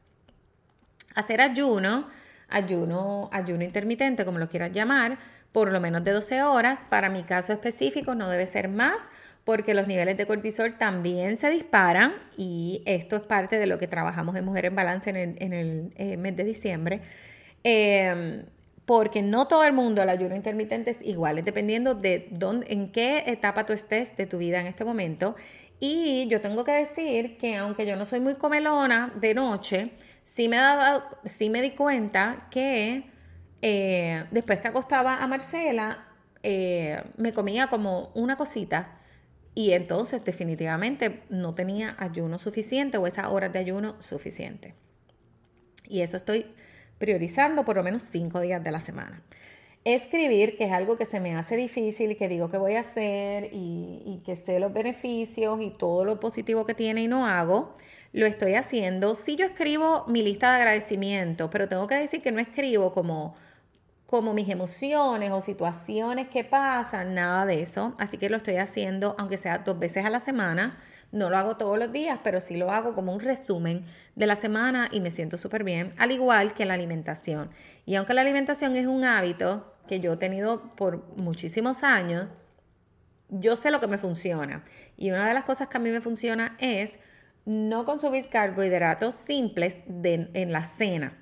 Hacer 1.16 1.42
ayuno, 1.42 2.08
ayuno, 2.48 3.30
ayuno 3.32 3.64
intermitente, 3.64 4.26
como 4.26 4.38
lo 4.38 4.48
quieras 4.48 4.72
llamar, 4.72 5.18
por 5.52 5.72
lo 5.72 5.82
menos 5.82 6.04
de 6.04 6.12
12 6.12 6.44
horas. 6.44 6.86
Para 6.90 7.10
mi 7.10 7.24
caso 7.24 7.52
específico 7.52 8.16
no 8.16 8.30
debe 8.30 8.46
ser 8.46 8.70
más 8.70 9.10
porque 9.46 9.76
los 9.76 9.88
niveles 9.88 10.18
de 10.18 10.26
cortisol 10.26 10.78
también 10.78 11.38
se 11.38 11.50
disparan 11.50 12.14
y 12.36 12.82
esto 12.86 13.16
es 13.16 13.22
parte 13.22 13.60
de 13.60 13.68
lo 13.68 13.78
que 13.78 13.88
trabajamos 13.88 14.36
en 14.36 14.44
Mujer 14.44 14.66
en 14.66 14.76
Balance 14.76 15.10
en 15.10 15.54
el, 15.54 15.94
eh, 15.96 16.18
mes 16.18 16.36
de 16.36 16.44
diciembre. 16.44 17.02
Em, 17.64 18.44
porque 18.86 19.22
no 19.22 19.48
todo 19.48 19.64
el 19.64 19.74
mundo 19.74 20.04
el 20.04 20.10
ayuno 20.10 20.36
intermitente 20.36 20.92
es 20.92 21.02
igual, 21.02 21.44
dependiendo 21.44 21.96
de 21.96 22.28
dónde, 22.32 22.68
en 22.70 22.92
qué 22.92 23.24
etapa 23.28 23.66
tú 23.66 23.74
estés 23.74 24.16
de 24.18 24.28
tu 24.28 24.38
vida 24.38 24.60
en 24.60 24.68
este 24.68 24.86
momento. 24.86 25.36
Y 25.80 26.28
yo 26.28 26.42
tengo 26.42 26.64
que 26.64 26.72
decir 26.72 27.38
que 27.38 27.58
aunque 27.58 27.86
yo 27.86 27.96
no 27.96 28.06
soy 28.06 28.20
muy 28.20 28.36
comelona 28.36 29.14
de 29.16 29.34
noche, 29.34 29.92
sí 30.24 30.48
me, 30.48 30.58
dado, 30.58 31.04
sí 31.26 31.50
me 31.50 31.62
di 31.62 31.72
cuenta 31.72 32.48
que 32.50 33.10
eh, 33.62 34.26
después 34.32 34.60
que 34.60 34.68
acostaba 34.68 35.18
a 35.18 35.28
Marcela, 35.28 36.08
eh, 36.44 37.02
me 37.18 37.34
comía 37.34 37.68
como 37.68 38.12
una 38.14 38.38
cosita 38.38 39.00
y 39.56 39.72
entonces 39.72 40.24
definitivamente 40.24 41.24
no 41.30 41.56
tenía 41.56 41.96
ayuno 41.98 42.38
suficiente 42.38 42.98
o 42.98 43.08
esas 43.08 43.28
horas 43.28 43.52
de 43.52 43.60
ayuno 43.60 43.96
suficiente. 44.00 44.76
Y 45.88 46.02
eso 46.02 46.18
estoy 46.18 46.48
priorizando 46.98 47.66
por 47.66 47.78
lo 47.78 47.84
menos 47.84 48.04
cinco 48.04 48.42
días 48.42 48.64
de 48.64 48.72
la 48.72 48.80
semana. 48.80 49.24
Escribir, 49.86 50.58
que 50.58 50.66
es 50.66 50.72
algo 50.74 50.98
que 50.98 51.06
se 51.06 51.20
me 51.20 51.36
hace 51.36 51.56
difícil 51.56 52.12
y 52.12 52.16
que 52.16 52.28
digo 52.28 52.50
que 52.50 52.58
voy 52.58 52.76
a 52.76 52.82
hacer 52.82 53.50
y, 53.54 54.02
y 54.04 54.22
que 54.26 54.36
sé 54.36 54.60
los 54.60 54.74
beneficios 54.74 55.62
y 55.62 55.70
todo 55.70 56.04
lo 56.04 56.20
positivo 56.20 56.66
que 56.66 56.74
tiene 56.74 57.04
y 57.04 57.08
no 57.08 57.28
hago, 57.28 57.74
lo 58.12 58.26
estoy 58.26 58.56
haciendo. 58.56 59.14
Sí 59.16 59.36
yo 59.36 59.46
escribo 59.46 60.04
mi 60.08 60.24
lista 60.24 60.50
de 60.50 60.58
agradecimiento, 60.58 61.50
pero 61.52 61.70
tengo 61.70 61.86
que 61.88 61.96
decir 61.96 62.22
que 62.22 62.32
no 62.32 62.40
escribo 62.40 62.94
como 62.94 63.36
como 64.08 64.34
mis 64.34 64.50
emociones 64.50 65.32
o 65.32 65.42
situaciones 65.42 66.28
que 66.30 66.44
pasan, 66.44 67.16
nada 67.16 67.46
de 67.46 67.62
eso. 67.62 67.96
Así 67.98 68.18
que 68.18 68.30
lo 68.30 68.38
estoy 68.38 68.58
haciendo, 68.58 69.16
aunque 69.18 69.38
sea 69.38 69.60
dos 69.60 69.80
veces 69.80 70.06
a 70.06 70.10
la 70.10 70.20
semana, 70.20 70.78
no 71.12 71.30
lo 71.30 71.38
hago 71.38 71.58
todos 71.58 71.78
los 71.80 71.92
días, 71.92 72.20
pero 72.24 72.40
sí 72.40 72.56
lo 72.56 72.72
hago 72.72 72.94
como 72.94 73.14
un 73.14 73.20
resumen 73.20 73.86
de 74.16 74.28
la 74.28 74.36
semana 74.36 74.90
y 74.92 75.00
me 75.00 75.12
siento 75.12 75.38
súper 75.38 75.64
bien, 75.64 75.94
al 75.98 76.12
igual 76.12 76.54
que 76.54 76.66
la 76.66 76.76
alimentación. 76.76 77.50
Y 77.86 77.96
aunque 77.96 78.14
la 78.14 78.22
alimentación 78.22 78.76
es 78.76 78.88
un 78.88 79.04
hábito 79.06 79.75
que 79.88 80.00
yo 80.00 80.14
he 80.14 80.18
tenido 80.18 80.76
por 80.76 81.18
muchísimos 81.18 81.84
años, 81.84 82.28
yo 83.30 83.56
sé 83.56 83.72
lo 83.72 83.80
que 83.80 83.88
me 83.88 83.98
funciona. 83.98 84.64
Y 84.98 85.12
una 85.12 85.28
de 85.28 85.34
las 85.34 85.46
cosas 85.46 85.68
que 85.68 85.78
a 85.78 85.80
mí 85.80 85.90
me 85.90 86.02
funciona 86.02 86.56
es 86.60 87.00
no 87.46 87.86
consumir 87.86 88.30
carbohidratos 88.30 89.16
simples 89.16 89.78
en 89.88 90.52
la 90.52 90.64
cena. 90.64 91.18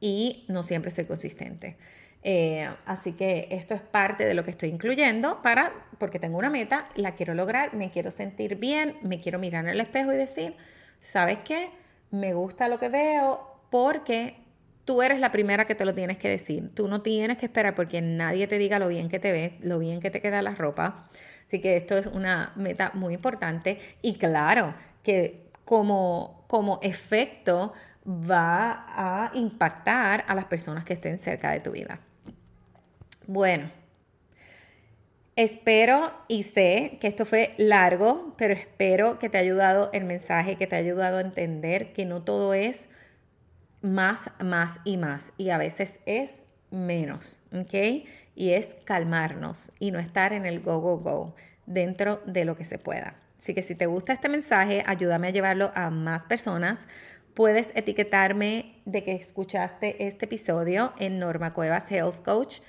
Y 0.00 0.44
no 0.48 0.62
siempre 0.62 0.90
soy 0.90 1.04
consistente. 1.04 1.76
Eh, 2.22 2.68
así 2.84 3.12
que 3.12 3.48
esto 3.50 3.74
es 3.74 3.80
parte 3.80 4.26
de 4.26 4.34
lo 4.34 4.44
que 4.44 4.50
estoy 4.50 4.68
incluyendo 4.68 5.40
para, 5.42 5.72
porque 5.98 6.18
tengo 6.18 6.36
una 6.38 6.50
meta, 6.50 6.88
la 6.94 7.14
quiero 7.14 7.34
lograr, 7.34 7.74
me 7.74 7.90
quiero 7.90 8.10
sentir 8.10 8.56
bien, 8.56 8.98
me 9.02 9.20
quiero 9.20 9.38
mirar 9.38 9.64
en 9.64 9.70
el 9.70 9.80
espejo 9.80 10.12
y 10.12 10.16
decir, 10.16 10.56
¿sabes 11.00 11.38
qué? 11.44 11.70
Me 12.10 12.34
gusta 12.34 12.68
lo 12.68 12.78
que 12.78 12.88
veo 12.88 13.60
porque 13.70 14.39
tú 14.90 15.02
eres 15.02 15.20
la 15.20 15.30
primera 15.30 15.66
que 15.66 15.76
te 15.76 15.84
lo 15.84 15.94
tienes 15.94 16.18
que 16.18 16.28
decir. 16.28 16.74
Tú 16.74 16.88
no 16.88 17.00
tienes 17.00 17.38
que 17.38 17.46
esperar 17.46 17.76
porque 17.76 18.00
nadie 18.00 18.48
te 18.48 18.58
diga 18.58 18.80
lo 18.80 18.88
bien 18.88 19.08
que 19.08 19.20
te 19.20 19.30
ves, 19.30 19.52
lo 19.60 19.78
bien 19.78 20.00
que 20.00 20.10
te 20.10 20.20
queda 20.20 20.42
la 20.42 20.56
ropa. 20.56 21.08
Así 21.46 21.60
que 21.60 21.76
esto 21.76 21.96
es 21.96 22.06
una 22.06 22.50
meta 22.56 22.90
muy 22.94 23.14
importante 23.14 23.78
y 24.02 24.14
claro 24.14 24.74
que 25.04 25.44
como, 25.64 26.44
como 26.48 26.80
efecto 26.82 27.72
va 28.04 28.84
a 28.88 29.30
impactar 29.34 30.24
a 30.26 30.34
las 30.34 30.46
personas 30.46 30.84
que 30.84 30.94
estén 30.94 31.20
cerca 31.20 31.52
de 31.52 31.60
tu 31.60 31.70
vida. 31.70 32.00
Bueno, 33.28 33.70
espero 35.36 36.12
y 36.26 36.42
sé 36.42 36.98
que 37.00 37.06
esto 37.06 37.24
fue 37.24 37.54
largo, 37.58 38.34
pero 38.36 38.54
espero 38.54 39.20
que 39.20 39.28
te 39.28 39.38
haya 39.38 39.52
ayudado 39.52 39.90
el 39.92 40.04
mensaje, 40.04 40.56
que 40.56 40.66
te 40.66 40.74
haya 40.74 40.90
ayudado 40.90 41.18
a 41.18 41.20
entender 41.20 41.92
que 41.92 42.06
no 42.06 42.24
todo 42.24 42.54
es 42.54 42.88
más, 43.82 44.30
más 44.40 44.80
y 44.84 44.96
más. 44.96 45.32
Y 45.36 45.50
a 45.50 45.58
veces 45.58 46.00
es 46.06 46.40
menos, 46.70 47.40
¿ok? 47.52 48.06
Y 48.34 48.52
es 48.52 48.76
calmarnos 48.84 49.72
y 49.78 49.90
no 49.90 49.98
estar 49.98 50.32
en 50.32 50.46
el 50.46 50.60
go, 50.60 50.80
go, 50.80 50.98
go 50.98 51.34
dentro 51.66 52.22
de 52.26 52.44
lo 52.44 52.56
que 52.56 52.64
se 52.64 52.78
pueda. 52.78 53.16
Así 53.38 53.54
que 53.54 53.62
si 53.62 53.74
te 53.74 53.86
gusta 53.86 54.12
este 54.12 54.28
mensaje, 54.28 54.82
ayúdame 54.86 55.28
a 55.28 55.30
llevarlo 55.30 55.72
a 55.74 55.90
más 55.90 56.24
personas. 56.24 56.86
Puedes 57.34 57.70
etiquetarme 57.74 58.82
de 58.84 59.02
que 59.02 59.12
escuchaste 59.12 60.06
este 60.06 60.26
episodio 60.26 60.92
en 60.98 61.18
Norma 61.18 61.54
Cuevas 61.54 61.90
Health 61.90 62.22
Coach 62.22 62.60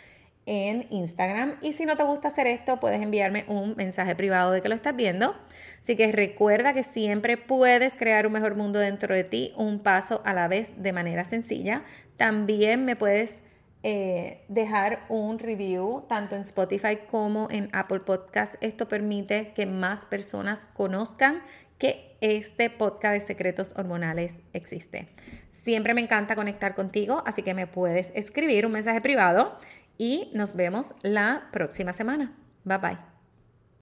en 0.46 0.88
Instagram. 0.90 1.56
Y 1.62 1.74
si 1.74 1.86
no 1.86 1.98
te 1.98 2.04
gusta 2.04 2.30
hacer 2.30 2.48
esto, 2.48 2.80
puedes 2.80 3.02
enviarme 3.02 3.46
un 3.48 3.76
mensaje 3.76 4.16
privado 4.16 4.52
de 4.52 4.62
que 4.62 4.70
lo 4.70 4.76
estás 4.76 4.96
viendo. 4.96 5.36
Así 5.82 5.96
que 5.96 6.12
recuerda 6.12 6.74
que 6.74 6.84
siempre 6.84 7.38
puedes 7.38 7.96
crear 7.96 8.28
un 8.28 8.34
mejor 8.34 8.56
mundo 8.56 8.80
dentro 8.80 9.14
de 9.14 9.24
ti, 9.24 9.54
un 9.56 9.80
paso 9.80 10.22
a 10.26 10.34
la 10.34 10.48
vez 10.48 10.72
de 10.82 10.94
manera 10.94 11.24
sencilla. 11.26 11.84
También 12.18 12.86
me 12.86 12.96
puedes 12.96 13.40
eh, 13.84 14.44
dejar 14.48 15.06
un 15.10 15.40
review 15.40 16.06
tanto 16.08 16.36
en 16.36 16.42
Spotify 16.42 17.00
como 17.10 17.48
en 17.50 17.70
Apple 17.74 18.02
Podcast. 18.02 18.56
Esto 18.62 18.88
permite 18.88 19.54
que 19.54 19.66
más 19.66 20.06
personas 20.06 20.68
conozcan 20.74 21.42
que 21.80 22.16
este 22.22 22.70
podcast 22.70 23.14
de 23.14 23.20
secretos 23.22 23.74
hormonales 23.76 24.40
existe. 24.54 25.08
Siempre 25.50 25.96
me 25.96 26.02
encanta 26.02 26.36
conectar 26.36 26.76
contigo, 26.76 27.24
así 27.26 27.42
que 27.42 27.56
me 27.56 27.66
puedes 27.66 28.12
escribir 28.14 28.68
un 28.68 28.74
mensaje 28.74 29.02
privado 29.02 29.58
y 30.02 30.32
nos 30.34 30.56
vemos 30.56 30.96
la 31.04 31.50
próxima 31.52 31.94
semana. 31.94 32.36
Bye 32.64 32.78
bye. 32.80 33.11